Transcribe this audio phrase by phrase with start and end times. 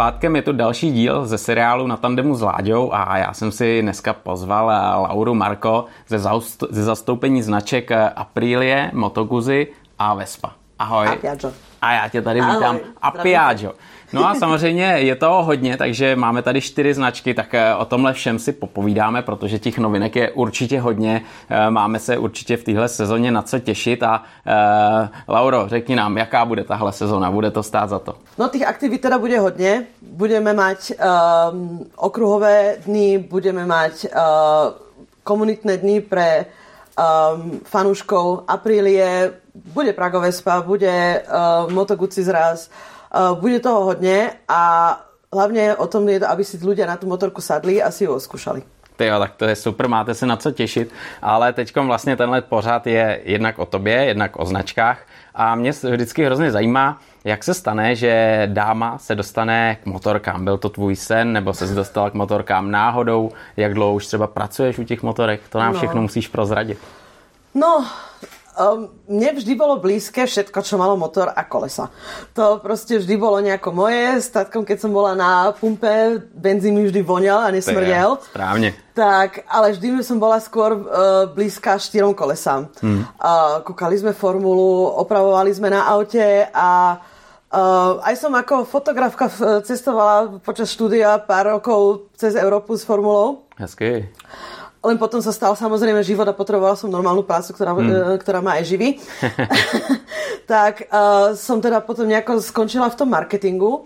[0.00, 3.82] zpátkem, je tu další díl ze seriálu Na tandemu s Láďou a já jsem si
[3.82, 4.66] dneska pozval
[5.02, 9.66] Lauru Marko ze, zaust- ze zastoupení značek Aprilie, Moto Guzzi
[9.98, 10.52] a Vespa.
[10.78, 11.06] Ahoj.
[11.08, 11.12] A.
[11.82, 12.62] A já tě tady vítám.
[12.62, 13.72] Ahoj, A Piaggio.
[14.12, 18.12] No a samozřejmě je toho hodně, takže máme tady čtyři značky, tak eh, o tomhle
[18.12, 21.22] všem si popovídáme, protože těch novinek je určitě hodně.
[21.50, 26.18] Eh, máme se určitě v téhle sezóně na co těšit a uh, Lauro, řekni nám,
[26.18, 28.14] jaká bude tahle sezóna, bude to stát za to?
[28.38, 29.86] No tých aktivít teda bude hodně.
[30.02, 30.92] Budeme mať
[31.52, 34.20] um, okruhové dny, budeme mať uh,
[35.24, 42.70] komunitné dny pre um, fanúškov Aprilie, bude Prago Vespa, bude uh, Moto zraz,
[43.34, 44.60] bude toho hodně a
[45.32, 48.14] hlavně o tom je to, aby si ľudia na tu motorku sadli a si ju
[48.14, 48.62] oskúšali.
[49.00, 50.92] Jo, tak to je super, máte se na co těšit,
[51.22, 54.98] ale teď vlastně tenhle pořád je jednak o tobě, jednak o značkách
[55.34, 60.44] a mě vždycky hrozně zajímá, jak se stane, že dáma se dostane k motorkám.
[60.44, 63.30] Byl to tvůj sen, nebo se dostal k motorkám náhodou?
[63.56, 65.40] Jak dlouho už třeba pracuješ u těch motorek?
[65.48, 65.78] To nám no.
[65.78, 66.78] všechno musíš prozradit.
[67.54, 67.86] No,
[68.60, 71.88] Um, mne vždy bolo blízke všetko, čo malo motor a kolesa.
[72.36, 74.20] To proste vždy bolo nejako moje.
[74.20, 78.20] S tatkom, keď som bola na pumpe, benzín mi vždy voňal a nesmrdel.
[78.20, 78.76] Správne.
[78.92, 82.68] Tak, ale vždy som bola skôr uh, blízka štyrom kolesám.
[82.84, 83.08] Hmm.
[83.16, 87.00] Uh, kúkali sme formulu, opravovali sme na aute a
[87.50, 89.26] Uh, aj som ako fotografka
[89.66, 93.50] cestovala počas štúdia pár rokov cez Európu s formulou.
[93.58, 94.06] Hezky.
[94.80, 98.16] Len potom sa stal samozrejme život a potrebovala som normálnu prácu, ktorá, mm.
[98.24, 98.96] ktorá ma aj živí.
[100.50, 103.84] tak uh, som teda potom nejako skončila v tom marketingu,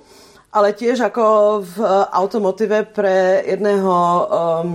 [0.55, 1.25] ale tiež ako
[1.67, 1.77] v
[2.15, 4.71] automotive pre jedného um,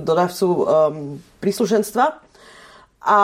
[0.00, 0.64] dodavcu um,
[1.44, 2.04] príslušenstva.
[3.04, 3.18] A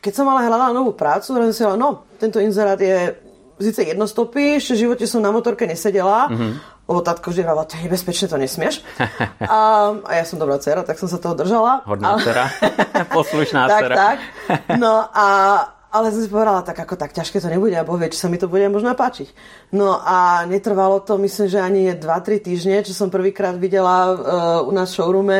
[0.00, 3.20] keď som ale hľadala novú prácu, som si no, tento inzerát je
[3.60, 7.74] síce jednostopy, ešte v živote som na motorke nesedela, mm-hmm lebo tatko vždy hovorila, to
[7.76, 8.82] je nebezpečné, to nesmieš.
[9.46, 9.58] A,
[10.06, 11.82] a ja som dobrá dcera, tak som sa toho držala.
[11.86, 12.22] Hodná a...
[12.22, 12.46] dcera,
[13.16, 13.94] poslušná tak, dcera.
[13.94, 14.18] Tak,
[14.82, 15.26] No a
[15.96, 18.36] ale som si povedala, tak ako tak ťažké to nebude, alebo vie, či sa mi
[18.36, 19.32] to bude možno páčiť.
[19.72, 24.16] No a netrvalo to, myslím, že ani 2-3 týždne, čo som prvýkrát videla uh,
[24.68, 25.38] u nás v showroome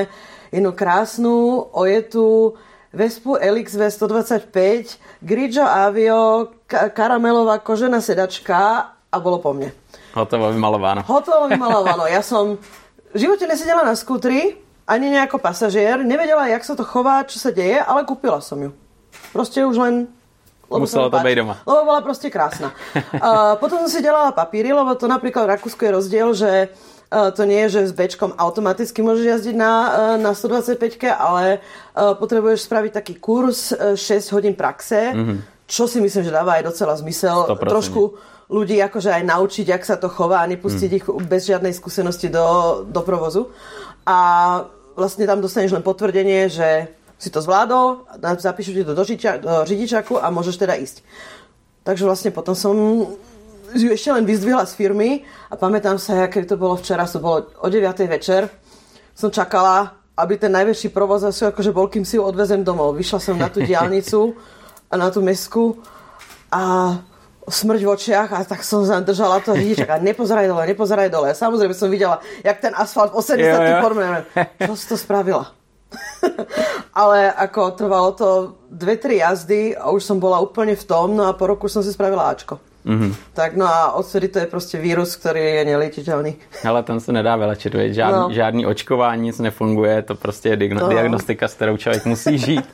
[0.48, 2.56] jednu krásnu ojetú
[2.96, 9.76] Vespu LXV 125, Grigio Avio, karamelová kožená sedačka a bolo po mne.
[10.16, 11.04] Hotovo vymalováno.
[11.04, 12.08] Hotovo vymalováno.
[12.08, 12.56] Ja som
[13.12, 14.56] v živote nesedela na skútri,
[14.88, 18.72] ani nejako pasažier, nevedela, jak sa to chová, čo sa deje, ale kúpila som ju.
[19.36, 19.94] Proste už len
[20.66, 21.54] lebo Muselo to byť doma.
[21.62, 22.74] Lebo bola proste krásna.
[22.94, 27.30] uh, potom som si delala papíry, lebo to napríklad v Rakúsku je rozdiel, že uh,
[27.30, 29.72] to nie je, že s Bčkom automaticky môžeš jazdiť na,
[30.16, 35.70] uh, na 125 ale uh, potrebuješ spraviť taký kurz uh, 6 hodín praxe, mm-hmm.
[35.70, 37.46] čo si myslím, že dáva aj docela zmysel.
[37.46, 37.62] 100%.
[37.62, 38.02] Trošku
[38.46, 40.96] ľudí akože aj naučiť, jak sa to chová a nepustiť mm.
[40.96, 43.50] ich bez žiadnej skúsenosti do, do provozu.
[44.06, 44.18] A
[44.94, 49.64] vlastne tam dostaneš len potvrdenie, že si to zvládol, zapíšu ti to do, žiča, do
[49.64, 51.00] řidičaku a môžeš teda ísť.
[51.82, 52.76] Takže vlastne potom som
[53.72, 57.50] ju ešte len vyzdvihla z firmy a pamätám sa, aké to bolo včera, to bolo
[57.62, 57.82] o 9.
[58.06, 58.46] večer.
[59.16, 62.94] Som čakala, aby ten najväčší provoz akože bol, kým si ju odvezem domov.
[63.00, 64.36] Vyšla som na tú diálnicu
[64.92, 65.80] a na tú mesku
[66.52, 66.94] a
[67.46, 71.30] smrť v očiach a tak som držala to hýčak a nepozeraj dole, nepozeraj dole.
[71.32, 74.08] Samozrejme som videla, jak ten asfalt v 80 formuje.
[74.62, 75.54] Čo si to spravila?
[77.00, 78.28] Ale ako trvalo to
[78.66, 81.80] dve, tri jazdy a už som bola úplne v tom, no a po roku som
[81.80, 82.58] si spravila Ačko.
[82.86, 83.14] Mm-hmm.
[83.34, 86.36] Tak no a odtedy to je prostě vírus, který je neliečiteľný.
[86.68, 88.28] Ale ten se nedá vylečit, žádný, no.
[88.30, 90.88] žádný očkování, nic nefunguje, to prostě je no.
[90.88, 92.64] diagnostika, s kterou člověk musí žít.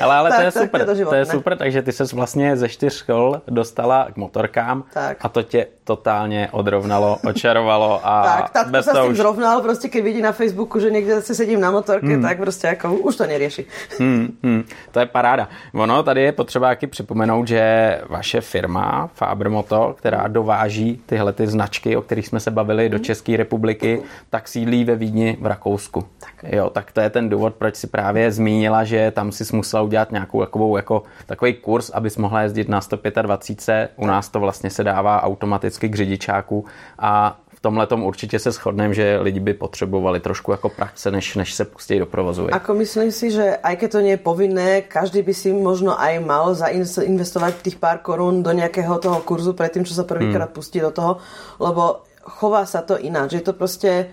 [0.00, 2.04] Ale, ale tak, to je tak super, to, život, to je super, takže ty se
[2.14, 5.16] vlastně ze čtyř škol dostala k motorkám tak.
[5.20, 9.16] a to tě totálně odrovnalo, očarovalo a tak, tatko bez sa tým už...
[9.16, 12.22] zrovnal, prostě keď vidí na Facebooku, že někde zase sedím na motorke, hmm.
[12.22, 13.64] tak prostě jako už to nerieši.
[13.98, 15.48] Hmm, hmm, to je paráda.
[15.74, 17.62] Ono tady je potřeba taky připomenout, že
[18.08, 22.98] vaše firma Faber Moto, která dováží tyhle ty značky, o kterých jsme se bavili do
[22.98, 26.04] České republiky, tak sídlí ve Vídni v Rakousku.
[26.18, 26.52] Tak.
[26.52, 30.12] Jo, tak to je ten důvod, proč si právě zmínila, že tam si musela udělat
[30.12, 33.90] nějakou takovou, jako, takový kurz, abys mohla jezdit na 125.
[33.96, 36.64] U nás to vlastně se dává automaticky k řidičáku
[36.98, 41.36] a v tomhle tom určitě se shodneme, že lidi by potřebovali trošku jako praxe, než,
[41.36, 42.48] než se pustí do provozu.
[42.48, 46.24] Ako myslím si, že aj keď to nie je povinné, každý by si možno aj
[46.24, 50.56] mal zainvestovať tých pár korún do nejakého toho kurzu predtým, čo sa prvýkrát hmm.
[50.56, 51.20] pustí do toho,
[51.60, 53.36] lebo chová sa to ináč.
[53.36, 54.08] Je to proste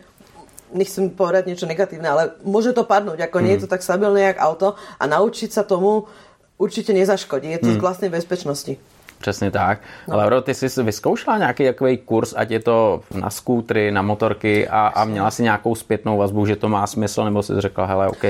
[0.75, 3.43] nechcem povedať niečo negatívne, ale môže to padnúť, ako mm.
[3.47, 6.11] nie je to tak stabilné jak auto a naučiť sa tomu
[6.59, 7.47] určite nezaškodí.
[7.47, 7.75] Je to mm.
[7.79, 8.75] z vlastnej bezpečnosti.
[9.17, 9.79] Přesně tak.
[10.07, 10.17] No.
[10.17, 14.87] Lauro, ty jsi vyzkoušela nějaký takový kurz, ať je to na skútry, na motorky a,
[14.87, 18.23] a měla si nějakou zpětnou vazbu, že to má smysl, nebo si řekla, hele, OK.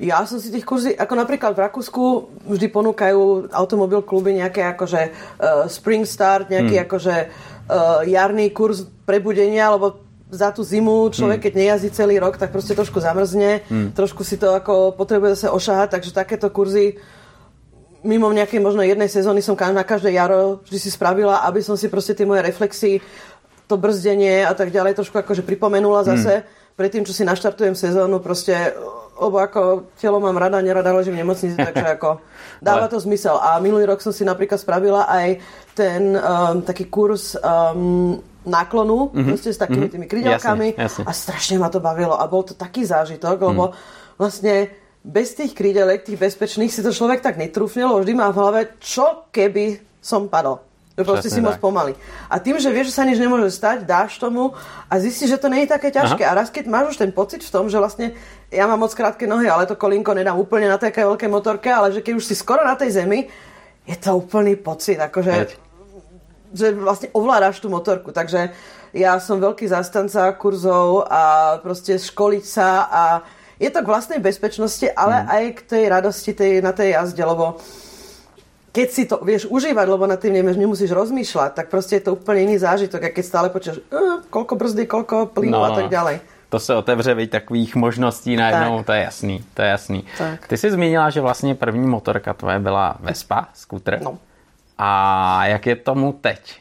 [0.00, 5.12] Ja som si tých kurzy, ako napríklad v Rakúsku vždy ponúkajú automobil kluby nejaké akože
[5.12, 6.84] uh, spring start, nejaký hmm.
[6.88, 10.00] akože uh, jarný kurz prebudenia, lebo
[10.32, 11.44] za tú zimu človek, hmm.
[11.44, 13.92] keď nejazdí celý rok, tak proste trošku zamrzne, hmm.
[13.92, 16.96] trošku si to ako potrebuje zase ošahať, takže takéto kurzy
[18.04, 21.88] mimo nejakej možno jednej sezóny som na každé jaro vždy si spravila, aby som si
[21.92, 23.00] proste tie moje reflexy,
[23.70, 26.42] to brzdenie a tak ďalej trošku akože pripomenula zase.
[26.42, 26.48] Hmm.
[26.74, 28.72] Predtým, čo si naštartujem sezónu, proste
[29.20, 32.24] lebo ako telo mám rada, nerada ležím v nemocnici, takže ako
[32.64, 33.36] dáva to zmysel.
[33.36, 35.36] A minulý rok som si napríklad spravila aj
[35.76, 38.16] ten um, taký kurz um,
[38.48, 39.28] náklonu, mm-hmm.
[39.28, 39.92] proste s takými mhm.
[39.92, 41.04] tými krydelkami jasne, jasne.
[41.04, 43.74] a strašne ma to bavilo a bol to taký zážitok, lebo mm.
[44.16, 48.60] vlastne bez tých krydelek, tých bezpečných si to človek tak netrúfne, vždy má v hlave,
[48.80, 50.60] čo keby som padol.
[51.00, 51.96] Proste si moc pomaly.
[52.28, 54.52] A tým, že vieš, že sa nič nemôže stať, dáš tomu
[54.84, 56.20] a zistíš, že to nie je také ťažké.
[56.28, 56.36] Aha.
[56.36, 58.12] A raz, keď máš už ten pocit v tom, že vlastne
[58.52, 61.96] ja mám moc krátke nohy, ale to kolínko nedám úplne na také veľké motorke, ale
[61.96, 63.32] že keď už si skoro na tej zemi,
[63.88, 65.56] je to úplný pocit, akože,
[66.52, 68.12] že vlastne ovládaš tú motorku.
[68.12, 68.52] Takže
[68.92, 73.02] ja som veľký zastanca kurzov a proste školiť sa a
[73.60, 75.26] je to k vlastnej bezpečnosti, ale mm.
[75.28, 77.60] aj k tej radosti tej, na tej jazde, lebo
[78.72, 82.16] keď si to vieš užívať, lebo na tým nemusíš, nemusíš rozmýšľať, tak proste je to
[82.16, 86.20] úplne iný zážitok, keď stále počuješ, uh, koľko brzdy, koľko plynu no, a tak ďalej.
[86.50, 88.86] To se otevře, veď takových možností najednou, tak.
[88.86, 90.04] to je jasný, to je jasný.
[90.18, 90.46] Tak.
[90.46, 93.98] Ty jsi zmínila, že vlastně první motorka tvoje byla Vespa, skútr.
[94.02, 94.18] No.
[94.78, 96.60] A jak je tomu teď?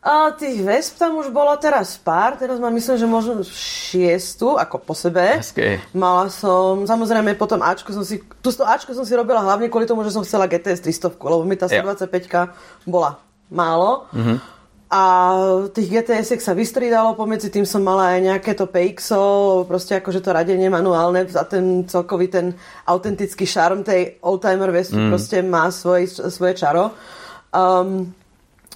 [0.00, 4.80] A tých Vesp tam už bolo teraz pár, teraz mám myslím, že možno šiestu, ako
[4.80, 5.20] po sebe.
[5.36, 5.76] Hezky.
[5.92, 9.84] Mala som, samozrejme potom Ačko som si, tu to Ačko som si robila hlavne kvôli
[9.84, 13.20] tomu, že som chcela GTS 300, lebo mi tá 125 bola
[13.52, 14.08] málo.
[14.16, 14.60] Mm-hmm.
[14.90, 15.02] A
[15.70, 20.34] tých gts sa vystriedalo, pomedzi tým som mala aj nejaké to PXO, proste akože to
[20.34, 22.58] radenie manuálne za ten celkový ten
[22.90, 25.10] autentický šarm tej oldtimer Vespy mm.
[25.14, 26.90] proste má svoj, svoje čaro.
[27.54, 28.10] Um,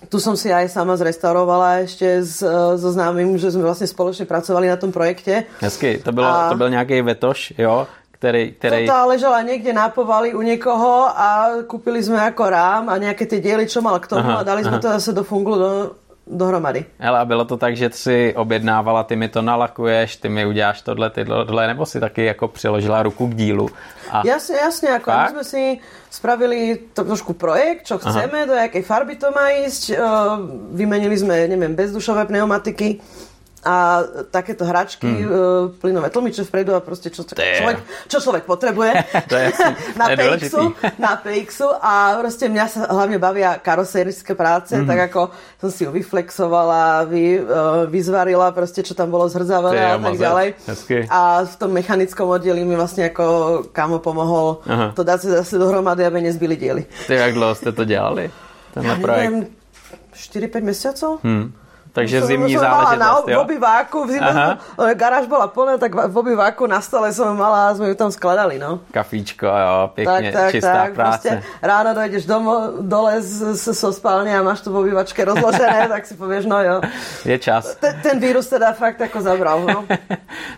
[0.09, 2.41] tu som si aj sama zrestaurovala ešte s,
[2.79, 5.47] so známym, že sme vlastne spoločne pracovali na tom projekte.
[5.61, 6.49] Hezky, to, bylo, a...
[6.49, 7.87] to byl nějaký vetoš, jo?
[8.25, 8.87] Který, který...
[8.87, 13.29] To tá ležela niekde na povali u niekoho a kúpili sme ako rám a nejaké
[13.29, 14.85] tie diely, čo mal k tomu aha, a dali sme aha.
[14.85, 15.71] to zase do funglu do,
[16.27, 16.85] dohromady.
[16.99, 20.83] Hele, a bylo to tak, že si objednávala, ty mi to nalakuješ, ty mi uděláš
[20.83, 23.69] tohle, tohle, nebo si taky jako přiložila ruku k dílu?
[24.11, 24.23] A...
[24.27, 25.63] Jasne, jasne, ako my sme si
[26.11, 28.49] spravili to trošku projekt, čo chceme, Aha.
[28.49, 29.99] do jakej farby to má ísť,
[30.73, 33.03] vymenili sme, neviem, bezdušové pneumatiky,
[33.65, 35.81] a takéto hračky, hmm.
[35.81, 38.93] plynové tlmiče vpredu a proste čo, človek, čo človek potrebuje
[40.01, 40.65] na, PX-u,
[41.01, 44.87] na PX-u a proste mňa sa hlavne bavia karosérické práce, mm.
[44.87, 49.99] tak ako som si ju vyflexovala, vy, uh, vyzvarila proste, čo tam bolo zhrdzavené a
[49.99, 50.49] tak ďalej.
[50.69, 50.97] Hezky.
[51.09, 53.25] A v tom mechanickom oddeli mi vlastne ako
[53.73, 54.93] kamo pomohol Aha.
[54.93, 56.83] to dať sa zase dohromady, aby nezbyli diely.
[57.09, 58.31] Ty, jak dlho ste to dělali?
[58.75, 59.31] Tenhle ja projekt?
[59.31, 59.47] Neviem,
[60.15, 61.13] 4-5 mesiacov.
[61.23, 61.55] Hmm.
[61.95, 63.39] Takže som, zimní som záležitosť, na, jo?
[63.39, 64.33] v obyváku, v zime,
[64.99, 68.59] garáž bola plná, tak v obyváku na stole som mala a sme ju tam skladali,
[68.59, 68.83] no.
[68.91, 71.31] Kafíčko, jo, pekne, tak, tak, čistá tak, práce.
[71.63, 76.19] ráno dojdeš domo, dole z, z, spálne a máš to v obývačke rozložené, tak si
[76.19, 76.83] povieš, no jo.
[77.23, 77.79] Je čas.
[77.79, 79.87] Ten, ten vírus teda fakt ako zabral, no.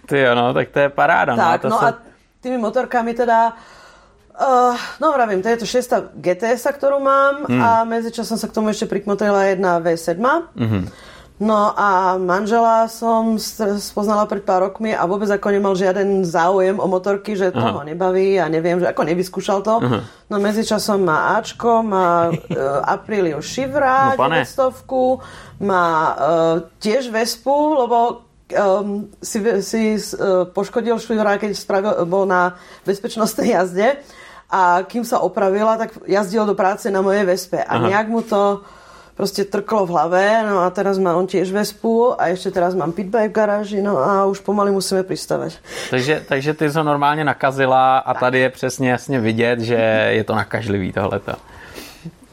[0.08, 1.36] Ty jo, no, tak to je paráda.
[1.36, 2.00] No, tak, no, no a
[2.40, 3.52] tými motorkami teda
[4.36, 7.56] Uh, no vravím, to je to 6 GTS, ktorú mám hmm.
[7.56, 10.20] a medzičasom sa k tomu ešte prikmotrila jedna V7.
[10.20, 10.82] Mm-hmm.
[11.36, 13.36] No a manžela som
[13.76, 17.84] spoznala pred pár rokmi a vôbec ako nemal žiaden záujem o motorky, že to ho
[17.84, 19.84] nebaví a neviem, že ako nevyskúšal to.
[19.84, 20.00] Aha.
[20.32, 22.40] No medzičasom má Ačko, má uh,
[22.88, 26.16] Apriliu Shivra, no, 900, má uh,
[26.80, 28.24] tiež Vespu, lebo
[28.56, 32.56] um, si, si uh, poškodil Shivra, keď spravil, bol na
[32.88, 34.00] bezpečnostnej jazde
[34.48, 37.92] a kým sa opravila, tak jazdil do práce na mojej Vespe a Aha.
[37.92, 38.64] nejak mu to
[39.16, 42.92] proste trklo v hlave, no a teraz má on tiež Vespu a ešte teraz mám
[42.92, 45.56] pitbike v garáži, no a už pomaly musíme pristavať.
[45.90, 48.20] Takže, takže ty to normálně nakazila a tak.
[48.20, 51.32] tady je přesně jasně vidět, že je to nakažlivý tohleto.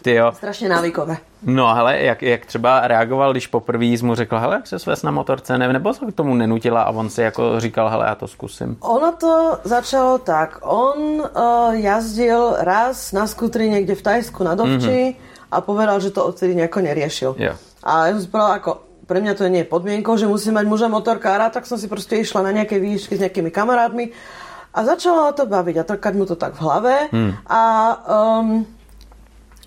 [0.01, 0.31] Ty jo.
[0.35, 1.17] Strašně návykové.
[1.43, 5.11] No hele, jak, jak třeba reagoval, když poprvé mu řekl, hele, jak se sves na
[5.11, 8.27] motorce, ne, nebo se k tomu nenutila a on si jako říkal, hele, já to
[8.27, 8.77] zkusím.
[8.79, 14.87] Ono to začalo tak, on uh, jazdil raz na skutri někde v Tajsku na Dovči,
[14.87, 17.31] mm-hmm a povedal, že to odtedy nejako neriešil.
[17.37, 17.55] Yeah.
[17.85, 18.71] A ja som si povedala, ako
[19.05, 22.17] pre mňa to nie je podmienkou, že musím mať muža motorkára, tak som si proste
[22.17, 24.15] išla na nejaké výšky s nejakými kamarátmi
[24.73, 27.31] a začala to baviť a trkať mu to tak v hlave hmm.
[27.45, 27.61] a
[28.09, 28.65] um,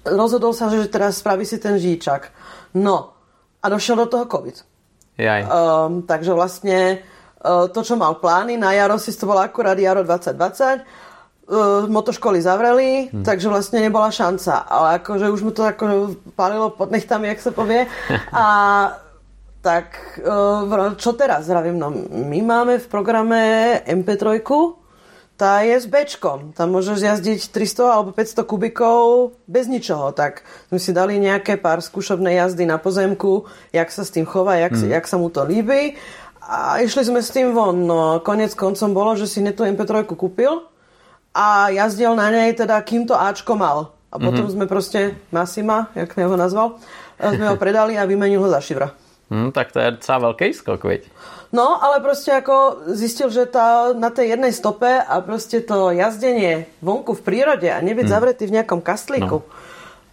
[0.02, 2.34] rozhodol sa, že teraz spraví si ten žíčak.
[2.74, 3.14] No,
[3.62, 4.56] a došiel do toho COVID.
[5.16, 5.42] Jaj.
[5.46, 7.00] Um, takže vlastne
[7.40, 11.05] uh, to, čo mal plány, na jaro si to bolo akurát jaro 2020,
[11.46, 13.24] uh, motoškoly zavreli, hmm.
[13.24, 14.66] takže vlastne nebola šanca.
[14.66, 17.86] Ale akože už mu to ako palilo pod nechtami, jak sa povie.
[18.34, 18.46] A
[19.62, 21.46] tak uh, čo teraz?
[21.46, 23.40] Zdravím, no my máme v programe
[23.82, 24.42] MP3,
[25.36, 26.56] tá je s Bčkom.
[26.56, 30.16] Tam môžeš jazdiť 300 alebo 500 kubikov bez ničoho.
[30.16, 30.40] Tak
[30.72, 34.72] sme si dali nejaké pár skúšobné jazdy na pozemku, jak sa s tým chová, jak,
[34.72, 34.96] mm.
[34.96, 36.00] jak sa mu to líbi.
[36.40, 37.84] A išli sme s tým von.
[37.84, 40.64] No, konec koncom bolo, že si hneď tú MP3 kúpil
[41.36, 43.92] a jazdil na nej teda, kým to Ačko mal.
[44.08, 44.56] A potom mm-hmm.
[44.56, 46.80] sme proste Massima, jak ho nazval,
[47.20, 48.96] sme ho predali a vymenil ho za šivra.
[49.28, 51.02] Hmm, tak to je docela veľký skok, veď.
[51.50, 56.70] No, ale proste ako zistil, že tá, na tej jednej stope a proste to jazdenie
[56.82, 58.14] vonku v prírode a nebyť hmm.
[58.14, 59.48] zavretý v nejakom kastlíku, no.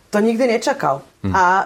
[0.09, 1.05] to nikdy nečakal.
[1.21, 1.33] Hmm.
[1.33, 1.65] A e,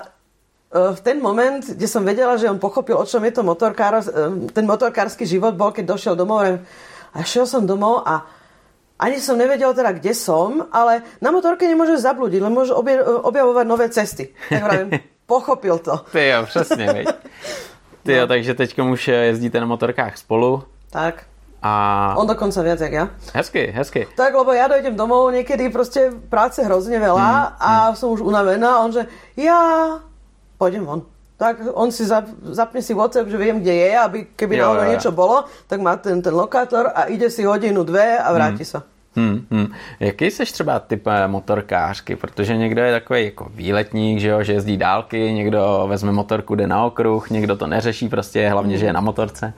[0.95, 4.03] v ten moment, kde som vedela, že on pochopil, o čom je to motorkár, e,
[4.51, 6.43] ten motorkársky život bol, keď došiel domov
[7.11, 8.27] a šiel som domov a
[8.99, 12.73] ani som nevedel teda, kde som, ale na motorke nemôžeš zablúdiť, len môžeš
[13.21, 14.33] objavovať nové cesty.
[14.49, 14.89] Tak vravím,
[15.31, 15.97] pochopil to.
[16.11, 17.07] Ty jo, přesně, veď.
[18.03, 18.27] Ty jo, no.
[18.27, 20.63] takže teď už jezdíte na motorkách spolu.
[20.89, 21.23] Tak.
[21.61, 22.13] A...
[22.17, 23.09] On dokonca viac, jak ja.
[23.33, 24.07] Hezky, hezky.
[24.15, 27.95] Tak, lebo ja dojdem domov, niekedy proste práce hrozne veľa mm, a mm.
[27.97, 28.85] som už unavená.
[28.85, 29.97] On že, ja
[30.61, 31.01] pôjdem von.
[31.37, 34.83] Tak on si zap, zapne si WhatsApp, že viem, kde je, aby keby jo, náhodou
[34.89, 38.69] niečo bolo, tak má ten, ten lokátor a ide si hodinu, dve a vráti mm.
[38.73, 38.81] sa.
[39.17, 39.67] Hmm, hmm.
[39.99, 42.15] Jaký jsi třeba typ eh, motorkářky?
[42.15, 46.67] Protože někdo je takový jako výletník, že, jo, že jezdí dálky, někdo vezme motorku, jde
[46.67, 49.53] na okruh, někdo to neřeší, prostě hlavně, že je na motorce.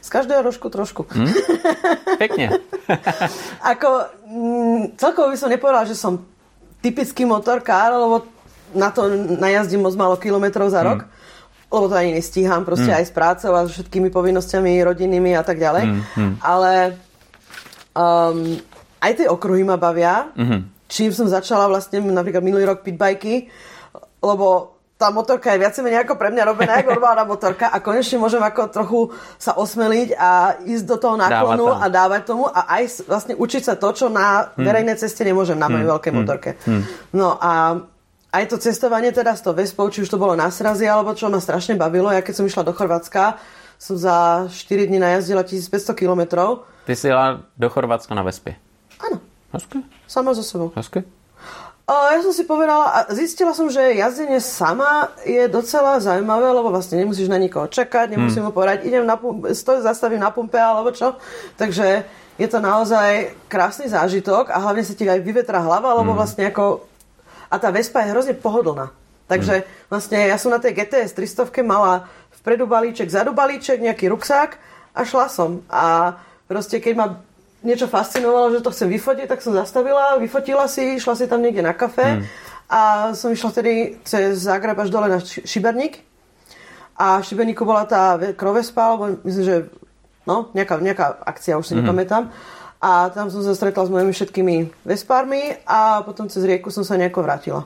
[0.00, 1.06] Z každého rožku trošku.
[1.14, 1.32] Hmm?
[2.18, 2.50] Pekne.
[3.62, 6.26] Ako, mm, celkovo by som nepovedala, že som
[6.82, 8.22] typický motorkár, lebo
[8.74, 9.10] na to
[9.40, 11.02] najazdím moc málo kilometrov za rok.
[11.02, 11.19] Hmm
[11.70, 12.98] lebo to ani nestíham, proste mm.
[12.98, 15.84] aj s prácou a s všetkými povinnosťami rodinnými a tak ďalej.
[15.86, 16.34] Mm, mm.
[16.42, 16.98] Ale
[17.94, 18.58] um,
[19.00, 20.34] aj tie okruhy ma bavia.
[20.34, 20.60] Mm-hmm.
[20.90, 23.46] Čím som začala vlastne napríklad minulý rok pitbajky,
[24.18, 28.20] lebo tá motorka je viac menej ako pre mňa robená ako normálna motorka a konečne
[28.20, 29.00] môžem ako trochu
[29.40, 33.74] sa osmeliť a ísť do toho náklonu a dávať tomu a aj vlastne učiť sa
[33.80, 34.60] to, čo na hmm.
[34.60, 35.94] verejnej ceste nemôžem na mojej hmm.
[35.96, 36.20] veľkej hmm.
[36.20, 36.50] motorke.
[36.68, 36.84] Hmm.
[37.16, 37.80] No a
[38.30, 41.26] aj to cestovanie teda s tou Vespou, či už to bolo na srazi alebo čo
[41.26, 42.14] ma strašne bavilo.
[42.14, 43.42] Ja keď som išla do Chorvátska,
[43.80, 46.68] som za 4 dní najazdila 1500 kilometrov.
[46.86, 48.54] Ty si jela do Chorvátska na Vespe?
[49.02, 49.18] Áno.
[49.50, 49.82] Hezky.
[50.06, 50.70] Sama so sebou.
[50.78, 51.02] Hezky.
[51.90, 56.70] A ja som si povedala, a zistila som, že jazdenie sama je docela zaujímavé, lebo
[56.70, 58.54] vlastne nemusíš na nikoho čakať, nemusím hmm.
[58.54, 61.18] mu povedať, idem na pumpe, stoj, zastavím na pumpe alebo čo.
[61.58, 62.06] Takže
[62.38, 66.20] je to naozaj krásny zážitok a hlavne sa ti aj vyvetrá hlava, lebo hmm.
[66.22, 66.86] vlastne ako...
[67.50, 68.94] A tá Vespa je hrozne pohodlná.
[69.26, 69.66] Takže hmm.
[69.90, 72.06] vlastne ja som na tej GTS 300 mala
[72.42, 74.58] vpredu balíček, zadu balíček, nejaký ruksák
[74.94, 75.62] a šla som.
[75.70, 76.16] A
[76.50, 77.06] proste keď ma
[77.60, 81.60] niečo fascinovalo, že to chcem vyfotiť, tak som zastavila, vyfotila si, išla si tam niekde
[81.60, 82.24] na kafe hmm.
[82.72, 82.80] a
[83.12, 86.00] som išla vtedy cez Zagreb až dole na Šiberník
[87.00, 89.56] a v Šiberníku bola tá Krovespa, alebo myslím, že
[90.28, 91.80] no, nejaká, nejaká akcia, už si hmm.
[91.80, 92.28] nepamätám.
[92.80, 96.96] A tam som sa stretla s mojimi všetkými Vespármi a potom cez rieku som sa
[96.96, 97.62] nejako vrátila.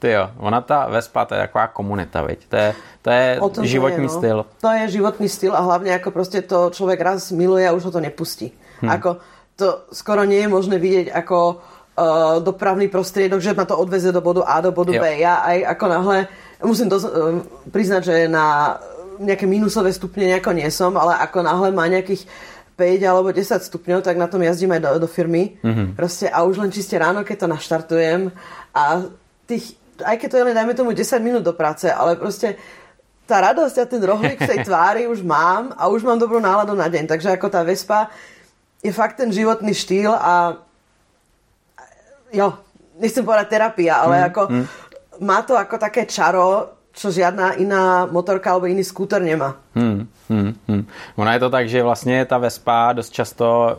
[0.00, 2.48] Ty jo, ona ta Vespa, to je taková komunita, veď?
[2.48, 2.68] To je,
[3.04, 3.28] to je
[3.68, 4.16] životní je, no.
[4.16, 4.38] styl.
[4.64, 7.92] To je životný styl a hlavne ako proste to človek raz miluje a už ho
[7.92, 8.52] to nepustí.
[8.80, 8.96] Hmm.
[8.96, 9.20] Ako,
[9.60, 14.24] to skoro nie je možné vidieť ako uh, dopravný prostriedok, že ma to odveze do
[14.24, 15.04] bodu A do bodu jo.
[15.04, 15.20] B.
[15.20, 16.16] Ja aj ako náhle,
[16.64, 17.08] musím to uh,
[17.68, 18.76] priznať, že na
[19.20, 22.24] nejaké minusové stupne nejako nie som, ale ako náhle má nejakých
[22.80, 25.60] 5 alebo 10 stupňov, tak na tom jazdím aj do, do firmy.
[25.60, 26.00] Mm-hmm.
[26.00, 28.32] Proste a už len čiste ráno, keď to naštartujem
[28.72, 29.04] a
[29.44, 32.56] tých, aj keď to je len dajme tomu 10 minút do práce, ale proste
[33.28, 36.72] tá radosť a ten rohlík v tej tvári už mám a už mám dobrú náladu
[36.72, 37.04] na deň.
[37.04, 38.08] Takže ako tá Vespa
[38.80, 40.56] je fakt ten životný štýl a
[42.32, 42.56] jo,
[42.96, 44.64] nechcem povedať terapia, ale mm, ako mm.
[45.20, 49.56] má to ako také čaro, čo žiadna iná motorka alebo iný skúter nemá.
[49.74, 50.82] Hmm, hmm, hmm.
[51.16, 53.78] Ona je to tak, že vlastně ta Vespa dost často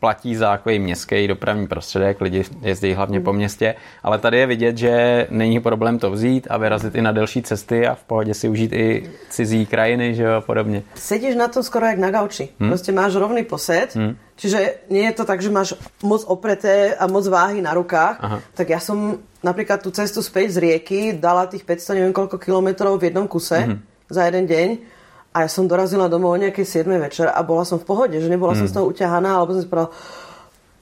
[0.00, 4.78] platí za takový městský dopravní prostředek, lidi jezdí hlavně po městě, ale tady je vidět,
[4.78, 8.48] že není problém to vzít a vyrazit i na delší cesty a v pohodě si
[8.48, 10.82] užít i cizí krajiny, že jo, a podobně.
[10.94, 12.48] Sedíš na tom skoro jak na gauči.
[12.60, 12.70] Hmm?
[12.70, 14.16] Prostě máš rovný posed, hmm.
[14.36, 18.16] čiže nie je to tak, že máš moc opreté a moc váhy na rukách.
[18.20, 18.40] Aha.
[18.54, 22.96] Tak ja som napríklad tú cestu späť z rieky dala tých 500 neviem koľko kilometrov
[23.00, 23.78] v jednom kuse hmm.
[24.08, 24.68] za jeden deň
[25.30, 28.26] a ja som dorazila domov o nejakej 7 večer a bola som v pohode, že
[28.26, 28.58] nebola mm.
[28.58, 29.94] som z toho uťahaná, alebo som si povedala,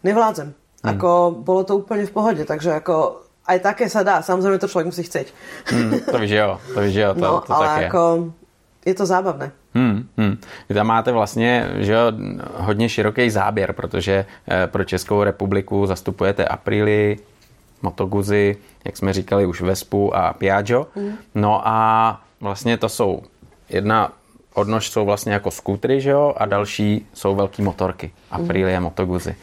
[0.01, 0.49] nevládzem.
[0.55, 0.89] Mm.
[0.95, 1.11] Ako,
[1.45, 4.21] bolo to úplne v pohode, takže ako aj také sa dá.
[4.21, 5.33] Samozrejme, to človek musí chceť.
[5.73, 6.61] Hmm, to víš, jo.
[6.77, 7.11] To víš, jo.
[7.17, 7.89] To, no, to ale tak je.
[7.89, 8.03] ako
[8.85, 9.47] je to zábavné.
[9.75, 10.35] Hmm, hmm.
[10.69, 12.13] Vy tam máte vlastně že jo,
[12.57, 17.17] hodně široký záběr, protože eh, pro Českou republiku zastupujete Aprili,
[17.83, 20.87] Moto Guzzi, jak jsme říkali už Vespu a Piaggio.
[20.97, 21.17] Hmm.
[21.35, 23.23] No a vlastně to jsou
[23.69, 24.13] jedna
[24.59, 28.11] odnož jsou vlastně jako skútry, že jo, a další jsou velký motorky.
[28.31, 28.85] Aprilia, hmm.
[28.85, 29.37] Moto Guzzi.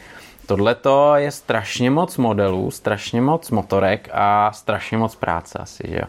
[0.46, 5.96] Tohle to je strašně moc modelů, strašně moc motorek a strašně moc práce asi, že
[5.96, 6.08] jo.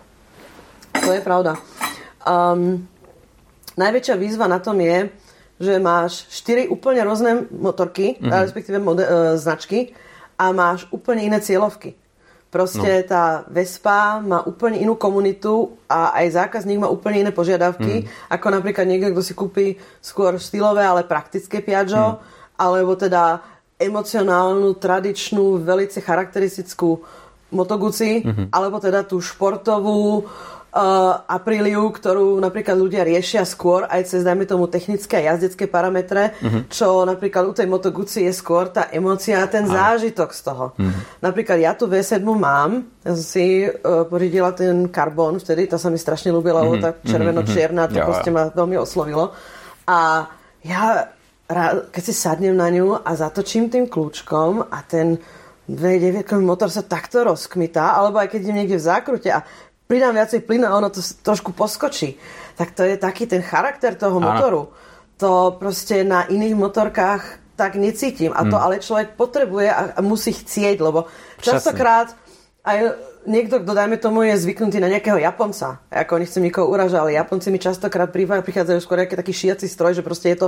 [1.06, 1.56] To je pravda.
[2.28, 2.88] Um,
[3.78, 5.10] najväčšia výzva na tom je,
[5.62, 8.34] že máš 4 úplne rôzne motorky, mm-hmm.
[8.34, 9.94] respektíve mode- e, značky
[10.38, 11.98] a máš úplne iné cieľovky.
[12.48, 13.08] Proste no.
[13.12, 18.32] tá Vespa má úplne inú komunitu a aj zákazník má úplne iné požiadavky, mm.
[18.32, 19.66] ako napríklad niekto, kto si kúpi
[20.00, 22.20] skôr štýlové, ale praktické Piaggio, mm.
[22.56, 23.44] alebo teda
[23.77, 27.04] emocionálnu, tradičnú, velice charakteristickú
[27.48, 28.48] Moto Guzzi, mm-hmm.
[28.51, 34.70] alebo teda tú športovú, uh, Apriliu, ktorú napríklad ľudia riešia skôr aj cez, dajme tomu,
[34.70, 36.70] technické a jazdecké parametre, uh-huh.
[36.70, 39.74] čo napríklad u tej Moto Guzzi je skôr tá emocia a ten Aj.
[39.74, 40.66] zážitok z toho.
[40.78, 40.94] Uh-huh.
[41.24, 45.90] Napríklad ja tu V7 mám, ja som si uh, pořídila ten karbon vtedy, to sa
[45.90, 46.78] mi strašne ľúbila, uh-huh.
[46.78, 49.34] lebo tá červeno-čierna, to ja, proste ma veľmi oslovilo.
[49.88, 50.30] A
[50.62, 51.10] ja,
[51.90, 55.18] keď si sadnem na ňu a zatočím tým kľúčkom a ten
[55.68, 59.44] V9 motor sa takto rozkmitá, alebo aj keď idem niekde v zákrute a
[59.88, 62.20] pridám viacej plynu a ono to trošku poskočí.
[62.60, 64.70] Tak to je taký ten charakter toho motoru.
[65.17, 67.24] To proste na iných motorkách
[67.58, 68.29] tak necítim.
[68.36, 68.65] A to hmm.
[68.70, 71.10] ale človek potrebuje a, musí chcieť, lebo
[71.41, 72.13] častokrát
[72.62, 75.84] aj niekto, kto dajme tomu, je zvyknutý na nejakého Japonca.
[75.89, 80.06] Ako nechcem nikoho uražať, ale Japonci mi častokrát prichádzajú skôr nejaký taký šiaci stroj, že
[80.06, 80.48] proste je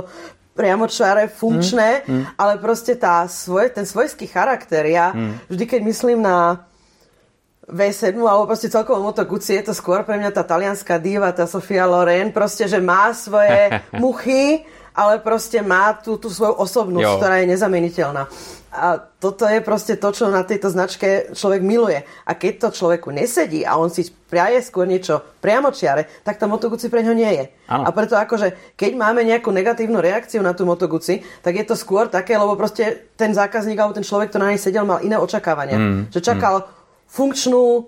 [0.56, 2.24] priamo čare, funkčné, mm, mm.
[2.36, 4.84] ale proste tá svoj, ten svojský charakter.
[4.88, 5.48] Ja mm.
[5.52, 6.69] vždy, keď myslím na
[7.70, 11.46] v7 alebo proste celkovo Moto Guzzi je to skôr pre mňa tá talianská diva, tá
[11.46, 17.16] Sofia Loren, proste, že má svoje muchy, ale proste má tú, tú svoju osobnosť, jo.
[17.22, 18.26] ktorá je nezameniteľná.
[18.70, 22.06] A toto je proste to, čo na tejto značke človek miluje.
[22.22, 26.70] A keď to človeku nesedí a on si priaje skôr niečo priamočiare, tak tá Moto
[26.70, 27.44] Guzzi pre ňo nie je.
[27.66, 27.82] Ano.
[27.82, 31.74] A preto akože, keď máme nejakú negatívnu reakciu na tú Moto Guzzi, tak je to
[31.74, 35.18] skôr také, lebo proste ten zákazník alebo ten človek, ktorý na nej sedel, mal iné
[35.18, 35.74] očakávania.
[35.74, 36.79] Mm, že čakal mm
[37.10, 37.82] funkčnú e,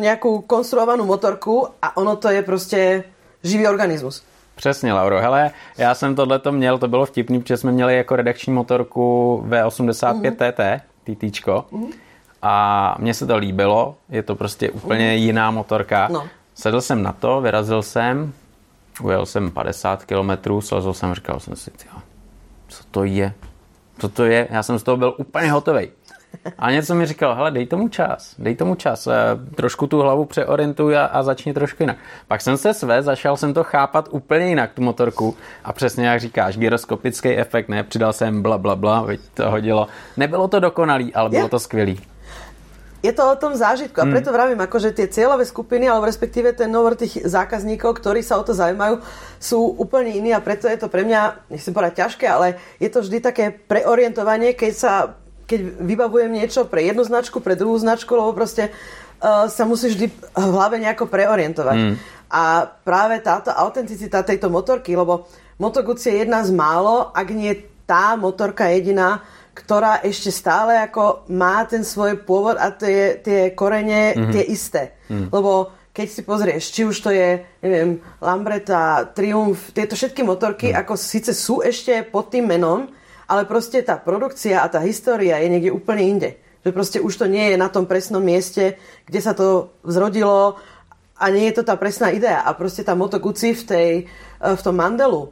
[0.00, 3.04] nejakú konstruovanú motorku a ono to je prostě
[3.42, 4.22] živý organismus.
[4.54, 5.20] Přesně, Lauro.
[5.20, 10.20] Hele, já jsem tohleto měl, to bylo vtipný, protože jsme měli jako redakční motorku V85
[10.20, 10.52] mm-hmm.
[10.52, 11.64] TT, TTčko.
[11.72, 11.92] Mm-hmm.
[12.42, 15.18] A mně se to líbilo, je to prostě úplně mm-hmm.
[15.18, 16.08] jiná motorka.
[16.12, 16.28] No.
[16.54, 18.32] Sedl jsem na to, vyrazil jsem,
[19.02, 21.70] ujel jsem 50 km, slezl jsem, říkal jsem si,
[22.68, 23.32] co to je?
[23.98, 24.48] Co to je?
[24.50, 25.88] Já jsem z toho byl úplně hotový.
[26.58, 29.12] A něco mi říkal, hele, dej tomu čas, dej tomu čas, eh,
[29.54, 31.96] trošku tu hlavu přeorientuj a, a začni trošku jinak.
[32.28, 36.20] Pak jsem se své, začal jsem to chápat úplně jinak, tu motorku a přesně jak
[36.20, 39.88] říkáš, gyroskopický efekt, ne, přidal jsem bla, bla, bla, to hodilo.
[40.16, 42.00] Nebylo to dokonalý, ale bylo to skvělý
[43.04, 44.12] je to o tom zážitku a hmm.
[44.16, 48.46] preto vravím, akože tie cieľové skupiny alebo respektíve ten novor tých zákazníkov, ktorí sa o
[48.48, 49.04] to zaujímajú,
[49.36, 53.04] sú úplne iní a preto je to pre mňa, nechcem povedať ťažké, ale je to
[53.04, 54.92] vždy také preorientovanie, keď sa
[55.44, 60.06] keď vybavujem niečo pre jednu značku, pre druhú značku, lebo proste uh, sa musí vždy
[60.10, 61.78] v hlave nejako preorientovať.
[61.78, 61.94] Mm.
[62.34, 65.28] A práve táto autenticita tejto motorky, lebo
[65.60, 67.54] Moto Guzzi je jedna z málo, ak nie
[67.86, 69.22] tá motorka jediná,
[69.54, 74.32] ktorá ešte stále ako má ten svoj pôvod a tie, tie korene mm-hmm.
[74.34, 74.82] tie isté.
[75.06, 75.30] Mm.
[75.30, 80.76] Lebo keď si pozrieš, či už to je, neviem, Lambretta, Triumph, tieto všetky motorky, mm.
[80.82, 82.90] ako síce sú ešte pod tým menom,
[83.28, 86.30] ale proste tá produkcia a tá história je niekde úplne inde.
[86.64, 90.56] Že proste už to nie je na tom presnom mieste, kde sa to vzrodilo
[91.20, 92.40] a nie je to tá presná idea.
[92.40, 95.28] A proste tá Moto Guzzi v, tej, eh, v tom Mandelu,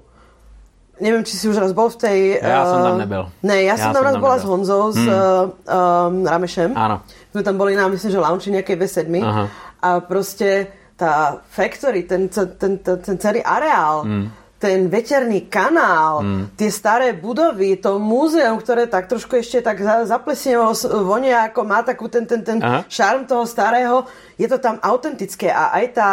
[1.00, 2.18] neviem, či si už raz bol v tej...
[2.38, 3.22] Ja uh, som tam nebyl.
[3.42, 4.44] Ne, ja, ja som tam raz bola nebyl.
[4.44, 5.08] s Honzou, s hmm.
[5.08, 6.70] uh, um, Ramešem.
[6.76, 7.02] Áno.
[7.32, 9.00] Sme tam boli na, myslím, že launchi nejakej V7.
[9.24, 9.44] Aha.
[9.82, 16.44] A proste tá factory, ten, ten, ten, ten celý areál, hmm ten veterný kanál, mm.
[16.54, 20.70] tie staré budovy, to múzeum, ktoré tak trošku ešte tak zaplesnevo
[21.02, 24.06] vonia, ako má takú ten, ten, ten šarm toho starého,
[24.38, 26.10] je to tam autentické a aj tá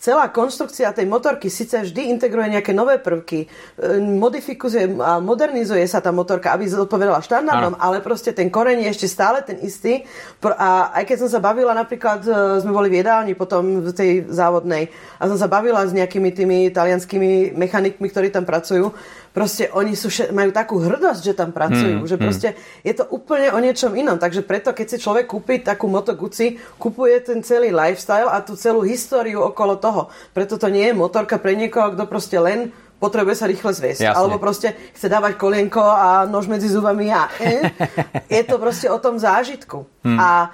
[0.00, 6.00] celá konštrukcia tej motorky síce vždy integruje nejaké nové prvky, e, modifikuje a modernizuje sa
[6.00, 10.08] tá motorka, aby zodpovedala štandardom, ale proste ten koreň je ešte stále ten istý.
[10.42, 12.32] A aj keď som sa bavila, napríklad e,
[12.64, 14.88] sme boli v jedálni potom v tej závodnej
[15.20, 18.92] a som sa bavila s nejakými tými talianskými mechanikmi, mechanikmi, ktorí tam pracujú,
[19.30, 22.56] proste oni sú, majú takú hrdosť, že tam pracujú, mm, že proste mm.
[22.86, 24.18] je to úplne o niečom inom.
[24.18, 28.58] Takže preto, keď si človek kúpi takú Moto Guzzi, kupuje ten celý lifestyle a tú
[28.58, 30.10] celú históriu okolo toho.
[30.34, 34.00] Preto to nie je motorka pre niekoho, kto proste len potrebuje sa rýchle zviesť.
[34.04, 34.18] Jasne.
[34.18, 37.64] Alebo proste chce dávať kolienko a nož medzi zubami a e.
[38.36, 39.88] Je to proste o tom zážitku.
[40.04, 40.20] Hmm.
[40.20, 40.52] A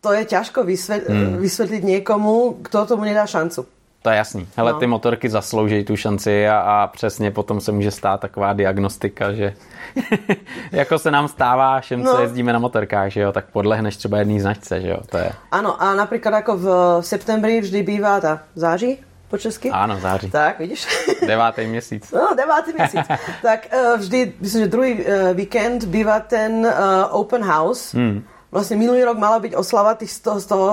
[0.00, 1.36] to je ťažko vysvetliť, hmm.
[1.42, 3.75] vysvetliť niekomu, kto tomu nedá šancu.
[4.06, 4.48] To je jasný.
[4.56, 4.78] Hele, no.
[4.78, 9.54] ty motorky zaslouží tu šanci a, a přesně potom se může stát taková diagnostika, že
[10.72, 12.14] jako se nám stává všem, no.
[12.14, 15.32] co jezdíme na motorkách, že jo, tak podlehneš třeba jedný značce, že jo, to je.
[15.50, 19.70] Ano, a například jako v septembri vždy bývá ta září, po česky?
[19.70, 20.30] Áno, září.
[20.30, 20.86] Tak, vidíš?
[21.26, 22.12] Devátý měsíc.
[22.12, 23.06] No, devátý měsíc.
[23.42, 25.02] tak uh, vždy, myslím, že druhý uh,
[25.34, 26.72] víkend bývá ten uh,
[27.10, 27.98] open house.
[27.98, 28.22] Hmm.
[28.54, 30.66] Vlastne minulý rok mala byť oslava tých z toho, z, toho,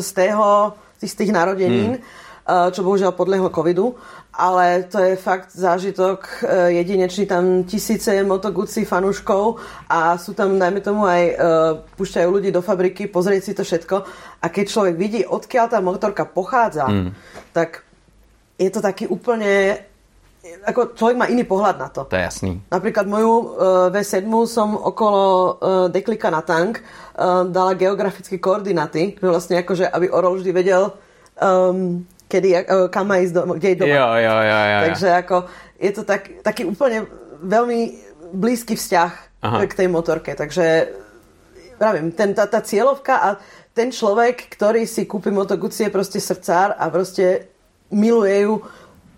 [0.00, 0.72] z, tého,
[1.04, 2.29] z tých narodenín, hmm.
[2.50, 3.94] Uh, čo bohužiaľ podlehlo covidu.
[4.34, 10.82] Ale to je fakt zážitok uh, jedinečný, tam tisíce motoguci fanúškov a sú tam, najmä
[10.82, 11.34] tomu aj uh,
[11.94, 13.96] púšťajú ľudí do fabriky, pozrieť si to všetko
[14.42, 17.10] a keď človek vidí, odkiaľ tá motorka pochádza, hmm.
[17.54, 17.86] tak
[18.58, 19.86] je to taký úplne
[20.40, 22.08] ako človek má iný pohľad na to.
[22.08, 22.50] To je jasný.
[22.72, 23.44] Napríklad moju uh,
[23.92, 25.48] V7 som okolo uh,
[25.92, 30.96] deklika na tank uh, dala geografické koordináty, že vlastne akože, aby Orol vždy vedel,
[31.36, 33.90] um, kedy, uh, kam má ísť, do, kde je doma.
[33.90, 34.80] Jo, jo, jo, jo, jo.
[34.86, 35.36] Takže ako,
[35.82, 37.10] je to tak, taký úplne
[37.42, 37.80] veľmi
[38.30, 39.12] blízky vzťah
[39.42, 39.66] Aha.
[39.66, 40.30] k tej motorke.
[40.38, 40.94] Takže
[41.74, 43.28] pravím, ten, tá, tá cieľovka a
[43.74, 47.50] ten človek, ktorý si kúpi Moto Guzzi je proste srdcár a proste
[47.90, 48.54] miluje ju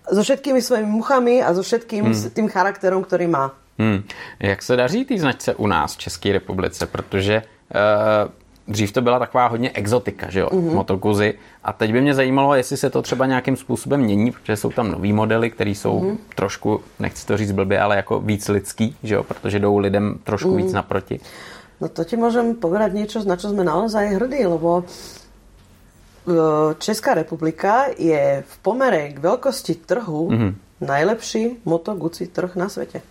[0.06, 2.30] so všetkými svojimi muchami a so všetkým hmm.
[2.34, 3.52] tým charakterom, ktorý má.
[3.78, 4.04] Hmm.
[4.40, 6.86] Jak se daří té značce u nás v České republice?
[6.86, 8.30] Protože uh,
[8.72, 10.74] dřív to byla taková hodně exotika, že jo, mm-hmm.
[10.74, 11.34] motokuzy.
[11.64, 14.90] A teď by mě zajímalo, jestli se to třeba nějakým způsobem mění, protože jsou tam
[14.90, 16.16] nový modely, které jsou mm-hmm.
[16.34, 20.48] trošku, nechci to říct blbě, ale jako víc lidský, že jo, protože jdou lidem trošku
[20.48, 20.56] mm-hmm.
[20.56, 21.20] víc naproti.
[21.82, 24.86] No to ti môžem povedať niečo, na čo sme naozaj hrdí, lebo
[26.78, 30.52] Česká republika je v pomere k veľkosti trhu mm-hmm.
[30.78, 31.98] najlepší Moto
[32.30, 33.02] trh na svete.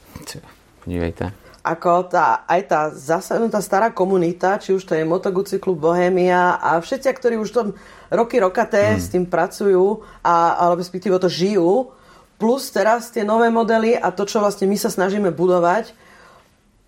[0.88, 1.36] Podívejte.
[1.62, 6.58] Ako tá, aj tá zasadnutá stará komunita, či už to je Moto Guzzi klub Bohemia
[6.58, 7.68] a všetci, ktorí už tom
[8.10, 8.98] roky rokaté mm.
[8.98, 11.94] s tým pracujú a, alebo respektíve to žijú,
[12.42, 15.94] plus teraz tie nové modely a to, čo vlastne my sa snažíme budovať,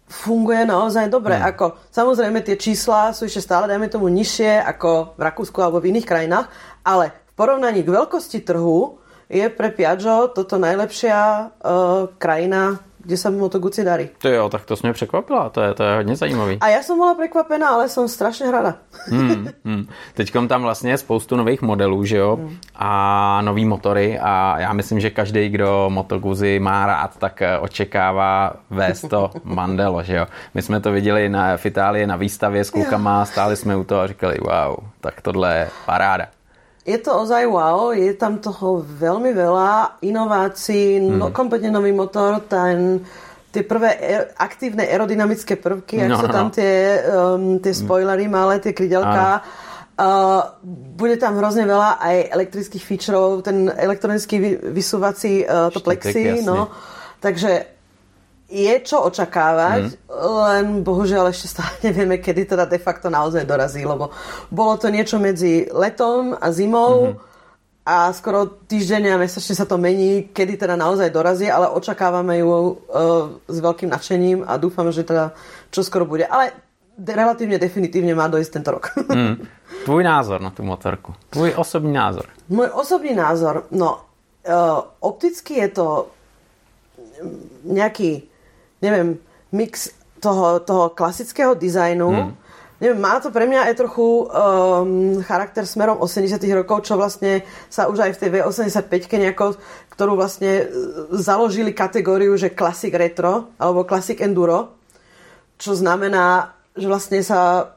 [0.09, 1.37] funguje naozaj dobre.
[1.37, 1.53] Mm.
[1.53, 5.93] Ako, samozrejme tie čísla sú ešte stále, dajme tomu, nižšie ako v Rakúsku alebo v
[5.93, 6.49] iných krajinách,
[6.81, 8.97] ale v porovnaní k veľkosti trhu
[9.33, 14.09] je pre Piaggio toto najlepšia uh, krajina kde sa Moto Guzzi darí.
[14.17, 16.57] To jo, tak to mě překvapila, to je, to je hodně zajímavý.
[16.61, 18.75] A já jsem byla překvapená, ale jsem strašně hrada.
[19.07, 19.87] hmm, hmm.
[20.13, 22.57] Teďkom tam vlastně je spoustu nových modelů, že jo, hmm.
[22.75, 27.59] a nový motory a já myslím, že každý, kdo Moto Guzzi má rád, tak eh,
[27.59, 30.25] očekává vést to Mandelo, že jo.
[30.53, 34.01] My jsme to viděli na, v Itálii na výstavě s klukama, stáli jsme u toho
[34.01, 36.27] a říkali, wow, tak tohle je paráda
[36.83, 41.15] je to ozaj wow, je tam toho veľmi veľa inovácií, hmm.
[41.15, 42.99] no, kompletne nový motor, ten,
[43.55, 46.35] tie prvé er, aktívne aerodynamické prvky, no, ak sú no.
[46.35, 46.73] tam tie,
[47.07, 49.39] um, tie spoilery malé, tie krydelká.
[49.93, 50.57] Uh,
[50.97, 56.67] bude tam hrozne veľa aj elektrických featureov, ten elektronický vysúvací uh, to plexi, no.
[57.23, 57.73] Takže
[58.53, 60.13] je čo očakávať, mm.
[60.13, 64.13] len bohužiaľ ešte stále nevieme, kedy teda de facto naozaj dorazí, lebo
[64.53, 67.89] bolo to niečo medzi letom a zimou mm-hmm.
[67.89, 72.47] a skoro týždeň a mesačne sa to mení, kedy teda naozaj dorazí, ale očakávame ju
[72.47, 72.73] uh,
[73.49, 75.33] s veľkým nadšením a dúfam, že teda
[75.73, 76.29] čo skoro bude.
[76.29, 76.53] Ale
[76.93, 78.93] de- relatívne definitívne má dojsť tento rok.
[79.09, 79.35] mm.
[79.83, 81.11] Tvůj názor na tú motorku.
[81.29, 82.23] Tvůj osobný názor.
[82.47, 83.99] Môj osobný názor, no
[84.47, 86.07] uh, opticky je to
[87.63, 88.32] nejaký
[88.83, 89.15] neviem,
[89.55, 92.09] mix toho, toho klasického dizajnu.
[92.11, 92.35] Hmm.
[92.83, 97.87] Neviem, má to pre mňa aj trochu um, charakter smerom 80 rokov, čo vlastne sa
[97.87, 99.45] už aj v tej V85 nejako,
[99.95, 100.65] ktorú vlastne e,
[101.15, 104.75] založili kategóriu, že Classic Retro alebo Classic Enduro,
[105.55, 107.71] čo znamená, že vlastne sa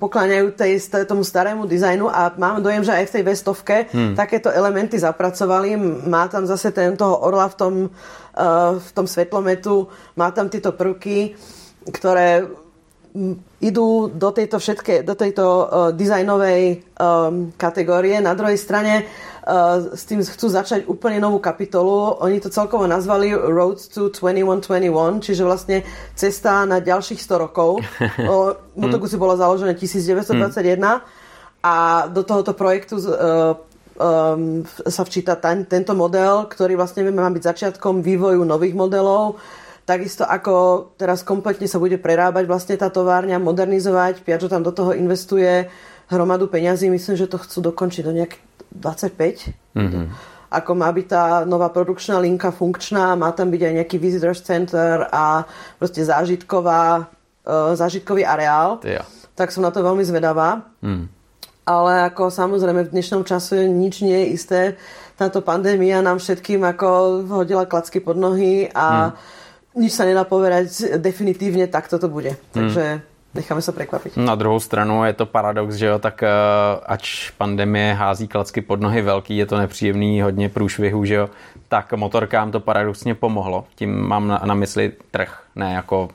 [0.00, 4.16] pokláňajú tej, tomu starému dizajnu a mám dojem, že aj v tej vestovke hmm.
[4.16, 5.76] takéto elementy zapracovali.
[6.08, 10.72] Má tam zase ten toho orla v tom, uh, v tom svetlometu, má tam tieto
[10.72, 11.36] prvky,
[11.92, 12.48] ktoré
[13.62, 16.82] idú do tejto všetké, do tejto uh, dizajnovej
[17.54, 18.18] kategórie.
[18.18, 19.06] Na druhej strane
[19.92, 22.16] s tým chcú začať úplne novú kapitolu.
[22.24, 25.84] Oni to celkovo nazvali Road to 2121, čiže vlastne
[26.16, 27.84] cesta na ďalších 100 rokov.
[28.80, 31.04] Motokusy bola založené 1921
[31.60, 31.74] a
[32.08, 38.40] do tohoto projektu um, sa včíta ten, tento model, ktorý vlastne má byť začiatkom vývoju
[38.48, 39.36] nových modelov.
[39.84, 44.24] Takisto ako teraz kompletne sa bude prerábať vlastne tá továrňa, modernizovať.
[44.24, 45.68] Piaggio tam do toho investuje
[46.08, 46.88] hromadu peňazí.
[46.88, 48.40] Myslím, že to chcú dokončiť do nejak
[48.74, 49.74] 25.
[49.74, 50.06] Mm-hmm.
[50.54, 55.06] Ako má byť tá nová produkčná linka funkčná, má tam byť aj nejaký visitors center
[55.10, 55.42] a
[55.78, 57.10] proste zážitková,
[57.46, 58.78] uh, zážitkový areál.
[58.86, 59.02] Ja.
[59.34, 60.62] Tak som na to veľmi zvedavá.
[60.78, 61.24] Mm
[61.64, 64.60] ale ako samozrejme v dnešnom čase nič nie je isté.
[65.16, 66.88] Táto pandémia nám všetkým ako
[67.24, 69.80] hodila klacky pod nohy a hmm.
[69.80, 72.36] nič sa nedá povedať definitívne, tak toto bude.
[72.36, 72.52] Hmm.
[72.52, 72.84] Takže
[73.34, 74.16] necháme sa prekvapiť.
[74.16, 76.30] Na druhou stranu je to paradox, že jo, tak uh,
[76.86, 81.26] ač pandemie hází klacky pod nohy velký, je to nepříjemný, hodně průšvihu, že jo,
[81.68, 83.66] tak motorkám to paradoxně pomohlo.
[83.74, 86.08] Tím mám na, na mysli trh, ne jako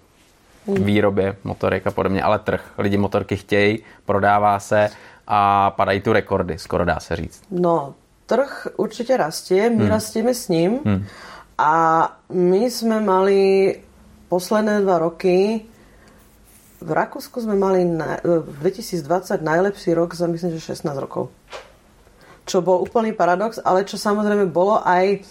[0.68, 0.84] hmm.
[0.84, 2.64] výrobě motorek a podobně, ale trh.
[2.78, 4.90] Lidi motorky chtějí, prodává se
[5.28, 7.42] a padají tu rekordy, skoro dá se říct.
[7.52, 7.94] No,
[8.26, 9.90] trh určite rastie, my hmm.
[9.90, 11.06] rastieme s ním hmm.
[11.58, 11.74] a
[12.30, 13.76] my sme mali
[14.30, 15.66] posledné dva roky
[16.80, 21.28] v Rakúsku sme mali na, v 2020 najlepší rok za myslím, že 16 rokov.
[22.48, 25.22] Čo bol úplný paradox, ale čo samozrejme bolo aj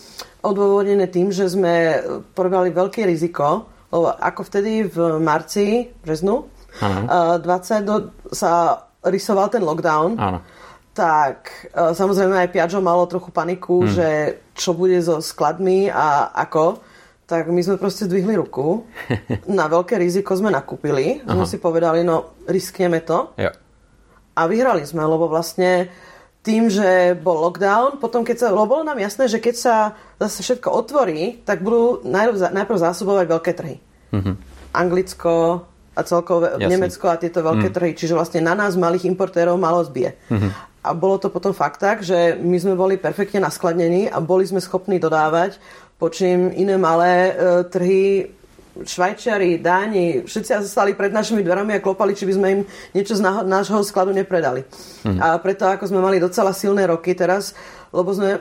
[0.44, 2.04] odôvodnené tým, že sme
[2.37, 9.64] probali veľké riziko, lebo ako vtedy v marci, březnu, uh, 20 do, sa rysoval ten
[9.64, 10.38] lockdown, Áno.
[10.92, 13.90] tak samozrejme aj Piaggio malo trochu paniku, hmm.
[13.90, 14.08] že
[14.52, 16.82] čo bude so skladmi a ako.
[17.28, 18.88] Tak my sme proste zdvihli ruku.
[19.60, 21.20] Na veľké riziko sme nakúpili.
[21.28, 21.36] Aha.
[21.36, 23.36] Sme si povedali, no riskneme to.
[23.36, 23.52] Jo.
[24.32, 25.92] A vyhrali sme, lebo vlastne
[26.40, 29.74] tým, že bol lockdown, potom keď sa, lebo bolo nám jasné, že keď sa
[30.16, 33.76] zase všetko otvorí, tak budú najprv, najprv zásobovať veľké trhy.
[34.14, 34.34] Mm-hmm.
[34.72, 36.70] Anglicko, a celkovo Jasne.
[36.70, 37.74] Nemecko a tieto veľké mm.
[37.74, 37.90] trhy.
[37.98, 40.14] Čiže vlastne na nás malých importérov malo zbije.
[40.30, 40.50] Mm-hmm.
[40.86, 44.62] A bolo to potom fakt tak, že my sme boli perfektne naskladnení a boli sme
[44.62, 45.58] schopní dodávať,
[45.98, 48.04] počím iné malé e, trhy
[48.78, 52.61] Švajčiari, Dáni, všetci stali pred našimi dverami a klopali, či by sme im
[52.94, 54.62] niečo z nášho skladu nepredali.
[55.02, 55.18] Mm.
[55.18, 57.58] A preto, ako sme mali docela silné roky teraz,
[57.90, 58.38] lebo sme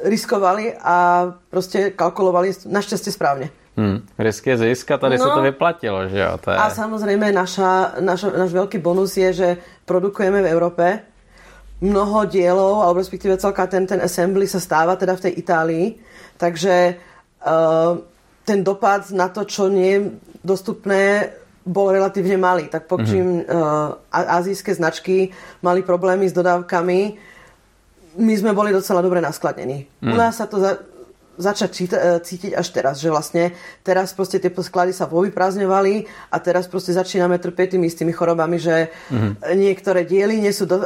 [0.00, 3.52] riskovali a proste kalkulovali našťastie správne.
[3.76, 6.32] Hmm, risk je zisk a tady no, se to vyplatilo, že jo?
[6.40, 6.56] To je...
[6.56, 9.48] A samozrejme naša, naš, náš veľký bonus je, že
[9.84, 10.84] produkujeme v Európe
[11.80, 15.86] mnoho dielov, alebo respektíve celká ten, ten assembly sa stáva teda v tej Itálii,
[16.40, 16.96] takže
[17.44, 18.00] uh,
[18.48, 20.00] ten dopad na to, čo nie je
[20.40, 22.72] dostupné, bol relatívne malý.
[22.72, 23.52] Tak pokým mm-hmm.
[23.52, 27.28] uh, azijské značky mali problémy s dodávkami,
[28.18, 29.86] my sme boli docela dobre naskladnení.
[30.02, 30.10] Mm.
[30.10, 30.82] U nás sa to za,
[31.38, 31.84] začať e,
[32.20, 33.54] cítiť až teraz, že vlastne
[33.86, 38.90] teraz proste tie sklady sa povyprázdňovali a teraz proste začíname trpieť tými istými chorobami, že
[38.90, 39.54] mm-hmm.
[39.54, 40.82] niektoré diely nie sú, do,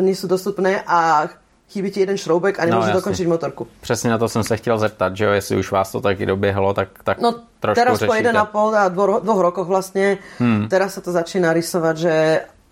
[0.00, 1.28] nie sú dostupné a
[1.68, 3.66] chybí ti jeden šroubek a nemôžeš no, dokončiť motorku.
[3.80, 6.74] Přesně na to jsem se chtěl zeptat, že jo, jestli už vás to taky doběhlo,
[6.74, 8.32] tak, tak no, trošku teraz řešíte.
[8.46, 10.68] po 1,5 a dvoch, dvoch rokoch vlastne, hmm.
[10.68, 12.14] teraz sa to začína rysovať, že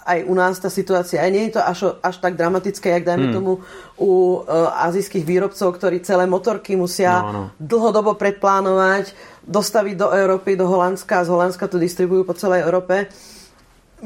[0.06, 3.26] aj u nás tá situácia, aj nie je to až, až tak dramatické, jak dajme
[3.26, 3.34] hmm.
[3.34, 3.52] tomu
[3.98, 7.42] u uh, azijských výrobcov, ktorí celé motorky musia no, no.
[7.58, 13.10] dlhodobo predplánovať, dostaviť do Európy, do Holandska a z Holandska to distribujú po celej Európe.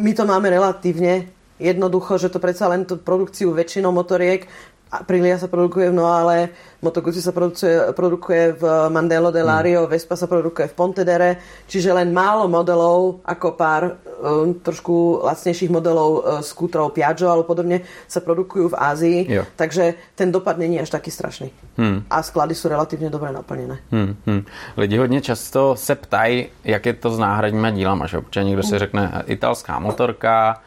[0.00, 1.28] My to máme relatívne
[1.60, 4.48] jednoducho, že to predsa len tú produkciu väčšinou motoriek
[4.90, 6.50] Aprilia sa produkuje v Noale,
[6.82, 9.90] Moto Guzzi sa produkuje, produkuje v Mandelo de Lario, mm.
[9.94, 11.30] Vespa sa produkuje v Pontedere,
[11.70, 13.82] čiže len málo modelov, ako pár
[14.18, 19.42] um, trošku lacnejších modelov uh, skútrov Piaggio alebo podobne sa produkujú v Ázii, jo.
[19.54, 21.54] takže ten dopad není až taký strašný.
[21.78, 22.02] Hmm.
[22.10, 23.78] A sklady sú relatívne dobre naplnené.
[23.94, 24.42] Hmm, hmm.
[24.76, 28.20] Lidi hodně často se ptají, jak je to s náhradníma dílama, že?
[28.20, 30.60] Protože někdo si řekne italská motorka,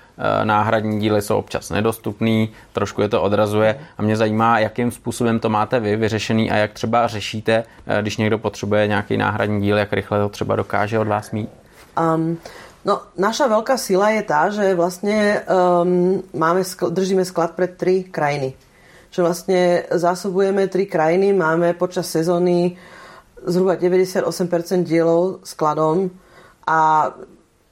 [0.43, 5.49] náhradní díly jsou občas nedostupný, trošku je to odrazuje a mě zajímá, jakým způsobem to
[5.49, 9.93] máte vy vyřešený a jak třeba řešíte, eh, když někdo potřebuje nějaký náhradní díl, jak
[9.93, 11.49] rychle to třeba dokáže od vás mít?
[11.93, 12.37] Um,
[12.85, 18.57] no, naša veľká sila je tá, že vlastne um, máme, držíme sklad pre tri krajiny.
[19.13, 19.61] Že vlastne
[19.93, 22.73] zásobujeme tri krajiny, máme počas sezóny
[23.45, 24.25] zhruba 98%
[24.89, 26.09] dielov skladom
[26.65, 27.13] a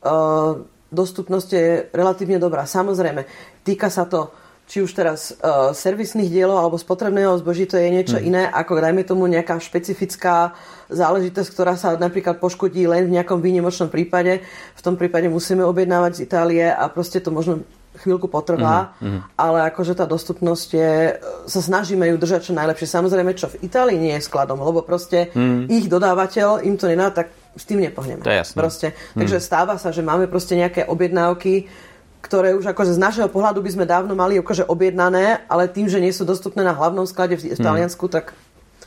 [0.06, 2.68] uh, dostupnosť je relatívne dobrá.
[2.68, 3.26] Samozrejme,
[3.64, 4.30] týka sa to
[4.72, 8.24] či už teraz uh, servisných dielov alebo spotrebného zboží, to je niečo mm.
[8.24, 10.56] iné, ako dajme tomu nejaká špecifická
[10.88, 14.40] záležitosť, ktorá sa napríklad poškodí len v nejakom výnimočnom prípade.
[14.80, 17.68] V tom prípade musíme objednávať z Itálie a proste to možno
[18.00, 19.36] chvíľku potrvá, mm.
[19.36, 21.20] ale akože tá dostupnosť je,
[21.52, 22.88] sa snažíme ju držať čo najlepšie.
[22.88, 25.68] Samozrejme, čo v Itálii nie je skladom, lebo proste mm.
[25.68, 28.24] ich dodávateľ im to nedá, tak s tým nepohneme.
[28.24, 28.58] To je jasné.
[28.58, 28.88] Proste.
[29.16, 29.44] Takže mm.
[29.44, 31.68] stáva sa, že máme proste nejaké objednávky,
[32.22, 36.00] ktoré už akože z našeho pohľadu by sme dávno mali akože objednané, ale tým, že
[36.00, 37.60] nie sú dostupné na hlavnom sklade v, hmm.
[37.60, 38.38] Taliansku, tak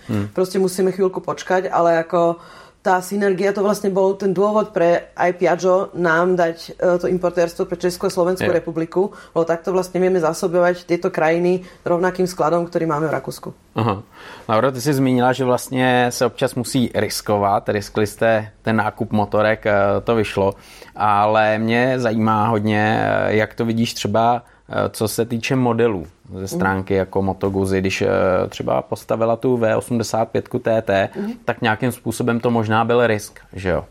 [0.08, 0.32] hmm.
[0.32, 2.40] proste musíme chvíľku počkať, ale ako
[2.84, 7.64] tá synergia, to vlastne bol ten dôvod pre aj Piaggio nám dať uh, to importérstvo
[7.64, 8.60] pre Českú a Slovenskú yeah.
[8.60, 13.56] republiku, lebo takto vlastne vieme zásobovať tieto krajiny rovnakým skladom, ktorý máme v Rakúsku.
[13.74, 14.04] Aha.
[14.48, 17.68] Laura, ty jsi zmínila, že vlastně se občas musí riskovat.
[17.68, 19.72] Riskli jste ten nákup motorek, eh,
[20.04, 20.54] to vyšlo.
[20.96, 24.42] Ale mě zajímá hodně, eh, jak to vidíš třeba
[24.90, 26.98] co se týče modelů ze stránky mm.
[26.98, 28.08] jako Moto Guzzi, když eh,
[28.48, 31.32] třeba postavila tu V85 TT, mm.
[31.44, 33.84] tak nějakým způsobem to možná byl risk, že jo?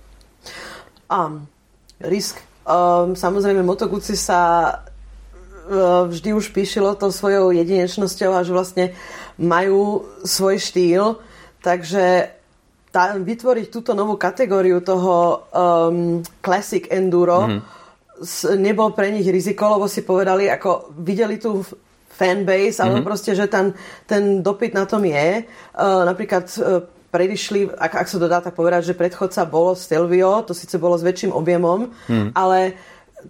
[1.13, 1.47] Um,
[2.01, 2.37] risk.
[2.63, 8.85] Um, samozrejme, Moto Guzzi sa uh, vždy už píšilo to svojou jedinečnosťou a že vlastne
[9.35, 11.19] majú svoj štýl,
[11.59, 12.31] takže
[12.89, 17.82] tá, vytvoriť túto novú kategóriu toho um, Classic Enduro mm
[18.57, 21.61] nebol pre nich riziko, lebo si povedali, ako videli tu
[22.13, 22.83] fanbase, mm-hmm.
[22.83, 23.07] alebo mhm.
[23.07, 23.73] proste, že ten,
[24.05, 25.43] ten dopyt na tom je.
[25.73, 30.57] Uh, napríklad uh, predišli, ak, ak sa dodá tak povedať, že predchodca bolo Stelvio, to
[30.57, 32.33] síce bolo s väčším objemom, mm.
[32.33, 32.73] ale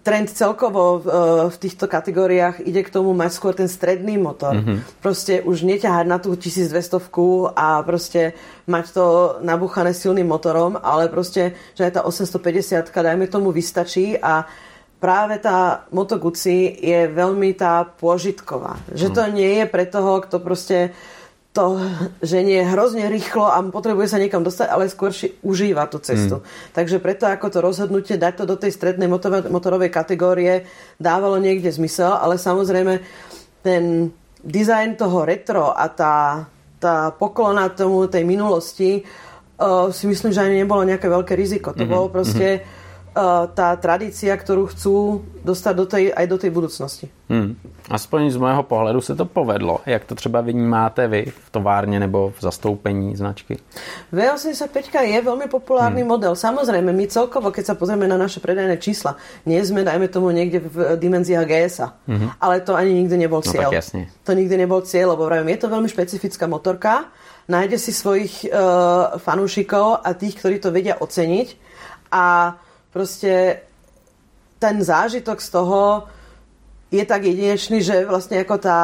[0.02, 4.56] trend celkovo v, e, v týchto kategóriách ide k tomu mať skôr ten stredný motor.
[4.56, 4.98] Mm-hmm.
[4.98, 6.74] Proste už neťahať na tú 1200
[7.54, 8.34] a proste
[8.66, 9.04] mať to
[9.44, 14.48] nabuchané silným motorom, ale proste, že aj tá 850 dajme tomu vystačí a
[15.04, 18.80] práve tá Moto Guzzi je veľmi tá pôžitková.
[18.88, 19.32] Že to hmm.
[19.36, 20.96] nie je pre toho, kto proste
[21.54, 21.76] to
[22.24, 26.42] ženie hrozne rýchlo a potrebuje sa niekam dostať, ale skôr si užíva tú cestu.
[26.42, 26.44] Mm.
[26.74, 29.06] Takže preto ako to rozhodnutie dať to do tej strednej
[29.46, 30.66] motorovej kategórie
[30.98, 32.98] dávalo niekde zmysel, ale samozrejme
[33.62, 34.10] ten
[34.42, 36.50] dizajn toho retro a tá,
[36.82, 41.70] tá poklona tomu tej minulosti uh, si myslím, že ani nebolo nejaké veľké riziko.
[41.70, 41.94] To mm-hmm.
[41.94, 42.82] bolo proste mm-hmm
[43.54, 47.06] tá tradícia, ktorú chcú dostať do tej, aj do tej budúcnosti.
[47.30, 47.54] Hmm.
[47.86, 49.80] Aspoň z mého pohledu se to povedlo.
[49.86, 53.62] Jak to třeba vnímáte vy v továrne nebo v zastoupení značky?
[54.12, 56.10] V85 je veľmi populárny hmm.
[56.10, 56.34] model.
[56.34, 59.14] Samozrejme, my celkovo, keď sa pozrieme na naše predajné čísla,
[59.46, 61.88] nie sme, dajme tomu, niekde v dimenziách GSA.
[62.10, 62.34] Hmm.
[62.42, 63.70] Ale to ani nikdy nebol cieľ.
[63.70, 64.10] No, tak jasne.
[64.26, 67.14] To nikdy nebol cieľ, lebo vravím, je to veľmi špecifická motorka.
[67.46, 71.48] Nájde si svojich uh, fanúšikov a tých, ktorí to vedia oceniť.
[72.10, 72.56] A
[72.94, 73.66] proste
[74.62, 76.06] ten zážitok z toho
[76.94, 78.80] je tak jedinečný, že vlastne ako tá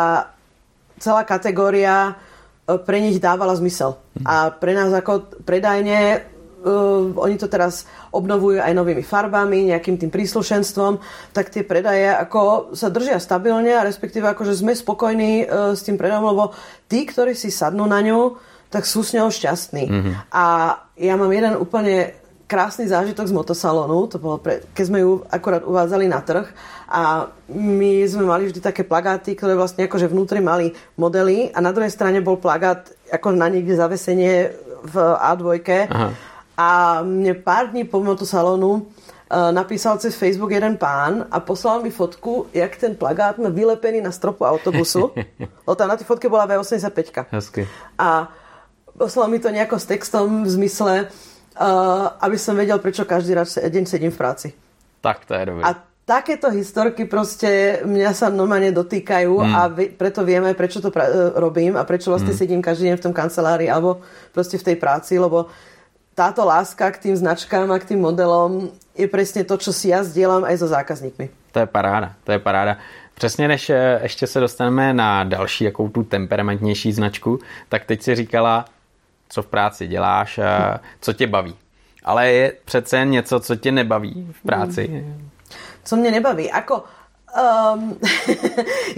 [0.99, 2.19] celá kategória
[2.67, 3.95] e, pre nich dávala zmysel.
[4.27, 6.27] A pre nás ako predajne
[6.61, 11.01] Uh, oni to teraz obnovujú aj novými farbami, nejakým tým príslušenstvom,
[11.33, 15.97] tak tie predaje ako sa držia stabilne a respektíve akože sme spokojní uh, s tým
[15.97, 16.53] predajom, lebo
[16.85, 18.37] tí, ktorí si sadnú na ňu,
[18.69, 19.85] tak sú s ňou šťastní.
[19.89, 20.15] Mm-hmm.
[20.37, 22.20] A ja mám jeden úplne
[22.51, 26.51] krásny zážitok z motosalónu, to bolo pre, keď sme ju akorát uvádzali na trh
[26.91, 31.71] a my sme mali vždy také plagáty, ktoré vlastne akože vnútri mali modely a na
[31.71, 34.51] druhej strane bol plagát ako na niekde zavesenie
[34.83, 35.47] v A2
[35.87, 36.11] Aha.
[36.59, 36.69] a
[37.07, 42.51] mne pár dní po motosalónu uh, napísal cez Facebook jeden pán a poslal mi fotku,
[42.51, 45.15] jak ten plagát má vylepený na stropu autobusu.
[45.71, 47.31] o tam na tej fotke bola V85.
[47.31, 47.63] Hezky.
[47.95, 48.27] A
[48.99, 51.30] poslal mi to nejako s textom v zmysle, uh,
[52.21, 53.37] aby som vedel, prečo každý
[53.69, 54.49] deň sedím v práci.
[55.01, 55.65] Tak to je dobré.
[55.65, 55.77] A
[56.11, 59.53] takéto historky proste mňa sa normálne dotýkajú mm.
[59.55, 62.39] a vi, preto vieme, prečo to pra- e, robím a prečo vlastne mm.
[62.41, 64.03] sedím každý deň v tom kancelárii alebo
[64.35, 65.47] proste v tej práci, lebo
[66.19, 70.03] táto láska k tým značkám a k tým modelom je presne to, čo si ja
[70.03, 71.55] zdieľam aj so zákazníkmi.
[71.55, 72.77] To je paráda, to je paráda.
[73.15, 78.15] Přesně než e, ještě se dostaneme na další, jakou tu temperamentnější značku, tak teď si
[78.15, 78.65] říkala,
[79.31, 80.41] co v práci děláš,
[81.01, 81.55] co tě baví.
[82.05, 85.07] Ale je přece něco, co tě nebaví v práci.
[85.85, 86.51] Co mě nebaví?
[86.51, 86.85] Ako,
[87.31, 87.95] Um,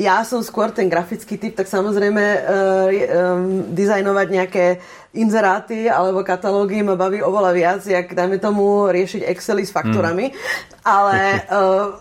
[0.00, 4.64] ja som skôr ten grafický typ, tak samozrejme uh, um, dizajnovať nejaké
[5.12, 10.32] inzeráty alebo katalógy ma baví oveľa viac, jak dajme tomu riešiť Excely s faktúrami.
[10.32, 10.34] Mm.
[10.80, 12.00] Ale uh,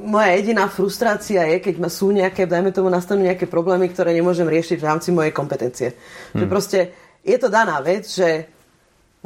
[0.00, 4.48] moja jediná frustrácia je, keď ma sú nejaké, dajme tomu nastanú nejaké problémy, ktoré nemôžem
[4.48, 5.92] riešiť v rámci mojej kompetencie.
[6.32, 6.40] Mm.
[6.40, 6.78] Že proste
[7.26, 8.46] je to daná vec, že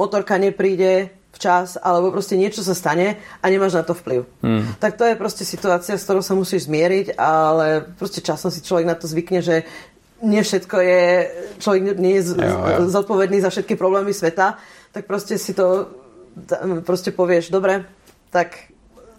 [0.01, 4.27] motorka nepríde včas, alebo proste niečo sa stane a nemáš na to vplyv.
[4.43, 4.67] Hmm.
[4.81, 8.89] Tak to je proste situácia, s ktorou sa musíš zmieriť, ale proste časom si človek
[8.89, 9.63] na to zvykne, že
[10.21, 11.05] nie všetko je,
[11.63, 12.93] človek nie je jo, jo.
[12.93, 14.61] zodpovedný za všetky problémy sveta,
[14.93, 15.89] tak proste si to
[16.85, 17.89] proste povieš, dobre,
[18.29, 18.71] tak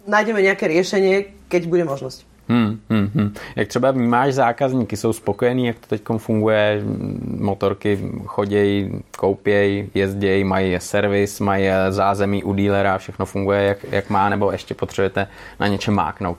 [0.06, 2.31] nájdeme nejaké riešenie, keď bude možnosť.
[2.52, 3.34] Hmm, hmm, hmm.
[3.56, 6.82] Jak třeba vnímáš zákazníky, jsou spokojení, jak to teď funguje,
[7.24, 14.28] motorky chodějí, koupějí, jezdějí, mají servis, mají zázemí u dílera, všechno funguje, jak, jak má,
[14.28, 15.26] nebo ještě potřebujete
[15.60, 16.38] na něčem máknout?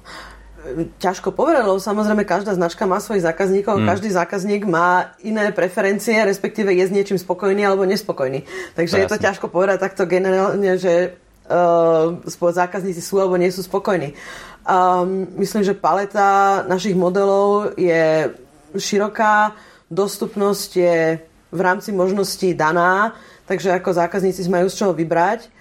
[0.98, 3.88] ťažko povedať, lebo samozrejme každá značka má svojich zákazníkov, mm.
[3.88, 8.48] každý zákazník má iné preferencie, respektíve je s niečím spokojný alebo nespokojný.
[8.72, 11.20] Takže to je, je to ťažko povedať takto generálne, že
[11.52, 12.16] uh,
[12.52, 14.16] zákazníci sú alebo nie sú spokojní.
[14.64, 18.32] Um, myslím, že paleta našich modelov je
[18.80, 19.52] široká,
[19.92, 21.20] dostupnosť je
[21.52, 23.12] v rámci možností daná,
[23.44, 25.52] takže ako zákazníci majú z čoho vybrať.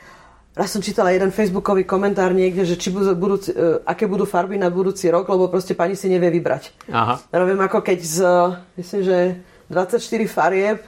[0.55, 4.55] Raz som čítala jeden facebookový komentár niekde, že či budú, budúci, uh, aké budú farby
[4.55, 6.70] na budúci rok, lebo proste pani si nevie vybrať.
[6.92, 7.18] Aha.
[7.34, 8.18] Robím ako keď z,
[8.78, 9.18] myslím, že
[9.66, 9.98] 24
[10.30, 10.78] farieb,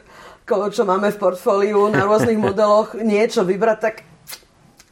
[0.47, 4.14] čo máme v portfóliu na rôznych modeloch, niečo vybrať, tak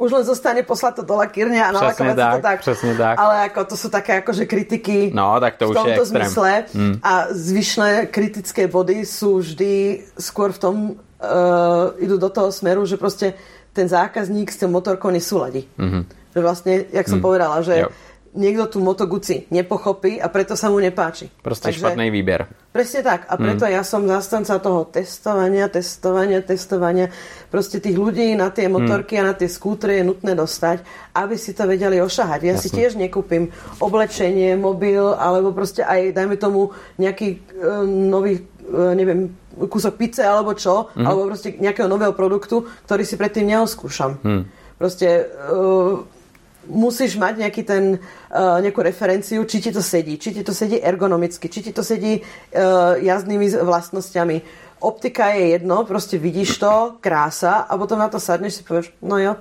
[0.01, 2.59] už len zostane poslať to do lakírne a nalakovať tak, to tak.
[2.65, 3.15] Presne tak.
[3.21, 6.51] Ale ako to sú také akože kritiky no, tak to v tomto už je zmysle.
[6.73, 6.95] Mm.
[7.05, 12.97] A zvyšné kritické body sú vždy skôr v tom, uh, idú do toho smeru, že
[12.97, 13.37] proste
[13.73, 15.69] ten zákazník s tým motorkou nesúladí.
[15.77, 16.03] Mm-hmm.
[16.33, 17.25] Že vlastne, jak som mm.
[17.25, 17.89] povedala, že jo.
[18.33, 21.29] Niekto tú Moto Guzzi nepochopí a preto sa mu nepáči.
[21.45, 22.49] Proste Takže, špatný výber.
[22.73, 23.29] Presne tak.
[23.29, 23.73] A preto mm.
[23.77, 27.13] ja som zastanca toho testovania, testovania, testovania.
[27.53, 29.21] Proste tých ľudí na tie motorky mm.
[29.21, 30.81] a na tie skútre je nutné dostať,
[31.13, 32.41] aby si to vedeli ošahať.
[32.41, 32.63] Ja Jasne.
[32.65, 33.53] si tiež nekúpim
[33.85, 38.41] oblečenie, mobil, alebo proste aj, dajme tomu, nejaký uh, nový,
[38.73, 41.05] uh, neviem, kúsok pice alebo čo, mm.
[41.05, 44.17] alebo proste nejakého nového produktu, ktorý si predtým neoskúšam.
[44.25, 44.43] Mm.
[44.81, 46.22] Proste uh,
[46.69, 50.79] musíš mať nejaký ten, uh, nejakú referenciu, či ti to sedí, či ti to sedí
[50.79, 54.37] ergonomicky, či ti to sedí uh, jazdnými vlastnosťami.
[54.83, 59.19] Optika je jedno, proste vidíš to, krása a potom na to sadneš si povieš, no
[59.19, 59.39] jo.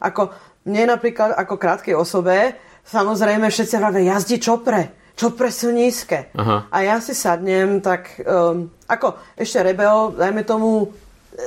[0.00, 0.32] Ako
[0.64, 2.56] mne napríklad ako krátkej osobe,
[2.88, 6.32] samozrejme všetci hovoria, jazdí čopre čo pre sú nízke.
[6.32, 6.72] Aha.
[6.72, 10.88] A ja si sadnem, tak um, ako ešte Rebel, dajme tomu,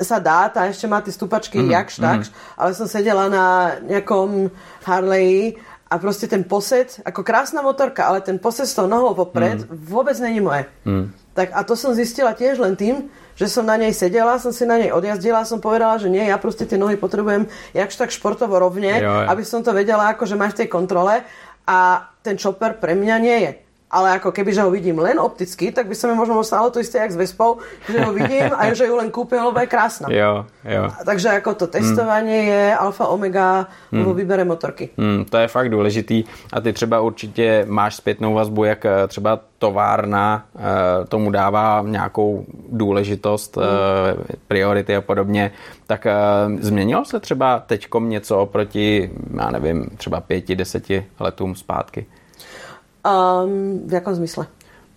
[0.01, 2.23] sa dá, tá ešte má tie stupačky mm, jakž mm.
[2.55, 4.49] ale som sedela na nejakom
[4.87, 5.59] Harley
[5.91, 9.69] a proste ten posed, ako krásna motorka, ale ten posed s tou nohou popred mm.
[9.69, 10.65] vôbec není moje.
[10.87, 11.13] Mm.
[11.37, 14.65] Tak a to som zistila tiež len tým, že som na nej sedela, som si
[14.65, 18.57] na nej odjazdila, som povedala, že nie, ja proste tie nohy potrebujem jakž tak športovo
[18.57, 19.29] rovne, jo, jo.
[19.29, 21.15] aby som to vedela akože mať v tej kontrole
[21.65, 21.79] a
[22.21, 23.51] ten chopper pre mňa nie je
[23.93, 26.81] ale ako keby, že ho vidím len opticky, tak by sa mi možno stalo to
[26.81, 30.09] isté, jak s Vespou, že ho vidím a že ju len kúpim, lebo je krásna.
[30.09, 30.89] Jo, jo.
[31.05, 32.49] Takže ako to testovanie mm.
[32.49, 34.01] je alfa omega mm.
[34.01, 34.89] vo výbere motorky.
[34.97, 39.39] Mm, to je fakt důležitý a ty třeba určitě máš zpětnou vazbu, jak eh, třeba
[39.63, 43.63] továrna e, tomu dává nějakou důležitost, mm.
[43.63, 45.51] e, priority a podobně,
[45.87, 46.11] tak e,
[46.59, 52.05] změnilo se třeba teďkom něco oproti, já nevím, třeba pěti, deseti letům zpátky?
[53.03, 54.47] Um, v jakom zmysle?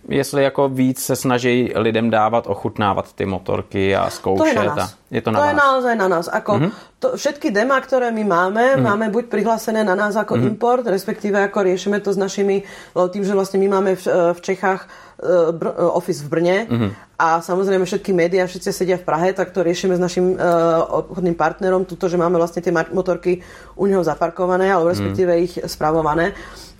[0.09, 4.55] Jestli jako víc se snaží lidem dávat, ochutnávat ty motorky a zkoušet.
[4.55, 4.95] To je na nás.
[5.11, 5.51] Je to na to vás.
[5.51, 6.25] je naozaj na nás.
[6.31, 6.71] Ako mm-hmm.
[6.99, 8.87] to, všetky dema, ktoré my máme, mm-hmm.
[8.87, 10.47] máme buď prihlásené na nás ako mm-hmm.
[10.47, 12.63] import, respektíve ako riešime to s našimi,
[12.95, 16.91] tým, že vlastne my máme v, v Čechách uh, br- uh, office v Brne mm-hmm.
[17.19, 21.35] a samozrejme všetky médiá, všetci sedia v Prahe, tak to riešime s našim uh, obchodným
[21.35, 23.43] partnerom, tuto, že máme vlastne tie motorky
[23.75, 25.47] u neho zaparkované, alebo respektíve mm-hmm.
[25.51, 26.31] ich spravované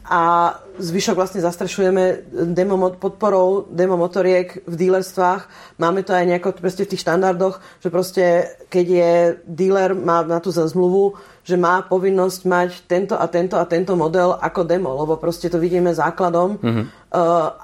[0.07, 5.51] a zvyšok vlastne zastrešujeme demo, podporou demo motoriek v dílerstvách.
[5.83, 8.23] Máme to aj nejako v tých štandardoch, že proste
[8.71, 9.11] keď je
[9.43, 14.39] dealer, má na tú zmluvu, že má povinnosť mať tento a tento a tento model
[14.39, 16.85] ako demo, lebo proste to vidíme základom, mm-hmm.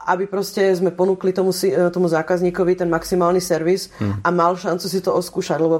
[0.07, 1.55] aby proste sme ponúkli tomu,
[1.95, 4.19] tomu zákazníkovi ten maximálny servis mm-hmm.
[4.23, 5.79] a mal šancu si to oskúšať, lebo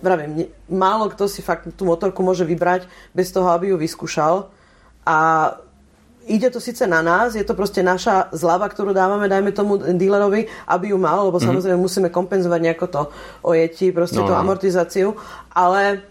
[0.00, 4.48] vravím, málo kto si fakt tú motorku môže vybrať bez toho, aby ju vyskúšal
[5.04, 5.18] a
[6.26, 10.46] ide to síce na nás, je to proste naša zlava, ktorú dávame, dajme tomu dealerovi,
[10.68, 11.48] aby ju mal, lebo mm-hmm.
[11.50, 13.02] samozrejme musíme kompenzovať nejako to
[13.42, 14.38] ojetí, proste no, tú no.
[14.38, 15.14] amortizáciu,
[15.50, 16.06] ale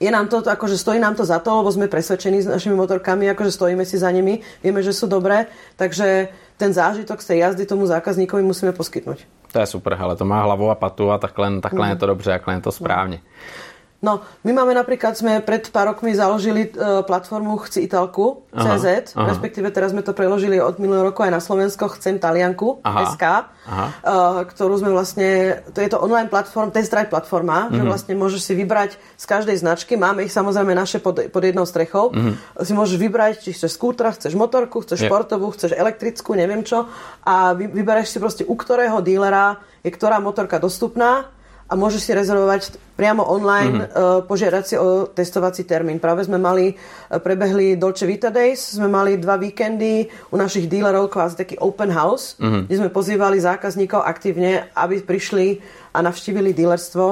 [0.00, 3.30] je nám to, akože stojí nám to za to, lebo sme presvedčení s našimi motorkami,
[3.30, 5.46] akože stojíme si za nimi, vieme, že sú dobré,
[5.78, 6.28] takže
[6.58, 9.26] ten zážitok z tej jazdy tomu zákazníkovi musíme poskytnúť.
[9.54, 11.90] To je super, ale to má hlavu a patu a takhle, takhle mm.
[11.90, 13.16] je to dobře, takhle je to správně.
[13.16, 13.63] Mm.
[14.04, 19.32] No, my máme napríklad, sme pred pár rokmi založili uh, platformu Chci Italku, CZ, aha,
[19.32, 23.24] respektíve teraz sme to preložili od minulého roku aj na Slovensko Chcem Talianku, aha, SK,
[23.64, 23.86] aha.
[24.04, 27.80] Uh, ktorú sme vlastne, to je to online platform, test drive platforma, mm-hmm.
[27.80, 27.88] že mhm.
[27.88, 32.12] vlastne môžeš si vybrať z každej značky, máme ich samozrejme naše pod, pod jednou strechou,
[32.12, 32.60] mm-hmm.
[32.60, 35.08] si môžeš vybrať, či chceš skútra, chceš motorku, chceš yeah.
[35.08, 36.92] športovú, chceš elektrickú, neviem čo,
[37.24, 41.28] a vy, vyberáš si proste u ktorého dílera je ktorá motorka dostupná
[41.64, 44.30] a môžeš si rezervovať priamo online, mm-hmm.
[44.30, 45.98] požiadať si o testovací termín.
[45.98, 51.10] Práve sme mali, eh, prebehli Dolce Vita Days, sme mali dva víkendy u našich dílerov,
[51.10, 52.70] kvázi taký open house, mm-hmm.
[52.70, 55.58] kde sme pozývali zákazníkov aktívne, aby prišli
[55.94, 57.06] a navštívili dílerstvo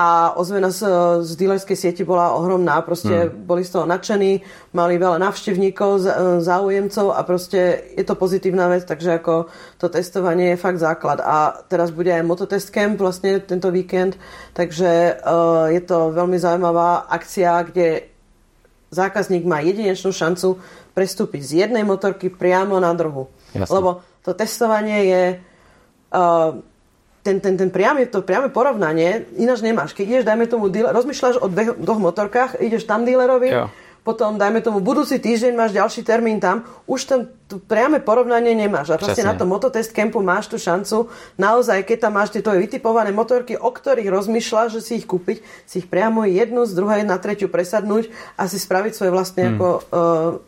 [0.00, 0.88] a ozvena z,
[1.20, 2.80] z dealerskej sieti bola ohromná.
[2.80, 3.44] Proste hmm.
[3.44, 4.40] boli z toho nadšení,
[4.72, 6.00] mali veľa návštevníkov,
[6.40, 11.20] záujemcov a proste je to pozitívna vec, takže ako to testovanie je fakt základ.
[11.20, 14.16] A teraz bude aj mototest camp vlastne tento víkend,
[14.56, 18.08] takže uh, je to veľmi zaujímavá akcia, kde
[18.88, 20.64] zákazník má jedinečnú šancu
[20.96, 23.28] prestúpiť z jednej motorky priamo na druhú.
[23.52, 23.68] Jasne.
[23.68, 26.56] Lebo to testovanie je uh,
[27.30, 29.94] ten, ten, ten priame, to priame porovnanie ináč nemáš.
[29.94, 33.70] Keď ideš, dajme tomu, dealer, rozmýšľaš o dve, dvoch motorkách, ideš tam dealerovi, jo.
[34.02, 38.90] potom, dajme tomu, budúci týždeň máš ďalší termín tam, už tam to priame porovnanie nemáš.
[38.90, 41.06] A proste na tom mototest campu máš tú šancu,
[41.38, 45.46] naozaj, keď tam máš tie tvoje vytipované motorky, o ktorých rozmýšľaš, že si ich kúpiť,
[45.70, 49.52] si ich priamo jednu z druhej na tretiu presadnúť a si spraviť svoje vlastné hmm.
[49.54, 49.82] ako, uh,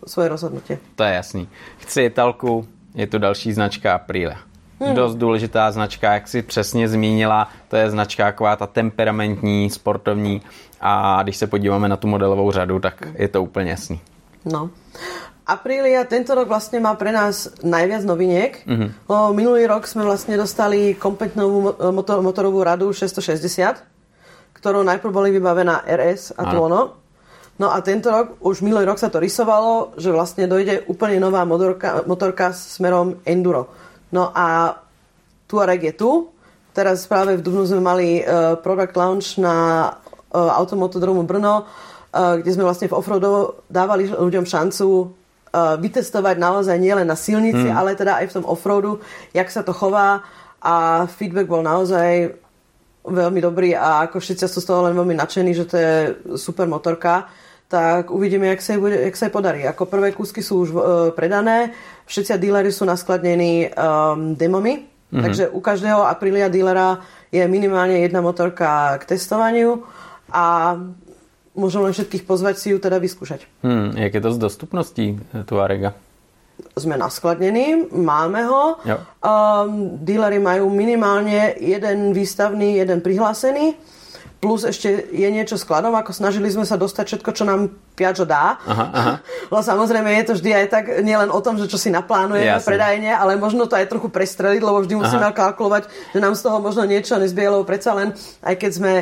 [0.02, 0.74] svoje rozhodnutie.
[0.98, 1.42] To je jasný.
[1.86, 2.66] Chci Italku,
[2.98, 4.51] je tu další značka Aprilia
[4.86, 4.94] hmm.
[4.94, 10.42] dost důležitá značka, jak si přesně zmínila, to je značka taková ta temperamentní, sportovní
[10.80, 14.00] a když se podíváme na tu modelovou řadu, tak je to úplně jasný.
[14.44, 14.70] No.
[15.42, 18.62] Aprilia tento rok vlastne má pre nás najviac noviniek.
[18.62, 19.10] Mm-hmm.
[19.34, 23.82] Minulý rok sme vlastne dostali kompletnú motor, motorovú radu 660,
[24.54, 27.02] ktorou najprv boli vybavená RS a Tuono.
[27.58, 31.42] No a tento rok, už minulý rok sa to rysovalo, že vlastne dojde úplne nová
[31.42, 33.66] motorka, motorka smerom Enduro.
[34.12, 34.76] No a
[35.48, 36.10] Tuareg je tu.
[36.72, 42.52] Teraz práve v Dubnu sme mali uh, product launch na uh, Automotodromu Brno, uh, kde
[42.52, 45.18] sme vlastne v offroadu dávali ľuďom šancu
[45.52, 47.76] vytestovať naozaj nielen na silnici, hmm.
[47.76, 49.04] ale teda aj v tom offroadu,
[49.36, 50.24] jak sa to chová
[50.64, 52.32] a feedback bol naozaj
[53.04, 55.94] veľmi dobrý a ako všetci sú z toho len veľmi nadšení, že to je
[56.40, 57.28] super motorka
[57.72, 59.64] tak uvidíme, jak sa, bude, jak sa jej podarí.
[59.64, 60.82] Ako prvé kúsky sú už uh,
[61.16, 61.72] predané,
[62.04, 65.22] všetci dílery sú naskladnení um, demomy, mm-hmm.
[65.24, 67.00] takže u každého Aprilia dílera
[67.32, 69.88] je minimálne jedna motorka k testovaniu
[70.28, 70.76] a
[71.56, 73.48] môžem len všetkých pozvať si ju teda vyskúšať.
[73.64, 75.96] Hmm, jak je to s dostupností eh, Tuarega?
[76.76, 78.76] Sme naskladnení, máme ho.
[78.84, 83.76] Um, dílery majú minimálne jeden výstavný, jeden prihlásený
[84.42, 88.58] plus ešte je niečo skladom, ako snažili sme sa dostať všetko, čo nám Piaggio dá.
[88.58, 89.14] Aha, aha.
[89.46, 92.66] Lebo samozrejme je to vždy aj tak, nielen o tom, že čo si naplánujeme Jasne.
[92.66, 95.38] predajne, ale možno to aj trochu prestreliť, lebo vždy musíme aha.
[95.38, 98.92] kalkulovať, že nám z toho možno niečo nezbie, lebo predsa len, aj keď sme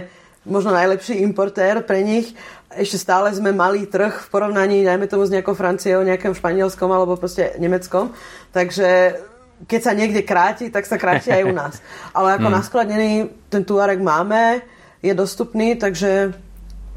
[0.44, 2.36] možno najlepší importér pre nich,
[2.76, 7.16] ešte stále sme malý trh v porovnaní, najmä tomu s nejakou Franciou, nejakým španielskom alebo
[7.16, 8.12] proste nemeckom.
[8.52, 9.18] Takže
[9.64, 11.74] keď sa niekde kráti, tak sa kráti aj u nás.
[12.16, 12.56] Ale ako hmm.
[12.60, 13.12] naskladnený
[13.48, 14.62] ten Tuareg máme,
[15.02, 16.34] je dostupný, takže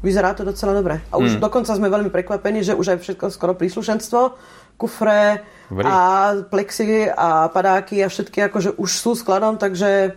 [0.02, 1.00] vyzerá to docela dobre.
[1.12, 1.40] A už hmm.
[1.40, 4.36] dokonca sme veľmi prekvapení, že už aj všetko skoro príslušenstvo,
[4.76, 5.40] kufre
[5.70, 5.88] Dobrý.
[5.88, 5.98] a
[6.44, 10.12] plexy a padáky a všetky akože už sú skladom, takže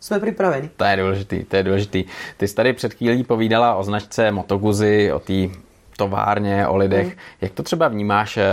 [0.00, 0.70] jsme připraveni.
[0.76, 2.04] To je důležitý, to je důležitý.
[2.36, 5.48] Ty jsi tady před chvílí povídala o značce Motoguzy, o té
[5.96, 7.06] továrně, o lidech.
[7.06, 7.12] Mm.
[7.40, 8.44] Jak to třeba vnímáš eh,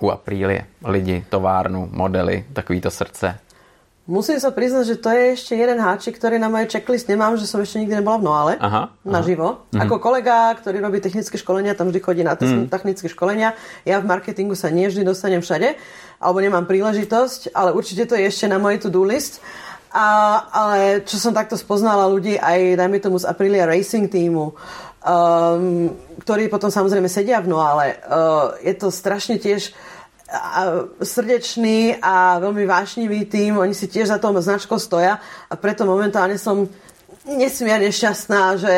[0.00, 0.64] u Aprílie?
[0.84, 3.38] Lidi, továrnu, modely, takovýto srdce?
[4.08, 7.44] Musím sa priznať, že to je ešte jeden háčik, ktorý na mojej checklist nemám, že
[7.44, 9.68] som ešte nikdy nebola v Noale aha, naživo.
[9.68, 9.76] Aha.
[9.76, 9.80] Mhm.
[9.84, 12.72] Ako kolega, ktorý robí technické školenia, tam vždy chodí na mm.
[12.72, 13.52] technické školenia.
[13.84, 15.76] Ja v marketingu sa nie vždy dostanem všade,
[16.24, 19.44] alebo nemám príležitosť, ale určite to je ešte na mojej to-do list.
[19.92, 24.56] A, ale čo som takto spoznala ľudí aj, dajme tomu, z Aprilia Racing týmu, um,
[26.24, 29.72] ktorí potom samozrejme sedia v Noale, uh, je to strašne tiež
[31.00, 33.56] srdečný a veľmi vášnivý tým.
[33.56, 35.16] Oni si tiež za tou značkou stoja
[35.48, 36.68] a preto momentálne som
[37.24, 38.74] nesmierne šťastná, že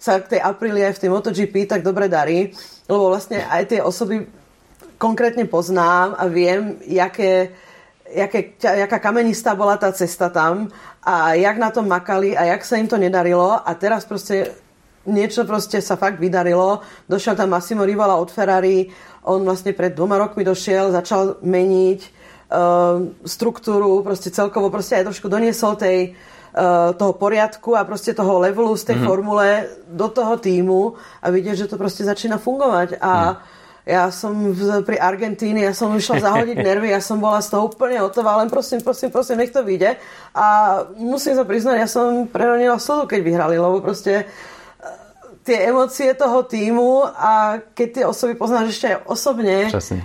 [0.00, 2.52] sa k tej Aprilie v tej MotoGP tak dobre darí,
[2.88, 4.24] lebo vlastne aj tie osoby
[4.96, 7.52] konkrétne poznám a viem, jaké,
[8.08, 10.72] jaké, jaká kamenistá bola tá cesta tam
[11.04, 14.63] a jak na tom makali a jak sa im to nedarilo a teraz proste
[15.06, 16.80] niečo proste sa fakt vydarilo.
[17.08, 18.88] Došiel tam Massimo Rivala od Ferrari,
[19.24, 25.32] on vlastne pred dvoma rokmi došiel, začal meniť uh, struktúru, proste celkovo proste aj trošku
[25.32, 29.08] doniesol tej, uh, toho poriadku a proste toho levelu z tej mm-hmm.
[29.08, 29.48] formule
[29.88, 33.00] do toho týmu a vidieť, že to proste začína fungovať.
[33.00, 33.36] A mm.
[33.88, 37.72] ja som v, pri Argentíne, ja som išla zahodiť nervy, ja som bola z toho
[37.72, 39.96] úplne hotová, len prosím, prosím, prosím, nech to vyjde.
[40.36, 40.46] A
[41.00, 44.28] musím sa priznať, ja som preronila slovo, keď vyhrali, lebo proste
[45.44, 50.00] tie emócie toho týmu a keď tie osoby poznáš ešte aj osobne, Časne.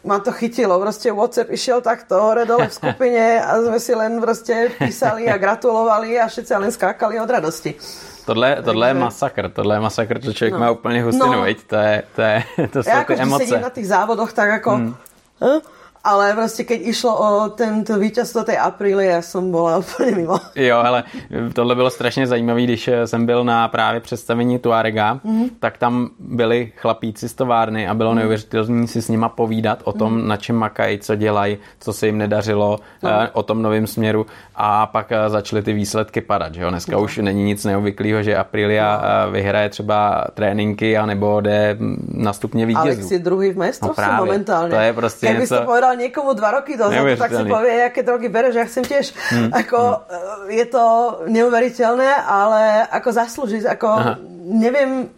[0.00, 0.80] ma to chytilo.
[0.80, 5.36] Proste WhatsApp išiel takto hore dole v skupine a sme si len proste písali a
[5.36, 7.76] gratulovali a všetci len skákali od radosti.
[8.24, 10.58] Tohle, tohle je masakr, tohle je masakr, to člověk no.
[10.58, 11.42] má úplně hustinu, no.
[11.42, 11.58] veď?
[11.66, 13.46] To je, to je, to jsou ja ty emoce.
[13.46, 14.70] sedím na tých závodoch tak ako...
[14.70, 14.94] Hmm.
[15.42, 15.60] Hm?
[16.04, 20.38] Ale proste keď išlo o tento víťazstvo tej apríly, ja som bola úplně mimo.
[20.54, 21.04] Jo, ale
[21.52, 25.50] tohle bylo strašně zajímavé, když jsem byl na právě představení Tuarega, mm-hmm.
[25.60, 28.14] tak tam byli chlapíci z továrny a bylo mm-hmm.
[28.14, 30.26] neuvěřitelné si s nima povídat o tom, mm-hmm.
[30.26, 33.10] na čem makají, co dělají, co se jim nedařilo, no.
[33.32, 36.54] o tom novém směru a pak eh, začaly ty výsledky padat.
[36.54, 36.70] Že jo?
[36.70, 37.02] Dneska no.
[37.02, 39.08] už není nic neobvyklého, že Aprilia no.
[39.08, 41.76] Eh, vyhraje třeba tréninky anebo jde
[42.14, 42.86] na stupně vítězů.
[42.86, 44.70] Alex je druhý v mestrovstve no momentálne.
[44.70, 45.56] To je prostě něco...
[45.58, 49.12] to povedal niekomu dva roky dozadu, tak si povie, aké drogy bereš, ja chcem tiež.
[49.30, 49.50] Hmm.
[49.52, 50.50] Ako, hmm.
[50.52, 50.84] Je to
[51.28, 54.12] neuveriteľné, ale ako zaslúžiť, ako Aha.
[54.46, 55.08] neviem,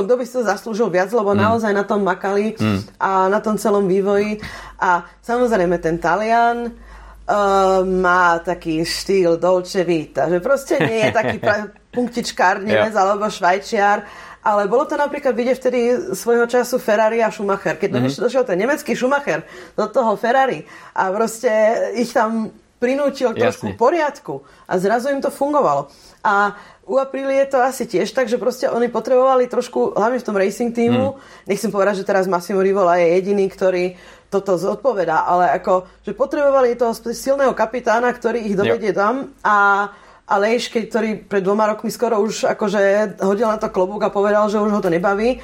[0.00, 1.40] kto by si to zaslúžil viac, lebo mm.
[1.44, 2.96] naozaj na tom makali mm.
[2.96, 4.40] a na tom celom vývoji.
[4.80, 11.36] A samozrejme ten Talian uh, má taký štýl Dolce Vita, že proste nie je taký
[11.94, 14.08] punktičkár Nemec alebo Švajčiar,
[14.42, 15.80] ale bolo to napríklad vidieť vtedy
[16.18, 17.78] svojho času Ferrari a Schumacher.
[17.78, 18.22] Keď mm-hmm.
[18.22, 19.46] došiel ten nemecký Schumacher
[19.78, 20.66] do toho Ferrari
[20.98, 21.50] a proste
[21.94, 22.50] ich tam
[22.82, 25.86] prinútil trošku poriadku a zrazu im to fungovalo.
[26.26, 30.26] A u Aprilie je to asi tiež tak, že proste oni potrebovali trošku, hlavne v
[30.26, 31.46] tom racing týmu, mm.
[31.46, 33.94] nechcem povedať, že teraz Massimo Rivola je jediný, ktorý
[34.26, 39.86] toto zodpovedá, ale ako, že potrebovali toho silného kapitána, ktorý ich dovedie tam a
[40.28, 44.46] a Leš, ktorý pred dvoma rokmi skoro už akože hodil na to klobúk a povedal,
[44.46, 45.42] že už ho to nebaví.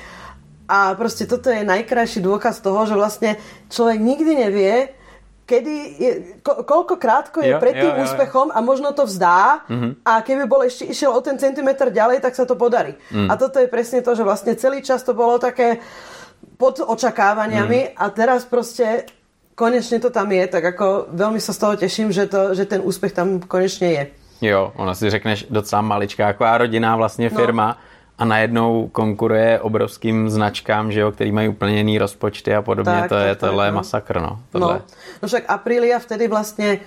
[0.68, 3.40] A proste toto je najkrajší dôkaz toho, že vlastne
[3.72, 4.92] človek nikdy nevie,
[5.48, 6.10] kedy je,
[6.44, 10.04] ko, koľko krátko je jo, pred tým jo, jo, úspechom a možno to vzdá mm-hmm.
[10.04, 13.00] a keby bol ešte išiel o ten centimetr ďalej, tak sa to podarí.
[13.08, 13.32] Mm.
[13.32, 15.80] A toto je presne to, že vlastne celý čas to bolo také
[16.60, 17.92] pod očakávaniami mm.
[17.96, 19.08] a teraz proste
[19.56, 22.84] konečne to tam je, tak ako veľmi sa z toho teším, že, to, že ten
[22.84, 24.04] úspech tam konečne je.
[24.40, 27.36] Jo, ona si řekneš docela maličká, taková rodinná vlastně no.
[27.36, 27.74] firma no.
[28.18, 32.92] a najednou konkuruje obrovským značkám, že jo, který mají úplně jiný rozpočty a podobně.
[32.92, 33.76] Tak, to tak, je tak, tohle tak, no.
[33.76, 34.40] masakr, no.
[34.50, 34.74] Tohle.
[34.74, 34.82] No.
[35.22, 36.78] no však Aprilia vtedy vlastně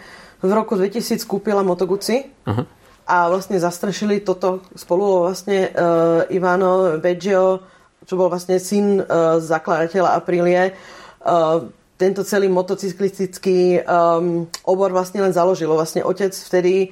[0.41, 2.65] v roku 2000 kúpila Moto Guzzi uh-huh.
[3.07, 7.61] a vlastne zastrašili toto spolu vlastne uh, Ivano Beggio,
[8.05, 10.73] čo bol vlastne syn uh, zakladateľa Aprilie.
[11.21, 11.69] Uh,
[12.01, 15.77] tento celý motocyklistický um, obor vlastne len založilo.
[15.77, 16.89] Vlastne otec vtedy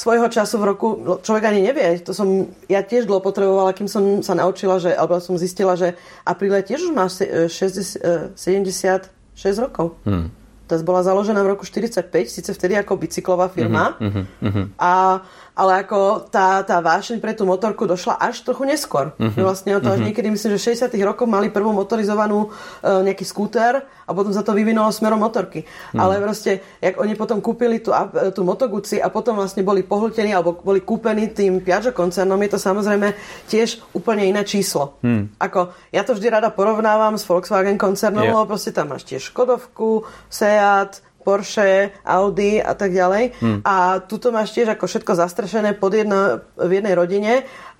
[0.00, 0.88] svojho času v roku,
[1.20, 5.20] človek ani nevie, to som ja tiež dlho potrebovala, kým som sa naučila, že, alebo
[5.20, 5.92] som zistila, že
[6.24, 9.12] Aprile tiež už má 60, 76
[9.60, 10.00] rokov.
[10.08, 10.32] Hmm.
[10.70, 13.98] To bola založená v roku 45, síce vtedy ako bicyklová firma.
[13.98, 14.66] Mm-hmm, mm-hmm.
[14.78, 15.18] A
[15.54, 19.12] ale ako tá, tá vášeň pre tú motorku došla až trochu neskôr.
[19.18, 19.42] Mm-hmm.
[19.42, 20.06] Vlastne to až mm-hmm.
[20.10, 24.42] niekedy, myslím, že v 60 rokoch mali prvú motorizovanú uh, nejaký skúter a potom sa
[24.42, 25.62] to vyvinulo smerom motorky.
[25.94, 25.98] Mm.
[26.02, 27.94] Ale proste, jak oni potom kúpili tú,
[28.34, 32.58] tú Motoguci a potom vlastne boli pohltení alebo boli kúpení tým Piaggio koncernom, je to
[32.58, 33.14] samozrejme
[33.46, 34.98] tiež úplne iné číslo.
[35.06, 35.30] Mm.
[35.38, 38.34] Ako, ja to vždy rada porovnávam s Volkswagen koncernom, yeah.
[38.34, 43.24] lebo proste tam máš tiež Škodovku, Seat, Porsche, Audi a tak ďalej.
[43.38, 43.60] Hmm.
[43.62, 47.32] A tuto máš tiež ako všetko zastrešené pod jedno, v jednej rodine,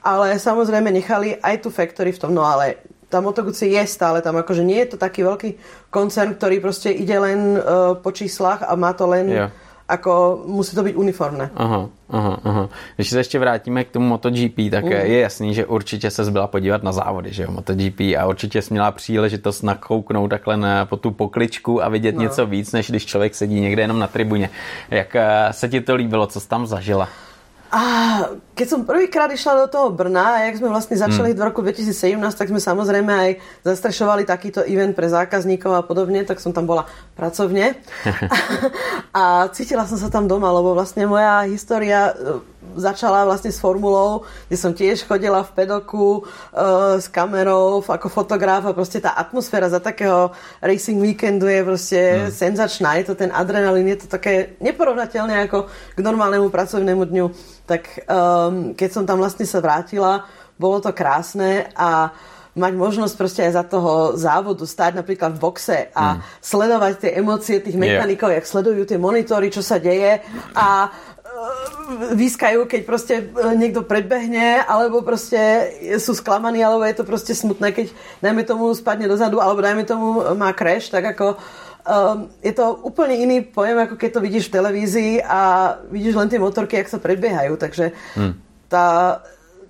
[0.05, 2.32] ale samozrejme nechali aj tu factory v tom.
[2.36, 5.51] No ale tá Moto Guzzi je stále tam, akože nie je to taký veľký
[5.91, 9.26] koncern, ktorý proste ide len uh, po číslach a má to len...
[9.28, 9.51] Yeah
[9.91, 11.51] ako musí to být uniformné.
[11.55, 12.68] Aha, aha, aha.
[12.97, 14.91] Když se ještě vrátíme k tomu MotoGP, tak uh.
[14.91, 18.74] je jasný, že určitě se byla podívat na závody, že jo, MotoGP a určitě jsi
[18.74, 22.22] měla příležitost nakouknout takhle na, po tu pokličku a vidět no.
[22.22, 24.51] něco víc, než když člověk sedí někde jenom na tribuně.
[24.91, 27.09] Jak eh, se ti to líbilo, co jsi tam zažila?
[27.71, 27.83] A
[28.59, 31.39] keď som prvýkrát išla do toho Brna a jak sme vlastne začali hmm.
[31.39, 33.31] v roku 2017, tak sme samozrejme aj
[33.62, 37.79] zastrešovali takýto event pre zákazníkov a podobne, tak som tam bola pracovne.
[39.16, 42.11] a cítila som sa tam doma, lebo vlastne moja história
[42.77, 48.66] začala vlastne s formulou, kde som tiež chodila v pedoku uh, s kamerou ako fotograf
[48.66, 50.31] a proste tá atmosféra za takého
[50.62, 52.31] racing weekendu je proste hmm.
[52.31, 52.99] senzačná.
[53.01, 55.66] Je to ten adrenalín, je to také neporovnateľné ako
[55.97, 57.27] k normálnemu pracovnému dňu.
[57.66, 60.27] Tak um, keď som tam vlastne sa vrátila,
[60.61, 62.12] bolo to krásne a
[62.51, 66.21] mať možnosť proste aj za toho závodu stať napríklad v boxe a mm.
[66.43, 68.43] sledovať tie emócie tých mechanikov, yeah.
[68.43, 70.18] jak sledujú tie monitory, čo sa deje
[70.59, 70.91] a
[72.14, 73.24] vyskajú, keď proste e,
[73.57, 75.38] niekto predbehne, alebo proste
[75.99, 77.86] sú sklamaní, alebo je to proste smutné, keď
[78.22, 81.36] dajme tomu spadne dozadu, alebo dajme tomu má crash, tak ako
[81.86, 85.41] um, je to úplne iný pojem, ako keď to vidíš v televízii a
[85.88, 88.32] vidíš len tie motorky, jak sa predbiehajú, takže hmm.
[88.68, 89.20] tá,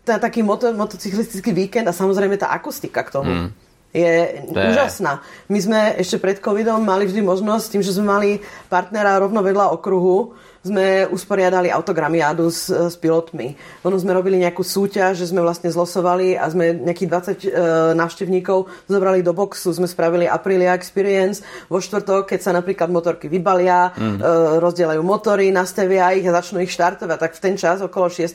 [0.04, 3.32] tá taký moto, motocyklistický víkend a samozrejme tá akustika k tomu.
[3.32, 3.50] Hmm
[3.90, 4.14] je,
[4.46, 5.22] je- úžasná.
[5.50, 8.30] My sme ešte pred covidom mali vždy možnosť, tým, že sme mali
[8.70, 13.56] partnera rovno vedľa okruhu, sme usporiadali autogramiádu s, s pilotmi.
[13.88, 17.48] Ono sme robili nejakú súťaž, že sme vlastne zlosovali a sme nejakých 20 e,
[17.96, 21.40] návštevníkov zobrali do boxu, sme spravili Aprilia Experience
[21.72, 24.20] vo štvrtok, keď sa napríklad motorky vybalia, mm.
[24.20, 24.26] e,
[24.61, 27.18] rozdielajú motory, nastavia ich a začnú ich štartovať.
[27.18, 28.28] Tak v ten čas okolo 6.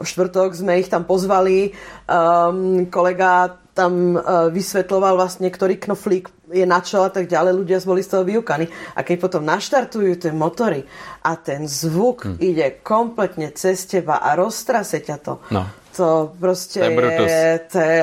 [0.00, 1.76] v štvrtok sme ich tam pozvali.
[2.08, 7.54] Um, kolega tam uh, vysvetloval vlastne, ktorý knoflík je na čo a tak ďalej.
[7.54, 8.66] Ľudia boli z toho vyukaní.
[8.98, 10.82] A keď potom naštartujú tie motory
[11.22, 12.34] a ten zvuk Hm.
[12.34, 12.42] hmm.
[12.42, 15.62] ide kompletne cez teba a roztrase ťa to, No.
[15.94, 17.30] to proste To je Brutus.
[17.30, 18.02] je, to je,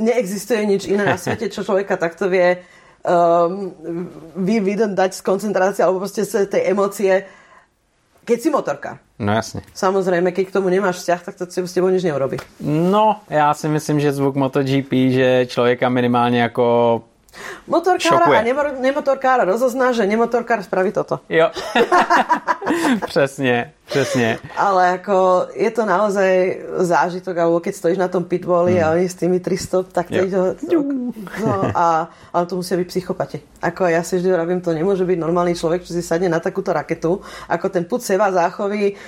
[0.00, 2.56] neexistuje nič iné na svete, čo človeka takto vie
[3.04, 3.72] um,
[4.36, 7.24] vy, vy dať z koncentrácie alebo proste z tej emócie.
[8.30, 9.60] Keď si motorka, No jasně.
[9.74, 12.36] Samozrejme, keď k tomu nemáš vzťah, tak to s tebou nič neurobi.
[12.60, 17.02] No, já si myslím, že zvuk MotoGP, že člověka minimálně jako
[17.66, 18.38] Motorkára Šokuje.
[18.38, 21.20] a nemo- nemotorkára rozozná, že nemotorkár spraví toto.
[21.28, 21.50] Jo.
[23.06, 24.38] přesně, přesně.
[24.56, 28.82] Ale ako je to naozaj zážitok, alebo keď stojíš na tom pitballi mm.
[28.82, 30.38] a oni s tými 300, tak to ide...
[31.44, 33.38] No, a, ale to musia byť psychopati.
[33.62, 36.74] Ako ja si vždy vravím, to nemôže byť normálny človek, čo si sadne na takúto
[36.74, 37.22] raketu.
[37.46, 38.98] Ako ten put seva záchovy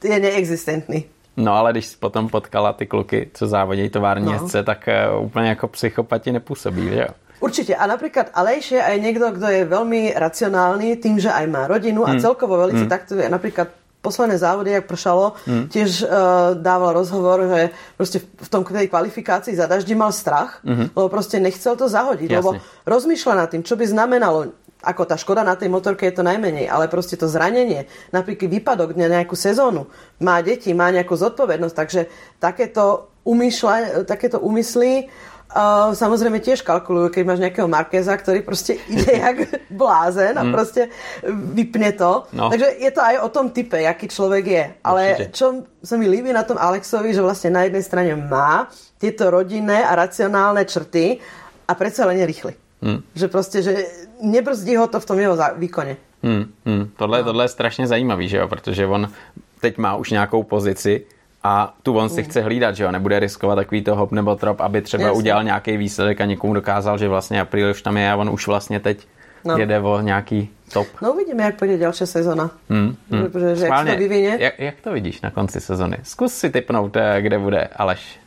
[0.00, 1.08] je neexistentný.
[1.36, 4.48] No ale když potom potkala ty kluky, co závodí tovární No.
[4.64, 7.08] Tak eh, úplně jako psychopati nepůsobí, že jo?
[7.40, 7.72] Určite.
[7.72, 12.04] A napríklad Aleš je aj niekto, kto je veľmi racionálny tým, že aj má rodinu
[12.04, 12.90] a celkovo veľmi mm.
[12.92, 13.26] takto je.
[13.32, 15.64] Napríklad posledné závody, jak pršalo, mm.
[15.68, 16.08] tiež uh,
[16.56, 17.60] dával rozhovor, že
[17.96, 20.96] proste v tom tej kvalifikácii za daždi mal strach, mm-hmm.
[20.96, 22.36] lebo proste nechcel to zahodiť, Jasne.
[22.40, 22.50] lebo
[22.88, 26.64] rozmýšľa nad tým, čo by znamenalo ako tá škoda na tej motorke je to najmenej,
[26.64, 27.84] ale proste to zranenie,
[28.16, 29.92] napríklad výpadok na nejakú sezónu,
[30.24, 32.08] má deti, má nejakú zodpovednosť, takže
[32.40, 35.39] takéto, umýšľa, takéto úmysly Uh,
[35.94, 39.36] samozrejme tiež kalkulujú, keď máš nejakého Markéza, ktorý proste ide jak
[39.82, 40.94] blázen a proste
[41.26, 42.30] vypne to.
[42.30, 42.50] No.
[42.50, 44.64] Takže je to aj o tom type, aký človek je.
[44.86, 45.34] Ale Určite.
[45.34, 45.46] čo
[45.82, 48.70] sa mi líbi na tom Alexovi, že vlastne na jednej strane má
[49.02, 51.18] tieto rodinné a racionálne črty
[51.66, 52.54] a predsa len je rýchly.
[52.80, 53.02] Hmm.
[53.12, 53.72] Že proste, že
[54.22, 55.98] nebrzdí ho to v tom jeho výkone.
[56.22, 56.84] Hmm, hmm.
[56.96, 57.24] Tohle, no.
[57.24, 58.48] tohle je strašně zajímavý, že jo?
[58.48, 59.08] Protože on
[59.60, 61.04] teď má už nějakou pozici
[61.42, 62.90] a tu on si chce hlídat, že jo?
[62.90, 65.18] Nebude riskovat takový to hop nebo trop, aby třeba Jasně.
[65.18, 68.46] udělal nějaký výsledek a někomu dokázal, že vlastně April už tam je a on už
[68.46, 69.06] vlastně teď
[69.44, 69.58] No.
[69.58, 70.86] jede o nějaký top.
[71.02, 72.50] No uvidíme, jak pôjde ďalšia sezóna.
[72.68, 73.32] Hmm, hmm.
[73.32, 74.02] Že, že jak to
[74.38, 75.96] jak, jak to vidíš na konci sezony?
[76.02, 78.20] Zkus si typnout, eh, kde bude Aleš.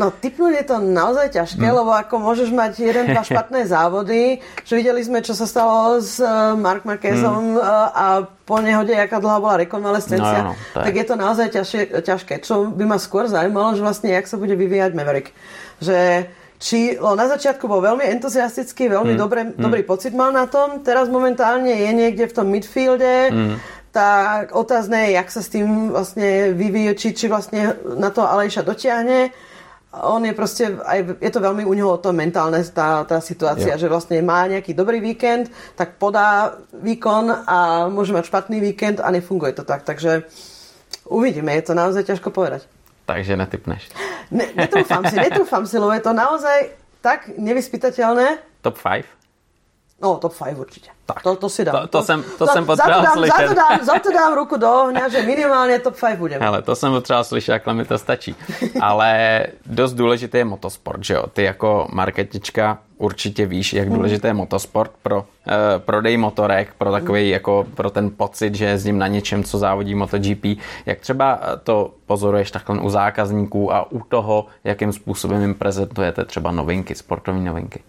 [0.00, 1.76] No typnúť je to naozaj ťažké, hmm.
[1.76, 6.16] lebo ako môžeš mať jeden, dva špatné závody, že videli sme, čo sa stalo s
[6.24, 7.92] uh, Mark Marquezom hmm.
[7.92, 11.46] a po nehode, aká dlhá bola rekonvalescencia, No, no, to je- tak je to naozaj
[11.52, 12.34] ťažšie, ťažké.
[12.40, 15.36] Čo by ma skôr zaujímalo, že vlastne, jak sa bude vyvíjať Maverick.
[15.84, 19.20] Že či o, na začiatku bol veľmi entuziastický, veľmi hmm.
[19.20, 23.56] dobre, dobrý pocit mal na tom, teraz momentálne je niekde v tom midfielde, hmm.
[23.92, 28.64] tak otázne je, jak sa s tým vlastne vyvíje, či, či vlastne na to Alejša
[28.64, 29.28] dotiahne.
[29.90, 33.74] On je proste, aj, je to veľmi u neho o tom mentálne tá, tá situácia,
[33.74, 33.80] Jo.
[33.82, 39.10] že vlastne má nejaký dobrý víkend, tak podá výkon a môže mať špatný víkend a
[39.10, 39.82] nefunguje to tak.
[39.82, 40.22] Takže
[41.10, 42.70] uvidíme, je to naozaj ťažko povedať.
[43.02, 43.90] Takže netypneš.
[44.30, 46.70] Ne, netrúfam si, netrúfam si, lebo je to naozaj
[47.02, 48.38] tak nevyspytateľné.
[48.62, 49.19] Top 5?
[50.02, 50.88] No, top 5 určite.
[51.06, 51.22] Tak.
[51.22, 51.76] To, to si dám.
[51.80, 53.48] To- to jsem- to za, jsem za potřeboval to dám, za, slyšet.
[53.48, 56.44] to dám, za to dám ruku do ohňa, že minimálně top 5 budeme.
[56.44, 58.34] Hele, to jsem potřeba slyšet, jakhle mi to stačí.
[58.80, 61.24] Ale dost důležitý je motosport, že jo?
[61.32, 67.28] Ty jako marketička určitě víš, jak důležitý je motosport pro eh, prodej motorek, pro takový
[67.28, 70.44] jako pro ten pocit, že jezdím na něčem, co závodí MotoGP.
[70.86, 76.24] Jak třeba eh, to pozoruješ takhle u zákazníků a u toho, jakým způsobem jim prezentujete
[76.24, 77.82] třeba novinky, sportovní novinky?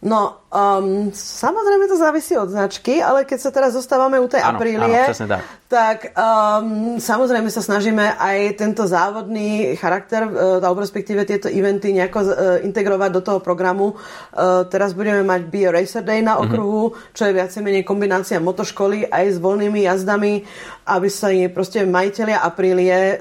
[0.00, 4.56] No, um, samozrejme to závisí od značky, ale keď sa teraz zostávame u tej Áno,
[4.56, 4.80] Aprílie,
[5.12, 5.42] áno, tak.
[5.68, 12.18] tak um, samozrejme sa snažíme aj tento závodný charakter, uh, alebo respektíve tieto eventy nejako
[12.24, 12.32] uh,
[12.64, 13.92] integrovať do toho programu.
[14.32, 17.12] Uh, teraz budeme mať Be a Racer Day na okruhu, mm-hmm.
[17.12, 20.48] čo je viacej menej kombinácia motoškoly aj s voľnými jazdami,
[20.88, 23.20] aby sa proste majiteľia Aprílie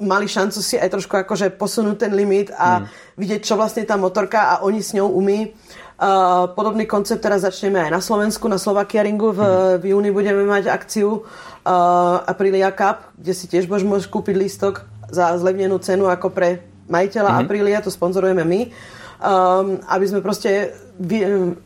[0.00, 3.14] mali šancu si aj trošku akože posunúť ten limit a mm.
[3.14, 5.54] vidieť, čo vlastne tá motorka a oni s ňou umí.
[6.58, 9.30] Podobný koncept teraz začneme aj na Slovensku, na Slovakia Ringu.
[9.30, 9.78] V, mm.
[9.78, 11.22] v júni budeme mať akciu
[12.26, 17.38] Aprilia Cup, kde si tiež môžeš, kúpiť lístok za zlevnenú cenu ako pre majiteľa mm.
[17.46, 18.60] Aprilia, to sponzorujeme my.
[19.24, 21.56] Um, aby sme proste vy, um,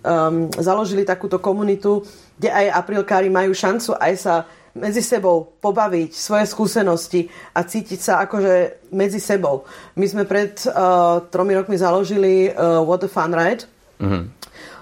[0.61, 2.05] založili takúto komunitu,
[2.39, 4.35] kde aj aprilkári majú šancu aj sa
[4.79, 7.27] medzi sebou pobaviť svoje skúsenosti
[7.57, 9.67] a cítiť sa akože medzi sebou.
[9.99, 13.67] My sme pred uh, tromi rokmi založili uh, What the Fun Ride,
[14.01, 14.23] mm-hmm.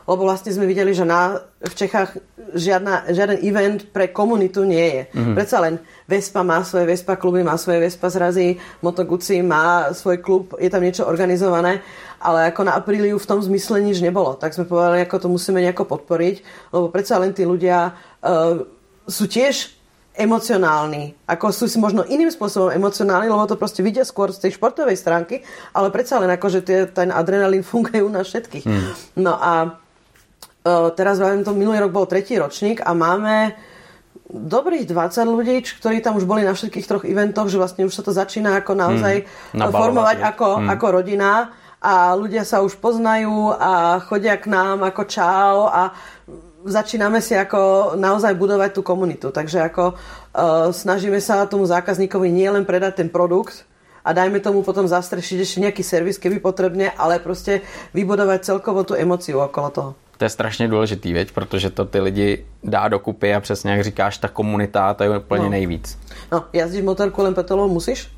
[0.08, 2.16] lebo vlastne sme videli, že na, v Čechách
[2.54, 5.02] žiadna, žiaden event pre komunitu nie je.
[5.12, 5.34] Mm-hmm.
[5.34, 5.74] Predsa len
[6.06, 10.70] Vespa má svoje Vespa kluby, má svoje Vespa zrazy, Moto Guzzi má svoj klub, je
[10.70, 11.82] tam niečo organizované,
[12.22, 14.38] ale ako na Apríliu v tom zmysle nič nebolo.
[14.38, 16.36] Tak sme povedali, ako to musíme nejako podporiť,
[16.72, 18.62] lebo predsa len tí ľudia uh,
[19.06, 19.75] sú tiež
[20.16, 21.12] emocionálni.
[21.28, 24.96] Ako sú si možno iným spôsobom emocionálni, lebo to proste vidia skôr z tej športovej
[24.96, 25.44] stránky,
[25.76, 28.64] ale predsa len že tie, ten adrenalín funguje u nás všetkých.
[28.64, 28.92] Hmm.
[29.20, 33.54] No a uh, teraz vravím, to minulý rok bol tretí ročník a máme
[34.26, 38.02] dobrých 20 ľudí, ktorí tam už boli na všetkých troch eventoch, že vlastne už sa
[38.02, 39.22] to začína ako naozaj
[39.54, 39.70] hmm.
[39.70, 40.68] formovať ako, hmm.
[40.74, 45.94] ako rodina a ľudia sa už poznajú a chodia k nám ako čau a
[46.66, 49.30] začíname si ako naozaj budovať tú komunitu.
[49.30, 53.64] Takže ako uh, snažíme sa tomu zákazníkovi nielen predať ten produkt,
[54.06, 57.60] a dajme tomu potom zastrešiť ešte nejaký servis, keby potrebne, ale prostě
[57.94, 59.94] vybudovat celkovo tu emociu okolo toho.
[60.16, 64.18] To je strašně důležitý, věď, protože to ty lidi dá dokupy a přesně jak říkáš,
[64.18, 65.50] ta komunita, to je úplně no.
[65.50, 65.98] nejvíc.
[66.32, 68.08] No, jazdíš motorku len petolou, musíš?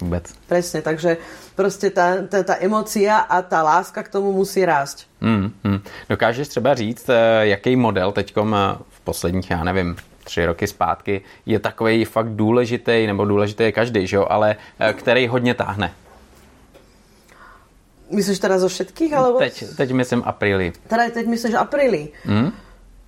[0.00, 0.24] Vůbec.
[0.46, 1.16] Presne, takže
[1.54, 5.06] prostě ta, ta, ta emocia a ta láska k tomu musí rásť.
[5.20, 5.80] Hmm, hmm.
[6.08, 11.22] Dokážeš třeba říct, eh, jaký model teďkom eh, v posledních, já nevím, tři roky zpátky
[11.46, 15.92] je takový fakt důležitý, nebo důležitý je každý, že jo, ale eh, který hodně táhne?
[18.10, 19.12] Myslíš teda zo všetkých?
[19.14, 19.38] Alebo...
[19.38, 20.72] Teď, teď myslím apríli.
[20.88, 22.08] Teda teď myslíš apríli.
[22.26, 22.50] Hmm?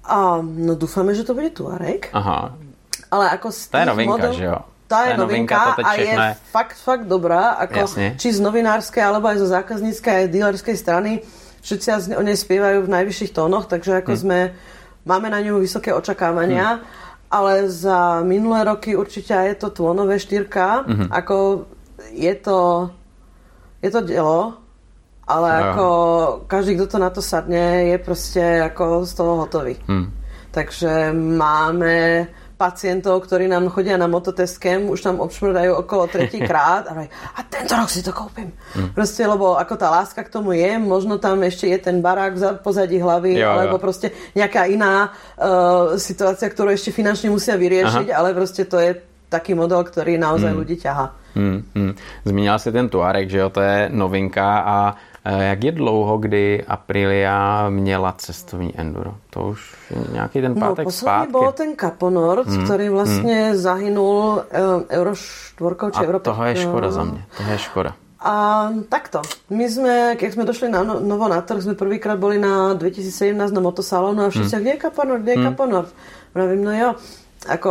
[0.05, 2.11] A, no dúfame, že to bude Tuareg.
[2.15, 2.55] Aha.
[3.11, 4.33] Ale ako z to je novinka, model...
[4.33, 4.59] že jo?
[4.93, 6.15] Tá je novinka, novinka a je
[6.53, 8.07] fakt, fakt dobrá, ako Jasne.
[8.21, 11.25] či z novinárskej, alebo aj zo zákazníckej, aj dealerskej strany.
[11.65, 14.19] Všetci o nej spievajú v najvyšších tónoch, takže ako hm.
[14.21, 14.39] sme,
[15.09, 16.77] máme na ňu vysoké očakávania.
[16.77, 16.81] Hm.
[17.33, 21.09] Ale za minulé roky určite je to tlonové štyrka, hm.
[21.09, 21.65] ako
[22.13, 22.93] je to,
[23.81, 24.61] je to dielo,
[25.25, 25.65] ale no.
[25.65, 25.87] ako
[26.45, 29.75] každý, kto to na to sadne, je proste ako z toho hotový.
[29.89, 30.07] Hm.
[30.53, 32.29] Takže máme
[32.63, 37.91] pacientov, ktorí nám chodia na mototestkem, už tam obšmrdajú okolo tretíkrát a, a tento rok
[37.91, 38.55] si to kúpim.
[38.79, 38.95] Mm.
[38.95, 42.51] Proste, lebo ako tá láska k tomu je, možno tam ešte je ten barák za
[42.55, 43.83] pozadí hlavy, jo, alebo jo.
[43.83, 48.19] proste nejaká iná uh, situácia, ktorú ešte finančne musia vyriešiť, Aha.
[48.23, 48.95] ale proste to je
[49.27, 50.59] taký model, ktorý naozaj mm.
[50.63, 51.07] ľudí ťaha.
[51.33, 51.93] Hmm, hmm.
[52.29, 54.77] Zmínila si ten Tuareg, že jo, to je novinka a
[55.25, 59.15] jak je dlouho, kdy Aprilia měla cestovní enduro?
[59.31, 59.75] To už
[60.13, 61.33] nějaký ten no, pátek no, zpátky.
[61.33, 62.65] bol ten Caponord, hmm.
[62.65, 63.57] ktorý vlastne hmm.
[63.57, 66.27] zahynul eh, Euro 4 či Euro 5.
[66.27, 67.23] toho je škoda za mě.
[67.37, 67.93] To je škoda.
[68.23, 68.35] A
[68.89, 69.23] takto.
[69.51, 73.35] My sme, keď sme došli na no, novo na trh, sme prvýkrát boli na 2017
[73.35, 74.63] na motosalónu a všetci, hmm.
[74.63, 75.49] kde je Caponord, kde je hmm.
[75.51, 75.91] Caponord?
[76.35, 76.91] Vravím, no jo,
[77.47, 77.71] ako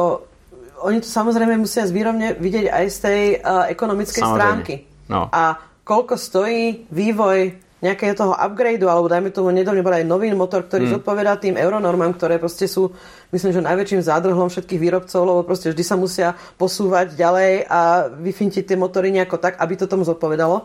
[0.82, 4.40] oni to samozrejme musia zvírovne vidieť aj z tej uh, ekonomickej samozrejme.
[4.40, 4.76] stránky.
[5.08, 5.30] No.
[5.32, 10.88] A koľko stojí vývoj nejakého toho upgradeu, alebo dajme tomu, nedávne aj nový motor, ktorý
[10.88, 10.92] mm.
[10.96, 12.94] zodpovedá tým euronormám, ktoré proste sú,
[13.34, 18.64] myslím, že najväčším zádrhlom všetkých výrobcov, lebo proste vždy sa musia posúvať ďalej a vyfintiť
[18.70, 20.64] tie motory nejako tak, aby to tomu zodpovedalo.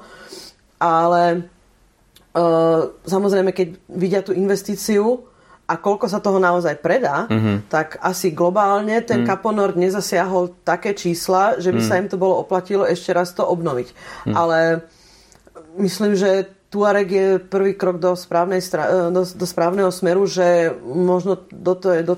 [0.77, 1.49] Ale
[2.37, 5.24] uh, samozrejme, keď vidia tú investíciu,
[5.66, 7.66] a koľko sa toho naozaj predá, mm-hmm.
[7.66, 9.27] tak asi globálne ten mm.
[9.27, 11.87] Caponord nezasiahol také čísla, že by mm.
[11.91, 13.89] sa im to bolo oplatilo ešte raz to obnoviť.
[14.31, 14.35] Mm.
[14.39, 14.87] Ale
[15.79, 18.61] myslím, že Tuareg je prvý krok do, správnej,
[19.11, 22.15] do, do správneho smeru, že možno do, to, do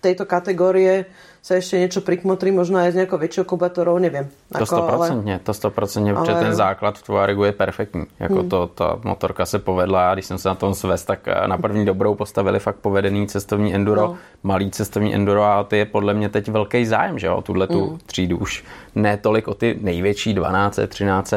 [0.00, 1.06] tejto kategórie
[1.40, 4.28] sa ešte niečo prikmotrí, možno aj z nejakou väčšou kubatorou, neviem.
[4.52, 5.40] To 100%, ale...
[5.40, 6.36] to 100%, ale...
[6.36, 8.04] ten základ v Tuaregu je perfektní.
[8.20, 8.48] Jako hmm.
[8.48, 11.58] to, ta motorka se povedla a když jsem se na tom svést, tak eh, na
[11.58, 14.16] první dobrou postavili fakt povedený cestovní enduro, no.
[14.42, 17.86] malý cestovní enduro a ty je podle mě teď velký zájem, že o tuhle tu
[17.86, 17.98] hmm.
[18.06, 18.64] třídu už
[18.94, 21.34] ne tolik o ty největší 12, 13,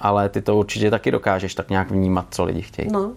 [0.00, 2.88] ale ty to určitě taky dokážeš tak nějak vnímat, co lidi chtějí.
[2.92, 3.12] No.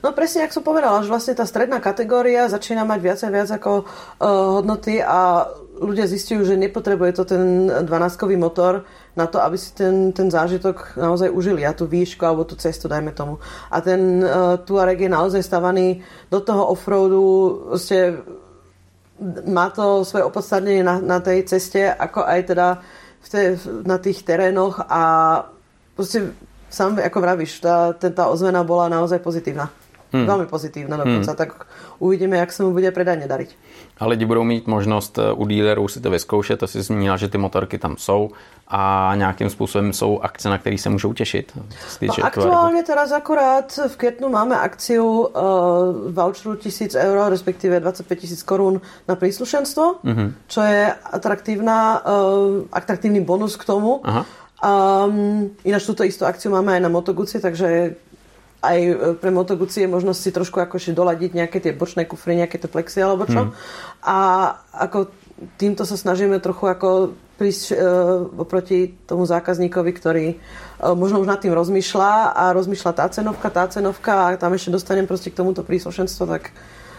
[0.00, 3.48] No presne, jak som povedala, že vlastne tá stredná kategória začína mať viac a viac
[3.50, 9.56] ako uh, hodnoty a ľudia zistujú, že nepotrebuje to ten 12-kový motor na to, aby
[9.60, 13.36] si ten, ten zážitok naozaj užili a tú výšku alebo tú cestu, dajme tomu.
[13.68, 16.00] A ten uh, Tuareg je naozaj stavaný
[16.32, 17.24] do toho offroadu,
[17.72, 18.20] proste
[19.48, 22.66] má to svoje opodstatnenie na, na tej ceste, ako aj teda
[23.24, 23.42] v te,
[23.84, 25.02] na tých terénoch a
[25.96, 26.36] proste
[26.76, 29.72] sám ako vravíš, tá, tá ozvena bola naozaj pozitívna.
[30.12, 30.22] Hmm.
[30.22, 31.40] Veľmi pozitívna dokonca, hmm.
[31.40, 31.50] tak
[31.98, 33.50] uvidíme, jak sa mu bude predajne dariť.
[33.98, 37.28] A lidi budou mít možnost eh, u dealerů si to vyzkoušet, to si zmínila, že
[37.28, 38.30] ty motorky tam jsou
[38.68, 41.52] a nějakým způsobem jsou akce, na které se můžou těšit.
[42.02, 45.32] No, aktuálně teraz akorát v květnu máme akciu uh,
[46.10, 50.32] voucheru 1000 euro, respektíve 25 tisíc korun na príslušenstvo, mm-hmm.
[50.46, 54.00] čo je atraktívna, uh, atraktívny bonus k tomu.
[54.04, 54.26] Aha.
[54.56, 58.00] Um, ináč túto istú akciu máme aj na Motoguci, takže
[58.64, 62.40] aj e, pre Moto Guzzi je možnosť si trošku akože doladiť nejaké tie bočné kufry,
[62.40, 63.46] nejaké tie plexy alebo čo.
[63.46, 63.54] Hmm.
[64.00, 64.16] A
[64.72, 65.12] ako
[65.60, 66.88] týmto sa snažíme trochu ako
[67.36, 73.04] prísť uh, oproti tomu zákazníkovi, ktorý uh, možno už nad tým rozmýšľa a rozmýšľa tá
[73.12, 76.56] cenovka, tá cenovka a tam ešte dostanem proste k tomuto príslušenstvo, tak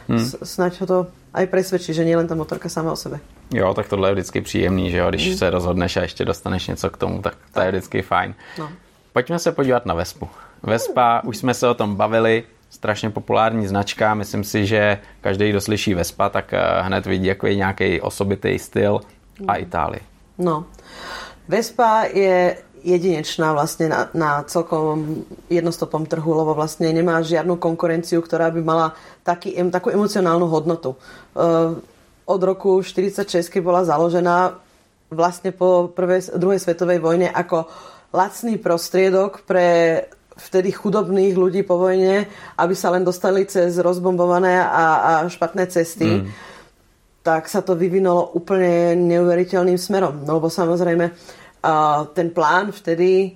[0.07, 0.31] hmm.
[0.43, 3.19] snaď ho to aj presvedčí, že nielen ta motorka sama o sebe.
[3.53, 5.37] Jo, tak tohle je vždycky příjemný, že jo, když hmm.
[5.37, 8.35] se rozhodneš a ještě dostaneš něco k tomu, tak to je vždycky fajn.
[8.59, 8.69] No.
[9.13, 10.29] Pojďme se podívat na Vespu.
[10.63, 15.61] Vespa, už jsme se o tom bavili, strašně populární značka, myslím si, že každý, kdo
[15.61, 19.01] slyší Vespa, tak eh, hned vidí jako nějaký osobitý styl
[19.47, 20.01] a Itálii.
[20.37, 20.65] No,
[21.47, 28.49] Vespa je jedinečná vlastne na, na celkom jednostopom trhu, lebo vlastne nemá žiadnu konkurenciu, ktorá
[28.53, 28.87] by mala
[29.23, 30.97] taký, takú emocionálnu hodnotu.
[31.37, 31.79] Uh,
[32.27, 34.59] od roku 1946, keď bola založená
[35.07, 37.71] vlastne po prvej, druhej svetovej vojne ako
[38.11, 39.67] lacný prostriedok pre
[40.37, 42.27] vtedy chudobných ľudí po vojne,
[42.59, 46.25] aby sa len dostali cez rozbombované a, a špatné cesty, mm.
[47.23, 50.27] tak sa to vyvinulo úplne neuveriteľným smerom.
[50.27, 51.46] No lebo samozrejme uh,
[52.13, 53.35] ten plán vtedy,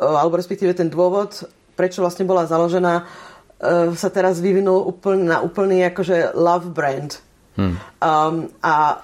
[0.00, 5.38] uh, alebo respektíve ten dôvod, prečo vlastne bola založená, uh, sa teraz vyvinul úplne, na
[5.40, 7.20] úplný akože love brand.
[7.58, 7.74] Mm.
[7.98, 9.02] Um, a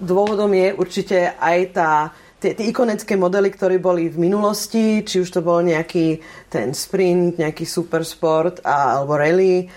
[0.00, 1.92] dôvodom je určite aj tá
[2.40, 7.36] tie, tie ikonické modely, ktoré boli v minulosti, či už to bol nejaký ten sprint,
[7.36, 9.68] nejaký supersport a, alebo rally,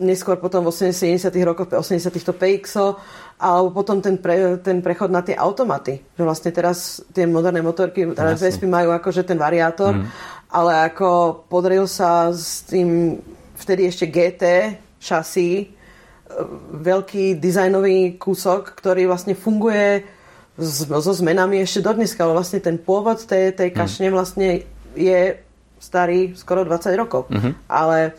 [0.00, 1.30] neskôr potom v 80.
[1.44, 2.10] rokoch, 80.
[2.10, 2.96] to PXO,
[3.40, 6.00] alebo potom ten, pre, ten prechod na tie automaty.
[6.16, 10.06] Že vlastne teraz tie moderné motorky, teraz Vespy majú akože ten variátor, mm.
[10.52, 13.20] ale ako podaril sa s tým
[13.56, 14.44] vtedy ešte GT
[15.00, 15.66] šasí, e,
[16.80, 20.04] veľký dizajnový kúsok, ktorý vlastne funguje
[20.60, 25.40] so zmenami ešte do dneska, ale vlastne ten pôvod tej, tej kašne vlastne je
[25.80, 27.32] starý skoro 20 rokov.
[27.32, 27.52] Mm-hmm.
[27.72, 28.12] Ale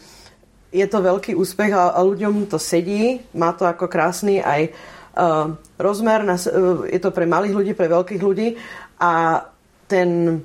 [0.71, 4.71] je to veľký úspech a, a ľuďom to sedí, má to ako krásny aj
[5.19, 8.55] uh, rozmer, na, uh, je to pre malých ľudí, pre veľkých ľudí.
[9.03, 9.43] A
[9.91, 10.39] ten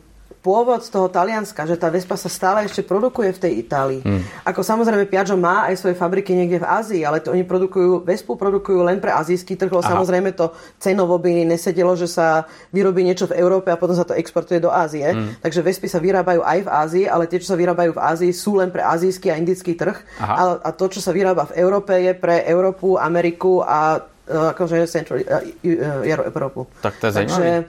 [0.47, 4.01] pôvod z toho Talianska, že tá Vespa sa stále ešte produkuje v tej Itálii.
[4.07, 4.23] Hmm.
[4.47, 8.39] Ako samozrejme Piaggio má aj svoje fabriky niekde v Ázii, ale to oni produkujú, Vespu
[8.39, 13.27] produkujú len pre azijský trh, lebo samozrejme to cenovo by nesedelo, že sa vyrobí niečo
[13.27, 15.11] v Európe a potom sa to exportuje do Ázie.
[15.11, 15.35] Hmm.
[15.43, 18.63] Takže Vespy sa vyrábajú aj v Ázii, ale tie, čo sa vyrábajú v Ázii, sú
[18.63, 19.99] len pre azijský a indický trh.
[20.23, 24.87] A, a to, čo sa vyrába v Európe, je pre Európu, Ameriku a e, akože
[24.87, 26.71] Central, uh, uh, Európu.
[26.85, 27.67] Tak to je zajímavé.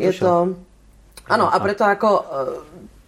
[0.00, 0.32] je to,
[1.28, 2.22] Áno, a preto ako e,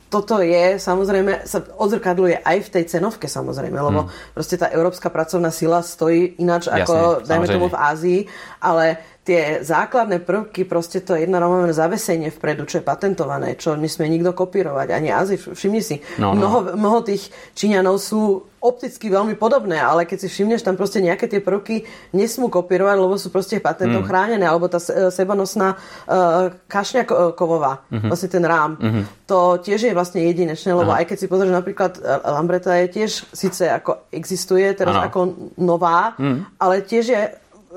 [0.06, 4.32] toto je, samozrejme, sa odzrkadluje aj v tej cenovke, samozrejme, lebo hmm.
[4.32, 6.96] proste tá európska pracovná sila stojí ináč Jasne, ako,
[7.26, 8.20] dajme tomu v Ázii,
[8.62, 14.30] ale tie základné prvky, proste to jednoromovné zavesenie vpredu, čo je patentované, čo nesmie nikto
[14.30, 16.38] kopírovať, ani Azi, všimni si, no, no.
[16.38, 21.30] Mnoho, mnoho tých Číňanov sú opticky veľmi podobné, ale keď si všimneš, tam proste nejaké
[21.30, 24.08] tie prvky nesmú kopírovať, lebo sú proste patentom mm.
[24.08, 28.10] chránené, alebo tá sebanosná uh, kašňa kovová, mm-hmm.
[28.10, 29.04] vlastne ten rám, mm-hmm.
[29.26, 31.02] to tiež je vlastne jedinečné, lebo Aha.
[31.02, 35.06] aj keď si pozrieš napríklad e, Lambreta je tiež síce ako existuje teraz ano.
[35.06, 35.20] ako
[35.58, 36.58] nová, mm.
[36.58, 37.22] ale tiež je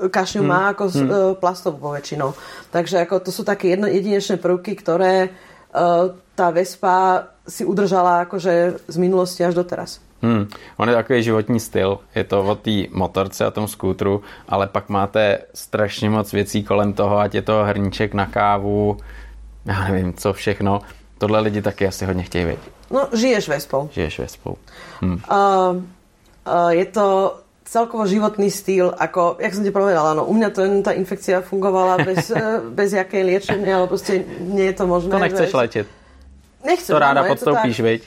[0.08, 0.48] kašňu hmm.
[0.48, 0.96] má ako hmm.
[0.96, 2.32] E, plastovú poväčšinou.
[2.72, 8.86] Takže ako to sú také jedno, jedinečné prvky, ktoré uh, tá Vespa si udržala akože
[8.88, 9.98] z minulosti až doteraz.
[10.22, 10.48] Hmm.
[10.76, 11.98] On je takový životní styl.
[12.14, 16.92] Je to o té motorce a tom skútru, ale pak máte strašně moc věcí kolem
[16.92, 18.96] toho, ať je to hrníček na kávu,
[19.64, 20.80] já nevím, co všechno.
[21.18, 22.72] Tohle lidi taky asi hodně chtějí vědět.
[22.90, 23.88] No, žiješ Vespou.
[23.92, 24.56] Žiješ Vespou.
[25.00, 25.12] Hmm.
[25.12, 30.48] Uh, uh, je to celkovo životný styl, ako, jak som ti povedala, no, u mňa
[30.50, 35.12] to, tá infekcia fungovala bez, eh, bez jakej liečenia, ale proste nie je to možné.
[35.12, 35.86] To nechceš letět.
[36.60, 36.92] Nechcem.
[36.92, 37.86] To ráda podstoupíš, tak.
[37.88, 38.00] veď?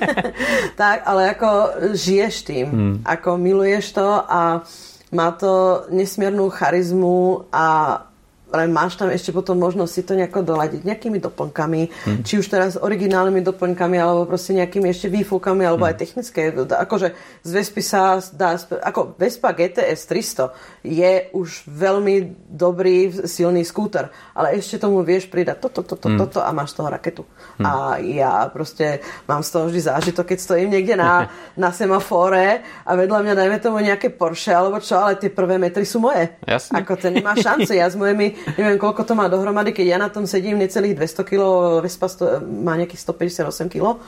[0.80, 1.48] tak, ale ako
[1.92, 2.94] žiješ tým, hmm.
[3.04, 4.64] ako miluješ to a
[5.12, 8.00] má to nesmiernu charizmu a
[8.54, 12.22] ale máš tam ešte potom možnosť si to nejako doladiť nejakými doplnkami, hmm.
[12.22, 15.90] či už teraz originálnymi doplnkami, alebo proste nejakými ešte výfukami, alebo hmm.
[15.90, 16.54] aj technické.
[16.54, 24.14] Akože z Vespy sa dá, ako Vespa GTS 300 je už veľmi dobrý, silný skúter,
[24.38, 26.18] ale ešte tomu vieš pridať toto, toto, hmm.
[26.22, 27.22] toto a máš z toho raketu.
[27.58, 27.66] Hmm.
[27.66, 31.26] A ja proste mám z toho vždy zážitok, keď stojím niekde na,
[31.58, 35.82] na semafóre a vedľa mňa dajme tomu nejaké Porsche alebo čo, ale tie prvé metry
[35.82, 36.30] sú moje.
[36.46, 36.84] Jasne.
[36.84, 37.72] Ako ten nemá šance.
[37.72, 41.24] Ja s mojimi, neviem koľko to má dohromady, keď ja na tom sedím necelých 200
[41.24, 41.42] kg,
[41.80, 43.98] Vespa sto, má nejakých 158 kg,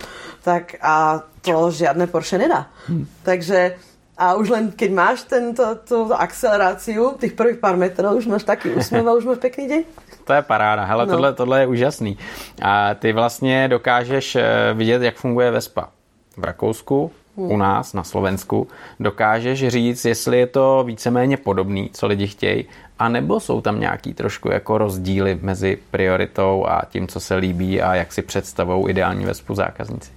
[0.43, 2.69] tak a to žiadne Porsche nedá.
[2.87, 3.07] Hmm.
[3.23, 3.79] Takže
[4.17, 8.73] a už len keď máš tento, tú akceleráciu, tých prvých pár metrov, už máš taký
[8.73, 9.83] úsmev a už máš pekný deň.
[10.25, 10.89] To je paráda.
[10.89, 11.13] Hele, no.
[11.13, 12.19] tohle, tohle je úžasný.
[12.63, 15.89] A ty vlastně dokážeš eh, vidět, jak funguje Vespa
[16.37, 17.11] v Rakousku.
[17.37, 18.69] U nás na Slovensku.
[19.01, 22.65] Dokážeš říct, jestli je to víceméně podobný, co lidi chtějí,
[22.99, 27.95] anebo jsou tam nějaký trošku jako rozdíly mezi prioritou a tím, co se líbí a
[27.95, 30.11] jak si představou ideální Vespu zákazníci?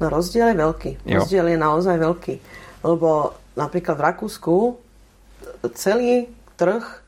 [0.00, 0.90] No rozdiel je veľký.
[1.04, 2.34] Rozdiel je naozaj veľký.
[2.80, 4.56] Lebo napríklad v Rakúsku
[5.76, 7.04] celý trh,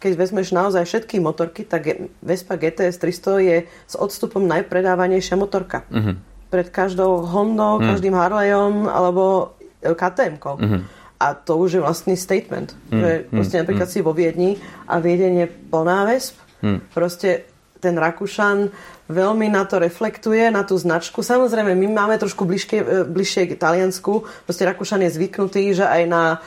[0.00, 5.84] keď vezmeš naozaj všetky motorky, tak Vespa GTS 300 je s odstupom najpredávanejšia motorka.
[5.92, 6.16] Uh-huh.
[6.52, 7.96] Pred každou Hondou, uh-huh.
[7.96, 10.60] každým Harleyom alebo KTM-kou.
[10.60, 10.84] Uh-huh.
[11.16, 12.76] A to už je vlastný statement.
[12.92, 13.00] Uh-huh.
[13.00, 14.04] Že proste napríklad uh-huh.
[14.04, 16.36] si vo Viedni a Viedeň je plná Vesp.
[16.60, 16.84] Uh-huh.
[16.92, 17.48] Proste
[17.82, 18.70] ten Rakúšan
[19.10, 21.18] veľmi na to reflektuje, na tú značku.
[21.18, 24.22] Samozrejme, my máme trošku bližšie, e, bližšie k Taliansku.
[24.46, 26.38] Proste Rakúšan je zvyknutý, že aj na,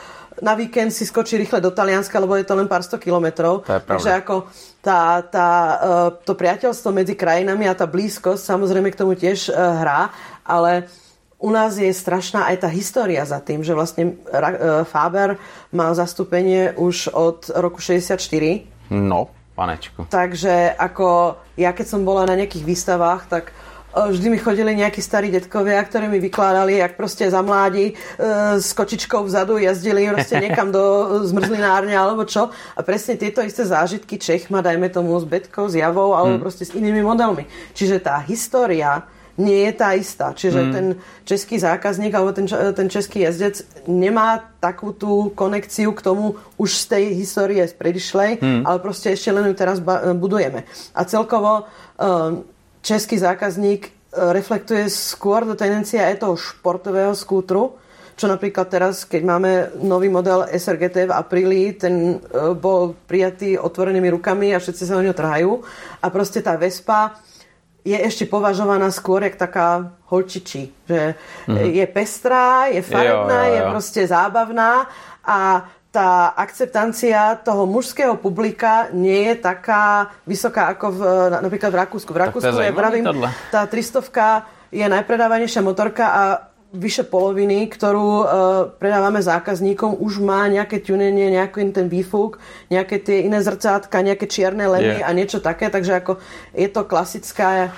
[0.42, 3.64] na víkend si skočí rýchle do Talianska, lebo je to len pár sto kilometrov.
[3.64, 4.48] Takže ako
[4.84, 5.76] tá, tá, e,
[6.24, 10.12] to priateľstvo medzi krajinami a tá blízkosť samozrejme k tomu tiež e, hrá,
[10.44, 10.88] ale
[11.36, 14.16] u nás je strašná aj tá história za tým, že vlastne
[14.88, 15.36] Faber
[15.68, 18.16] mal zastúpenie už od roku 64.
[18.88, 20.08] No, Panečku.
[20.08, 23.52] Takže ako ja keď som bola na nejakých výstavách, tak e,
[23.96, 27.94] vždy mi chodili nejakí starí detkovia, ktorí mi vykladali, jak proste za mládi e,
[28.60, 30.82] s kočičkou vzadu jazdili proste niekam do
[31.24, 32.52] zmrzlinárne alebo čo.
[32.76, 36.44] A presne tieto isté zážitky Čech má, dajme tomu, s Betkou, s Javou alebo hmm.
[36.44, 37.48] proste s inými modelmi.
[37.72, 40.32] Čiže tá história nie je tá istá.
[40.32, 40.72] Čiže mm.
[40.72, 40.86] ten
[41.28, 46.84] český zákazník alebo ten, ten český jazdec nemá takú tú konekciu k tomu už z
[46.88, 48.62] tej histórie z predišlej, mm.
[48.64, 49.78] ale proste ešte len ju teraz
[50.16, 50.64] budujeme.
[50.96, 51.68] A celkovo
[52.00, 52.48] um,
[52.86, 57.74] český zákazník uh, reflektuje skôr do tendencia aj toho športového skútru,
[58.14, 59.50] čo napríklad teraz, keď máme
[59.82, 65.02] nový model SRGT v apríli, ten uh, bol prijatý otvorenými rukami a všetci sa o
[65.02, 65.58] ňo trhajú.
[65.98, 67.18] A proste tá Vespa
[67.86, 70.90] je ešte považovaná skôr jak taká holčičí.
[70.90, 71.70] Že mm-hmm.
[71.70, 73.54] je pestrá, je farebná, jo, jo, jo.
[73.54, 74.90] je proste zábavná
[75.26, 75.66] a
[75.96, 81.00] tá akceptancia toho mužského publika nie je taká vysoká ako v,
[81.40, 82.12] napríklad v Rakúsku.
[82.12, 83.08] V Rakúsku je, pravím,
[83.48, 86.22] tá 300 je najpredávanejšia motorka a
[86.76, 88.26] vyše poloviny, ktorú uh,
[88.76, 92.36] predávame zákazníkom, už má nejaké tunenie, nejaký ten výfuk,
[92.68, 95.08] nejaké tie iné zrcátka, nejaké čierne lemy yeah.
[95.08, 96.20] a niečo také, takže ako
[96.52, 97.72] je to klasická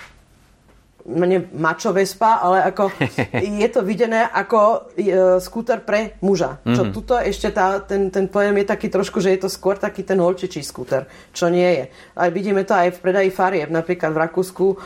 [1.09, 2.93] nie mačo Vespa, ale ako
[3.65, 5.09] je to videné ako e,
[5.41, 6.61] skúter pre muža.
[6.63, 6.95] Čo mm-hmm.
[6.95, 10.21] tuto ešte tá, ten, ten pojem je taký trošku, že je to skôr taký ten
[10.21, 11.85] holčičí skúter, čo nie je.
[12.15, 14.77] Aj vidíme to aj v predaji farieb, napríklad v Rakúsku e,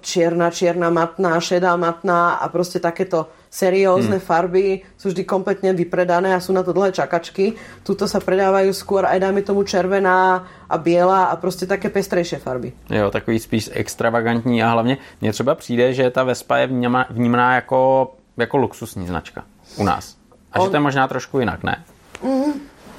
[0.00, 4.26] čierna, čierna matná, šedá matná a proste takéto seriózne hmm.
[4.26, 7.58] farby sú vždy kompletne vypredané a sú na to dlhé čakačky.
[7.82, 12.72] Tuto sa predávajú skôr aj dáme tomu červená a biela a prostě také pestrejšie farby.
[12.90, 16.66] Jo, takový spíš extravagantní a hlavně mně třeba přijde, že ta Vespa je
[17.10, 19.44] vnímaná jako, jako luxusní značka
[19.76, 20.16] u nás.
[20.52, 20.66] A On...
[20.66, 21.84] že to je možná trošku jinak, ne?
[22.22, 22.52] Mm,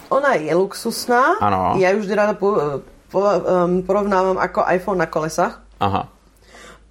[0.10, 1.24] ona je luxusná.
[1.39, 1.74] Ano.
[1.78, 2.58] Já už ráda po,
[3.12, 5.62] po, um, porovnávam ako iPhone na kolesách.
[5.80, 6.08] Aha.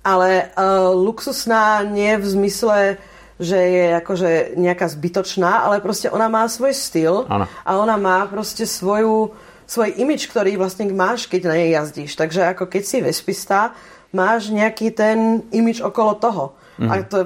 [0.05, 2.97] Ale uh, luxusná nie v zmysle
[3.41, 4.31] že je akože
[4.61, 7.49] nejaká zbytočná, ale proste ona má svoj styl ano.
[7.49, 9.33] a ona má proste svoju,
[9.65, 12.21] svoj imič, ktorý vlastne máš, keď na nej jazdíš.
[12.21, 13.73] Takže ako keď si vespista,
[14.13, 16.45] máš nejaký ten imič okolo toho.
[16.77, 16.89] Mm.
[16.89, 17.19] A to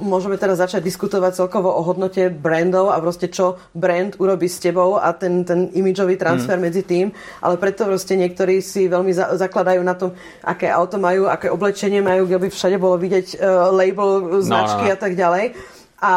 [0.00, 4.98] môžeme teraz začať diskutovať celkovo o hodnote brandov a proste čo brand urobí s tebou
[4.98, 6.64] a ten, ten imidžový transfer mm.
[6.64, 7.10] medzi tým,
[7.42, 12.02] ale preto proste niektorí si veľmi za, zakladajú na tom, aké auto majú, aké oblečenie
[12.02, 14.94] majú, kde by všade bolo vidieť uh, label značky no, no.
[14.94, 15.44] a tak ďalej.
[16.04, 16.12] A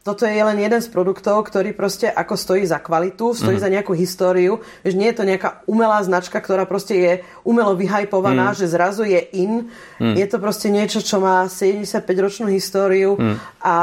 [0.00, 3.64] toto je len jeden z produktov, ktorý proste ako stojí za kvalitu, stojí mm.
[3.64, 4.64] za nejakú históriu.
[4.80, 7.12] Vieš, nie je to nejaká umelá značka, ktorá proste je
[7.44, 8.56] umelo vyhajpovaná, mm.
[8.56, 9.68] že zrazu je in.
[10.00, 10.16] Mm.
[10.16, 13.36] Je to proste niečo, čo má 75-ročnú históriu mm.
[13.60, 13.76] a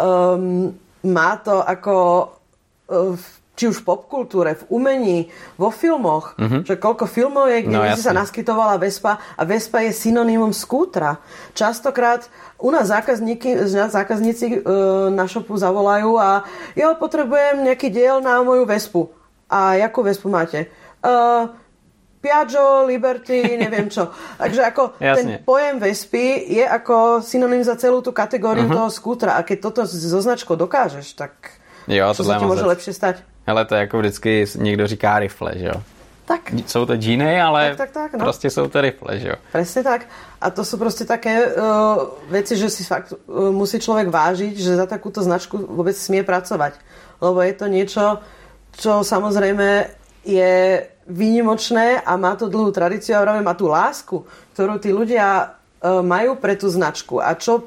[0.00, 0.72] um,
[1.04, 1.94] má to ako
[2.88, 5.18] uh, či už v popkultúre, v umení,
[5.58, 6.62] vo filmoch, mm-hmm.
[6.62, 11.18] že koľko filmov je, kde no, sa naskytovala Vespa a Vespa je synonymom skútra.
[11.58, 12.30] Častokrát
[12.62, 14.58] u nás zákazníky, zákazníci e,
[15.10, 16.46] na šopu zavolajú a
[16.78, 19.10] ja potrebujem nejaký diel na moju Vespu.
[19.50, 20.70] A jakú Vespu máte?
[21.02, 21.08] E,
[22.18, 24.10] Piaggio, Liberty, neviem čo.
[24.38, 28.86] Takže ako ten pojem Vespy je ako synonym za celú tú kategóriu uh-huh.
[28.86, 29.38] toho skútra.
[29.38, 33.22] A keď toto so značkou dokážeš, tak jo, čo sa ti môže lepšie stať?
[33.48, 35.82] Hele, to je jako vždycky někdo říká rifle, že jo?
[36.24, 36.52] Tak.
[36.66, 38.18] Jsou to džíny, ale tak, tak, tak, no.
[38.18, 39.34] prostě jsou to rifle, že jo?
[39.52, 40.04] Presne tak.
[40.40, 44.76] A to sú prostě také uh, veci, že si fakt uh, musí človek vážiť, že
[44.76, 46.76] za takúto značku vôbec smie pracovať.
[47.24, 48.04] Lebo je to niečo,
[48.76, 49.88] čo samozrejme
[50.28, 56.04] je výnimočné a má to dlhú tradíciu a má tú lásku, ktorú tí ľudia uh,
[56.04, 57.24] majú pre tú značku.
[57.24, 57.64] A čo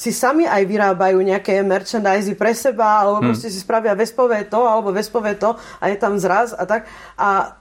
[0.00, 3.26] si sami aj vyrábajú nejaké merchandise pre seba, alebo hmm.
[3.28, 6.88] proste si spravia vespové to, alebo vespové to a je tam zraz a tak.
[7.20, 7.60] A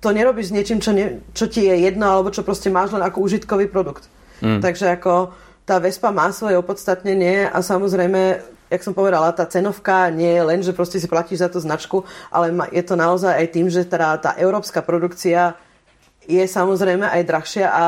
[0.00, 3.04] to nerobíš s niečím, čo, ne, čo ti je jedno, alebo čo proste máš len
[3.04, 4.08] ako užitkový produkt.
[4.40, 4.64] Hmm.
[4.64, 5.36] Takže ako
[5.68, 8.40] tá Vespa má svoje opodstatnenie a samozrejme,
[8.72, 12.08] jak som povedala, tá cenovka nie je len, že proste si platíš za tú značku,
[12.32, 15.52] ale je to naozaj aj tým, že teda tá európska produkcia
[16.24, 17.82] je samozrejme aj drahšia a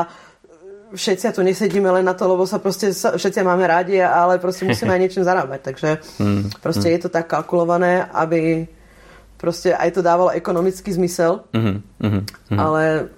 [0.93, 4.93] všetci tu nesedíme len na to, lebo sa proste všetci máme rádi, ale proste musíme
[4.93, 5.59] aj niečím zarábať.
[5.61, 5.89] Takže
[6.19, 6.61] hmm.
[6.61, 6.93] proste hmm.
[6.95, 8.65] je to tak kalkulované, aby
[9.37, 11.45] proste aj to dávalo ekonomický zmysel.
[11.53, 11.81] Hmm.
[12.01, 12.25] Hmm.
[12.57, 13.09] Ale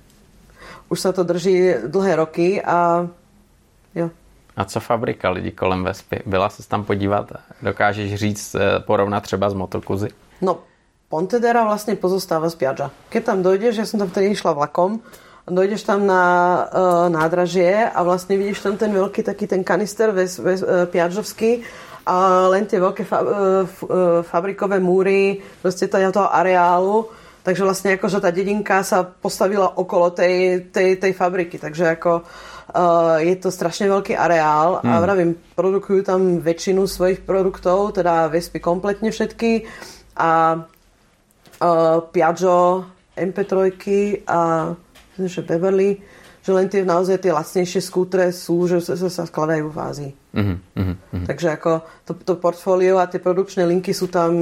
[0.92, 3.08] už sa to drží dlhé roky a
[3.96, 4.12] jo.
[4.56, 6.24] A co fabrika lidí kolem Vespy?
[6.26, 7.32] Byla se tam podívat?
[7.62, 10.08] Dokážeš říct, eh, porovnat třeba z motokuzy?
[10.42, 10.60] No,
[11.12, 12.88] Pontedera vlastne pozostáva z Piaggia.
[13.12, 15.04] Keď tam dojdeš, ja som tam vtedy išla vlakom,
[15.50, 16.24] dojdeš tam na
[16.70, 21.66] uh, nádražie a vlastne vidíš tam ten veľký taký ten kanister ves, ves, uh, piažovský
[22.06, 23.30] a len tie veľké fa, uh,
[23.66, 27.10] f, uh, fabrikové múry proste toho areálu
[27.42, 32.22] takže vlastne ako, že tá dedinka sa postavila okolo tej, tej, tej fabriky takže ako
[32.22, 34.92] uh, je to strašne veľký areál hmm.
[34.94, 39.66] a vravím, produkujú tam väčšinu svojich produktov teda Vespy kompletne všetky
[40.22, 42.86] a uh, Piaggio
[43.18, 43.54] MP3
[44.30, 44.40] a
[45.28, 46.00] že Beverly,
[46.42, 50.12] že len tie naozaj tie lacnejšie skútre sú, že sa, sa skladajú v Ázii.
[50.34, 51.26] Uh-huh, uh-huh.
[51.30, 51.72] Takže ako
[52.08, 54.34] to, to portfólio a tie produkčné linky sú tam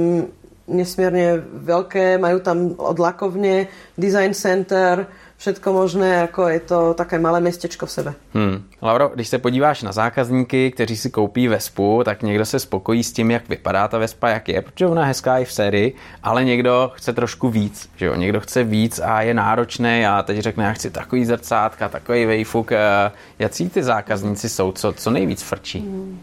[0.70, 3.66] nesmierne veľké, majú tam odlakovne,
[3.98, 5.04] design center,
[5.40, 8.14] všetko možné, jako je to také malé městečko v sebe.
[8.34, 8.62] Hmm.
[8.82, 13.12] Lauro, když se podíváš na zákazníky, kteří si koupí Vespu, tak někdo se spokojí s
[13.12, 16.44] tím, jak vypadá ta Vespa, jak je, protože ona je hezká i v sérii, ale
[16.44, 18.14] někdo chce trošku víc, že jo?
[18.14, 22.72] někdo chce víc a je náročný a teď řekne, já chci takový zrcátka, takový vejfuk.
[22.72, 25.78] Eh, Jaký ty zákazníci jsou, co, co nejvíc frčí?
[25.80, 26.20] Hmm.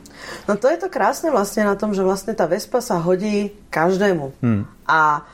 [0.47, 4.33] No to je to krásne vlastne na tom, že vlastne tá Vespa sa hodí každému.
[4.41, 4.65] Hmm.
[4.87, 5.25] A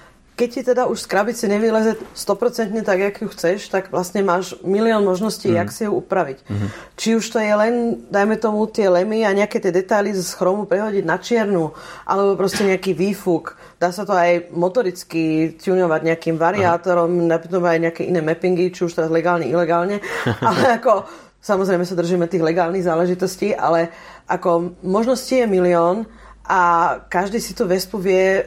[0.43, 4.59] keď ti teda už z krabice nevyleze 100% tak, jak ju chceš, tak vlastne máš
[4.67, 5.55] milión možností, mm.
[5.55, 6.43] jak si ju upraviť.
[6.43, 6.69] Mm-hmm.
[6.99, 10.67] Či už to je len, dajme tomu, tie lemy a nejaké tie detaily z chromu
[10.67, 11.71] prehodiť na čiernu,
[12.03, 13.55] alebo proste nejaký výfuk.
[13.79, 18.99] Dá sa to aj motoricky tunovať nejakým variátorom, napríklad aj nejaké iné mappingy, či už
[18.99, 20.03] teraz legálne, ilegálne.
[20.43, 21.07] ale ako,
[21.39, 23.95] samozrejme sa držíme tých legálnych záležitostí, ale
[24.27, 26.03] ako možností je milión
[26.43, 26.59] a
[27.07, 28.43] každý si tú Vespu vie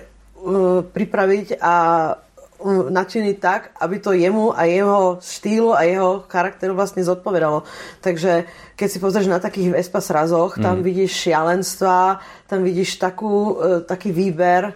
[0.94, 1.74] pripraviť a
[2.14, 7.66] uh, načiniť tak, aby to jemu a jeho štýlu a jeho charakteru vlastne zodpovedalo.
[8.02, 8.46] Takže
[8.78, 10.86] keď si pozrieš na takých Vespa srazoch, tam mm.
[10.86, 14.74] vidíš šialenstva, tam vidíš takú, uh, taký výber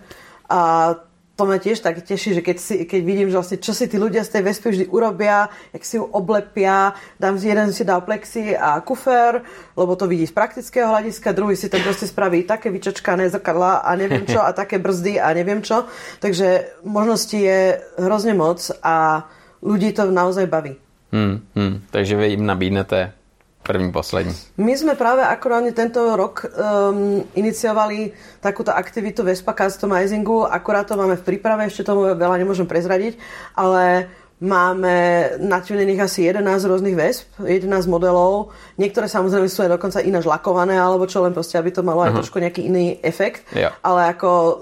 [0.51, 0.95] a
[1.41, 3.97] to ma tiež tak teší, že keď, si, keď vidím, že vlastne čo si tí
[3.97, 8.05] ľudia z tej Vespy vždy urobia, jak si ju oblepia, dám si jeden si dal
[8.05, 9.41] plexi a kufer,
[9.73, 13.91] lebo to vidí z praktického hľadiska, druhý si tam proste spraví také vyčačkané zrkadla a
[13.97, 15.89] neviem čo a také brzdy a neviem čo.
[16.21, 19.25] Takže možností je hrozne moc a
[19.65, 20.77] ľudí to naozaj baví.
[21.09, 21.89] Hmm, hmm.
[21.89, 23.17] Takže vy im nabídnete
[23.63, 24.35] První, poslední.
[24.57, 30.49] My sme práve akorátne tento rok um, iniciovali takúto aktivitu Vespa Customizingu.
[30.49, 33.21] Akorát to máme v príprave, ešte tomu veľa nemôžem prezradiť,
[33.53, 34.09] ale
[34.41, 34.97] máme
[35.45, 38.57] natunených asi 11 rôznych Vesp, 11 modelov.
[38.81, 42.17] Niektoré samozrejme sú aj dokonca ináč lakované, alebo čo len proste, aby to malo aj
[42.17, 42.19] uh-huh.
[42.25, 43.45] trošku nejaký iný efekt.
[43.53, 43.77] Yeah.
[43.85, 44.57] Ale ako uh,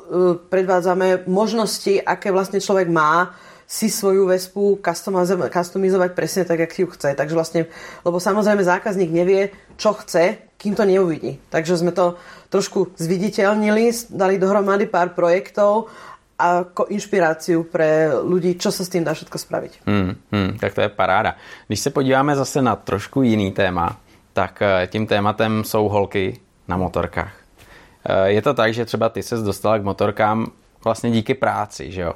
[0.50, 3.30] predvádzame možnosti, aké vlastne človek má
[3.68, 4.80] si svoju vespu
[5.52, 7.12] customizovať presne tak, jak si ju chce.
[7.12, 7.60] Takže vlastne,
[8.00, 11.36] lebo samozrejme zákazník nevie, čo chce, kým to neuvidí.
[11.52, 12.16] Takže sme to
[12.48, 15.92] trošku zviditeľnili, dali dohromady pár projektov
[16.38, 19.72] ako inšpiráciu pre ľudí, čo sa s tým dá všetko spraviť.
[19.84, 21.36] Hmm, hmm, tak to je paráda.
[21.66, 24.00] Když se podíváme zase na trošku jiný téma,
[24.32, 27.34] tak eh, tím tématem jsou holky na motorkách.
[28.06, 30.46] Eh, je to tak, že třeba ty ses dostala k motorkám
[30.84, 32.14] vlastně díky práci, že jo.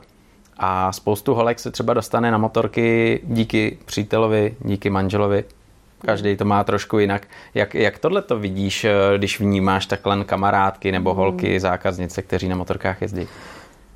[0.58, 5.44] A spoustu holek se třeba dostane na motorky díky přítelovi, díky manželovi.
[6.06, 7.26] Každý to má trošku jinak.
[7.54, 12.56] Jak, jak tohle to vidíš, eh, když vnímáš takhle kamarádky nebo holky, zákaznice, kteří na
[12.56, 13.28] motorkách jezdí?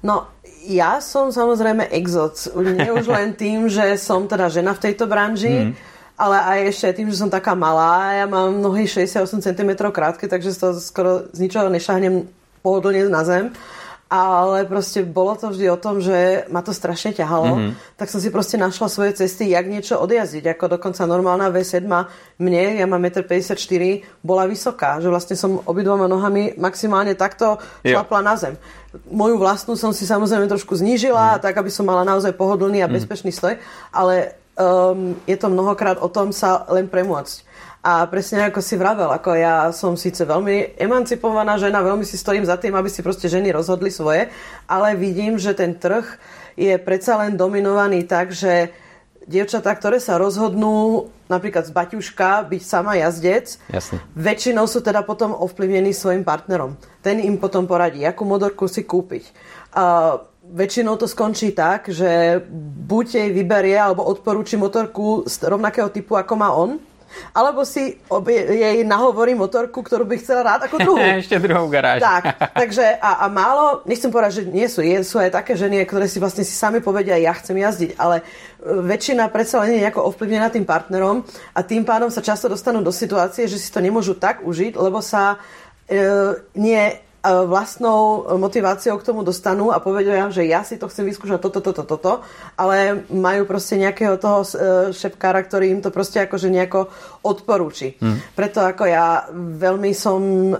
[0.03, 0.31] No,
[0.67, 2.51] ja som samozrejme exot.
[2.55, 5.73] Nie už len tým, že som teda žena v tejto branži, mm.
[6.15, 8.15] ale aj ešte tým, že som taká malá.
[8.15, 12.27] Ja mám nohy 68 cm krátke, takže to skoro z ničoho nešahnem
[12.63, 13.55] pohodlne na zem
[14.07, 17.73] ale proste bolo to vždy o tom, že ma to strašne ťahalo, mm-hmm.
[17.99, 21.91] tak som si proste našla svoje cesty, jak niečo odjazdiť, ako dokonca normálna V7
[22.39, 28.21] mne, ja mám 1,54 m, bola vysoká, že vlastne som obidvoma nohami maximálne takto šlapla
[28.23, 28.55] na zem.
[29.11, 31.41] Moju vlastnú som si samozrejme trošku znížila, mm.
[31.43, 32.95] tak aby som mala naozaj pohodlný a mhm.
[32.95, 33.59] bezpečný stoj,
[33.91, 37.46] ale um, je to mnohokrát o tom sa len premôcť.
[37.87, 42.43] A presne ako si vravel, ako ja som síce veľmi emancipovaná žena, veľmi si stojím
[42.43, 44.27] za tým, aby si proste ženy rozhodli svoje,
[44.67, 46.03] ale vidím, že ten trh
[46.59, 48.75] je predsa len dominovaný tak, že
[49.31, 54.03] dievčatá, ktoré sa rozhodnú napríklad z Baťuška byť sama jazdec, Jasne.
[54.19, 56.75] väčšinou sú teda potom ovplyvnení svojim partnerom.
[57.07, 59.31] Ten im potom poradí, akú modorku si kúpiť.
[59.79, 62.43] A väčšinou to skončí tak, že
[62.87, 66.79] buď jej vyberie alebo odporúči motorku rovnakého typu, ako má on,
[67.33, 71.05] alebo si obie, jej nahovorí motorku, ktorú by chcela rád ako druhú.
[71.23, 72.01] Ešte druhú garáž.
[72.01, 75.85] Tak, takže a, a málo, nechcem povedať, že nie sú, je, sú aj také ženy,
[75.87, 78.25] ktoré si vlastne si sami povedia, ja chcem jazdiť, ale e,
[78.65, 82.93] väčšina predsa len je nejako ovplyvnená tým partnerom a tým pádom sa často dostanú do
[82.93, 85.37] situácie, že si to nemôžu tak užiť, lebo sa
[85.87, 85.97] e,
[86.59, 87.06] nie
[87.47, 91.83] vlastnou motiváciou k tomu dostanú a povedia, že ja si to chcem vyskúšať toto, toto,
[91.83, 92.13] toto,
[92.55, 94.49] ale majú proste nejakého toho e,
[94.95, 96.87] šepkára, ktorý im to proste akože nejako
[97.27, 97.99] odporúči.
[97.99, 98.23] Hmm.
[98.35, 100.21] Preto ako ja veľmi som,
[100.53, 100.57] e,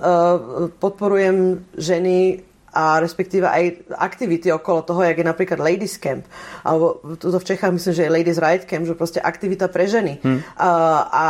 [0.77, 2.43] podporujem ženy
[2.77, 6.29] a respektíve aj aktivity okolo toho, jak je napríklad Ladies Camp,
[6.61, 10.21] alebo tuto v Čechách myslím, že je Ladies Ride Camp, že proste aktivita pre ženy.
[10.21, 10.45] Hmm.
[10.61, 10.69] A,
[11.09, 11.25] a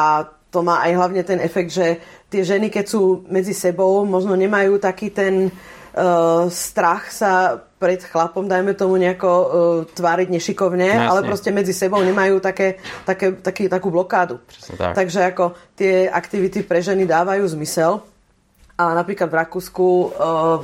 [0.57, 2.01] to má aj hlavne ten efekt, že
[2.33, 8.49] tie ženy, keď sú medzi sebou, možno nemajú taký ten uh, strach sa pred chlapom,
[8.49, 9.49] dajme tomu nejako uh,
[9.93, 14.41] tváriť nešikovne, no, ale proste medzi sebou nemajú také, také, taký, takú blokádu.
[14.81, 14.97] tak.
[14.97, 18.01] Takže ako tie aktivity pre ženy dávajú zmysel.
[18.77, 20.09] A napríklad v Rakúsku uh,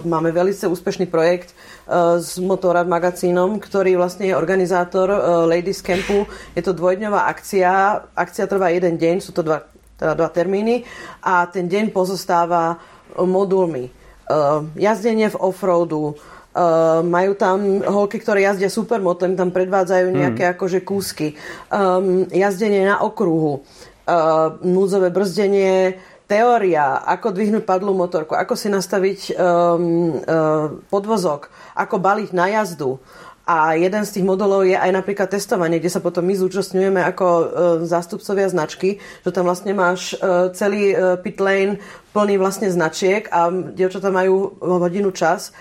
[0.05, 6.29] máme veľmi úspešný projekt uh, s Motorrad magazínom, ktorý vlastne je organizátor uh, Ladies Campu.
[6.53, 7.73] Je to dvojdňová akcia.
[8.13, 9.65] Akcia trvá jeden deň, sú to dva
[10.03, 10.83] teda dva termíny
[11.23, 12.83] a ten deň pozostáva
[13.15, 13.87] modulmi.
[14.27, 16.19] Uh, jazdenie v offroadu,
[16.53, 20.19] Uh, majú tam holky, ktoré jazdia supermoto, im tam predvádzajú hmm.
[20.21, 20.53] nejaké mm.
[20.53, 21.33] akože kúsky.
[21.73, 23.65] Um, jazdenie na okruhu,
[24.05, 25.97] uh, núdzové brzdenie,
[26.29, 33.01] teória, ako dvihnúť padlú motorku, ako si nastaviť um, uh, podvozok, ako baliť na jazdu.
[33.43, 37.27] A jeden z tých modelov je aj napríklad testovanie, kde sa potom my zúčastňujeme ako
[37.27, 37.45] e,
[37.91, 41.83] zástupcovia značky, že tam vlastne máš e, celý e, pit lane
[42.15, 45.57] plný vlastne značiek a dievčatá majú hodinu čas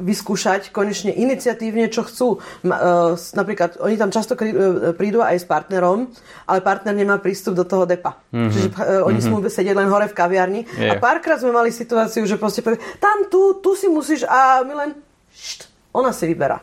[0.00, 2.40] vyskúšať konečne iniciatívne, čo chcú.
[3.36, 4.40] Napríklad, oni tam často
[4.96, 6.08] prídu aj s partnerom,
[6.48, 8.16] ale partner nemá prístup do toho depa.
[8.32, 8.50] Mm-hmm.
[8.56, 8.68] Čiže
[9.04, 9.20] oni mm-hmm.
[9.20, 10.60] smú sedieť len hore v kaviarni.
[10.80, 10.96] Yeah.
[10.96, 14.72] A párkrát sme mali situáciu, že proste povie, tam, tu, tu si musíš a my
[14.72, 14.90] len...
[15.28, 16.58] Št, ona si vyberá.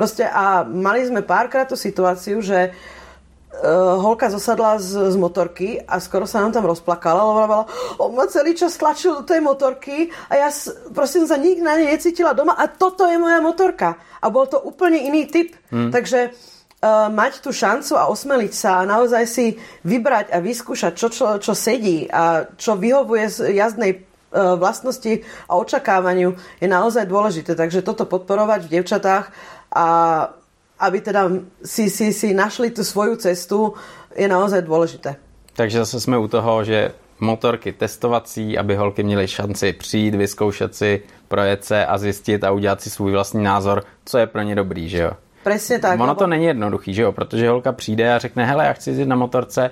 [0.00, 6.00] Proste a mali sme párkrát tú situáciu, že uh, holka zosadla z, z motorky a
[6.00, 7.64] skoro sa nám tam rozplakala, lebo hovorila,
[8.00, 10.48] on ma celý čas tlačil do tej motorky a ja
[10.96, 14.00] prosím sa nikdy na nej necítila doma a toto je moja motorka.
[14.24, 15.52] A bol to úplne iný typ.
[15.68, 15.92] Hmm.
[15.92, 21.12] Takže uh, mať tú šancu a osmeliť sa a naozaj si vybrať a vyskúšať, čo,
[21.12, 27.58] čo, čo sedí a čo vyhovuje z jazdnej E, vlastnosti a očakávaniu je naozaj dôležité.
[27.58, 29.26] Takže toto podporovať v devčatách
[29.74, 29.86] a
[30.80, 31.28] aby teda
[31.60, 33.74] si, si, si našli tú svoju cestu,
[34.16, 35.20] je naozaj dôležité.
[35.52, 41.02] Takže zase jsme u toho, že motorky testovací, aby holky měly šanci přijít, vyzkoušet si,
[41.28, 44.88] projet se a zjistit a udělat si svůj vlastní názor, co je pro ně dobrý,
[44.88, 45.10] že jo?
[45.44, 46.00] Presne tak.
[46.00, 47.12] Ono to není jednoduchý, že jo?
[47.12, 49.70] Protože holka přijde a řekne, hele, já chci jít na motorce,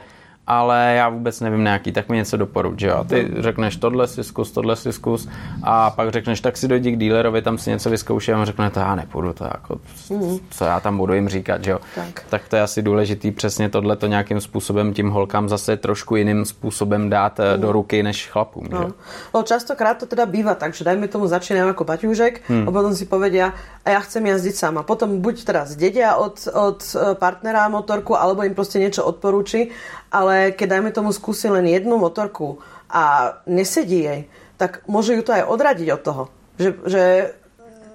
[0.49, 3.05] ale já vůbec nevím nějaký, tak mi něco doporuč, jo.
[3.05, 5.29] Ty řekneš tohle si zkus, tohle si zkus
[5.63, 8.71] a pak řekneš, tak si dojdi k dílerovi, tam si něco vyzkoušej a on řekne,
[8.71, 9.81] to já nepůjdu, to jako,
[10.11, 10.39] mm.
[10.51, 11.79] co já tam budu jim říkat, jo.
[11.95, 12.23] Tak.
[12.29, 16.45] tak to je asi důležitý přesně tohle to nějakým způsobem tím holkám zase trošku jiným
[16.45, 17.61] způsobem dát mm.
[17.61, 18.83] do ruky než chlapům, no.
[18.83, 18.89] že
[19.35, 22.65] No častokrát to teda býva tak, že dajme tomu začínam ako baťúžek mm.
[22.65, 23.53] a potom si povedia,
[23.85, 24.81] a ja chcem jazdiť sama.
[24.85, 29.73] Potom buď teraz zdedia od, od e, partnera motorku, alebo im proste niečo odporúči
[30.09, 34.21] ale keď dajme tomu skúsi len jednu motorku a nesedí jej,
[34.57, 36.23] tak môže ju to aj odradiť od toho.
[36.59, 37.03] Že, že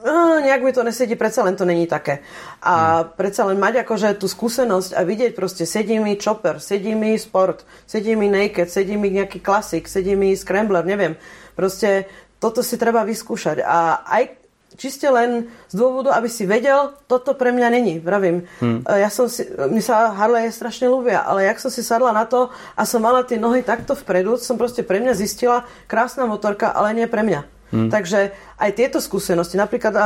[0.05, 2.23] uh, nejak mi to nesedí, predsa len to není také.
[2.63, 3.19] A hmm.
[3.19, 7.65] predsa len mať akože tú skúsenosť a vidieť proste, sedí mi chopper, sedí mi sport,
[7.89, 11.19] sedí mi naked, sedí mi nejaký klasik, sedí mi scrambler, neviem.
[11.57, 12.07] Proste
[12.37, 13.63] toto si treba vyskúšať.
[13.63, 14.42] A aj
[14.75, 18.45] čiste len z dôvodu, aby si vedel, toto pre mňa není, vravím.
[18.59, 18.83] Hmm.
[18.85, 22.49] Ja som si, mi sa Harley strašne ľúbia, ale jak som si sadla na to
[22.77, 26.93] a som mala tie nohy takto vpredu, som proste pre mňa zistila, krásna motorka, ale
[26.97, 27.41] nie pre mňa.
[27.73, 27.89] Hmm.
[27.89, 29.97] Takže aj tieto skúsenosti, napríklad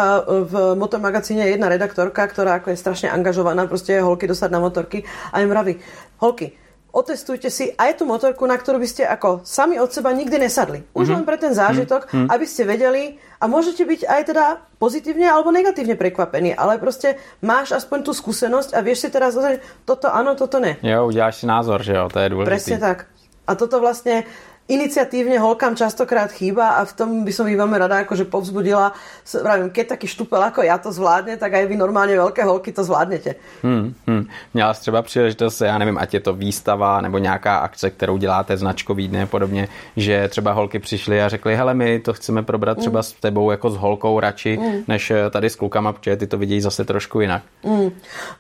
[0.48, 4.64] v Motor magazíne je jedna redaktorka, ktorá ako je strašne angažovaná, proste holky dosať na
[4.64, 5.04] motorky
[5.36, 5.76] a im vraví,
[6.24, 6.56] holky,
[6.98, 10.82] otestujte si aj tú motorku, na ktorú by ste ako sami od seba nikdy nesadli.
[10.98, 11.14] Už mm-hmm.
[11.14, 12.28] len pre ten zážitok, mm-hmm.
[12.34, 13.04] aby ste vedeli
[13.38, 14.46] a môžete byť aj teda
[14.82, 19.62] pozitívne alebo negatívne prekvapení, ale proste máš aspoň tú skúsenosť a vieš si teraz ozrieť,
[19.86, 20.82] toto áno, toto ne.
[20.82, 22.50] Jo, uděláš si názor, že jo, to je dôležité.
[22.50, 23.00] Presne tak.
[23.48, 24.28] A toto vlastne
[24.68, 28.92] iniciatívne holkám častokrát chýba a v tom by som ich veľmi rada akože povzbudila.
[29.24, 32.84] Vravím, keď taký štupel ako ja to zvládne, tak aj vy normálne veľké holky to
[32.84, 33.36] zvládnete.
[33.64, 34.28] Hmm, hmm.
[34.54, 38.58] Měla jsi třeba příležitost, já nevím, ať je to výstava nebo nějaká akce, kterou děláte
[38.58, 42.78] značkový dny a podobně, že třeba holky přišly a řekly, hele, my to chceme probrat
[42.78, 44.84] třeba s tebou jako s holkou radši, hmm.
[44.88, 47.44] než eh, tady s klukama, protože ty to vidí zase trošku jinak.
[47.64, 47.92] Hmm.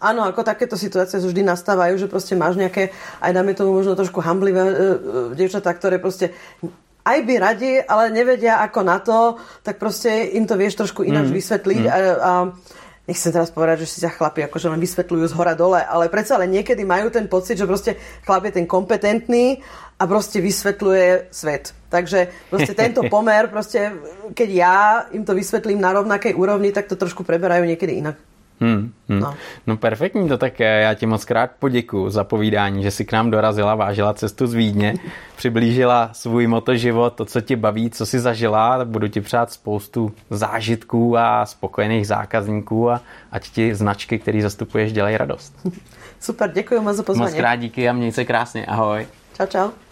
[0.02, 2.90] Áno, ako takéto situácie vždy nastávajú, že proste máš nejaké,
[3.22, 4.74] aj dáme tomu možno trošku hamblivé uh,
[5.36, 6.34] devčatá, ktoré proste proste
[7.08, 11.32] aj by radi, ale nevedia ako na to, tak proste im to vieš trošku ináč
[11.32, 11.36] mm.
[11.40, 11.88] vysvetliť mm.
[11.88, 12.32] a, a
[13.08, 16.36] nechcem teraz povedať, že si ťa chlapi akože len vysvetľujú z hora dole, ale predsa
[16.36, 17.96] len niekedy majú ten pocit, že proste
[18.28, 19.64] chlap je ten kompetentný
[19.96, 21.72] a proste vysvetľuje svet.
[21.88, 23.96] Takže proste tento pomer, proste
[24.36, 24.78] keď ja
[25.16, 28.20] im to vysvetlím na rovnakej úrovni, tak to trošku preberajú niekedy inak.
[28.62, 29.20] Hmm, hmm.
[29.20, 29.36] No.
[29.68, 33.32] no perfektní to tak já ti moc krát poděkuji za povídání, že si k nám
[33.32, 34.94] dorazila, vážila cestu z Vídně,
[35.36, 41.18] přiblížila svůj motoživot, to, co tě baví, co si zažila, budu ti přát spoustu zážitků
[41.18, 43.02] a spokojených zákazníků a
[43.32, 45.68] ať ti značky, které zastupuješ, dělají radost.
[46.20, 47.32] Super, děkuji moc za pozvání.
[47.32, 49.08] Moc krát díky a měj se krásně, ahoj.
[49.38, 49.87] Čau, čau.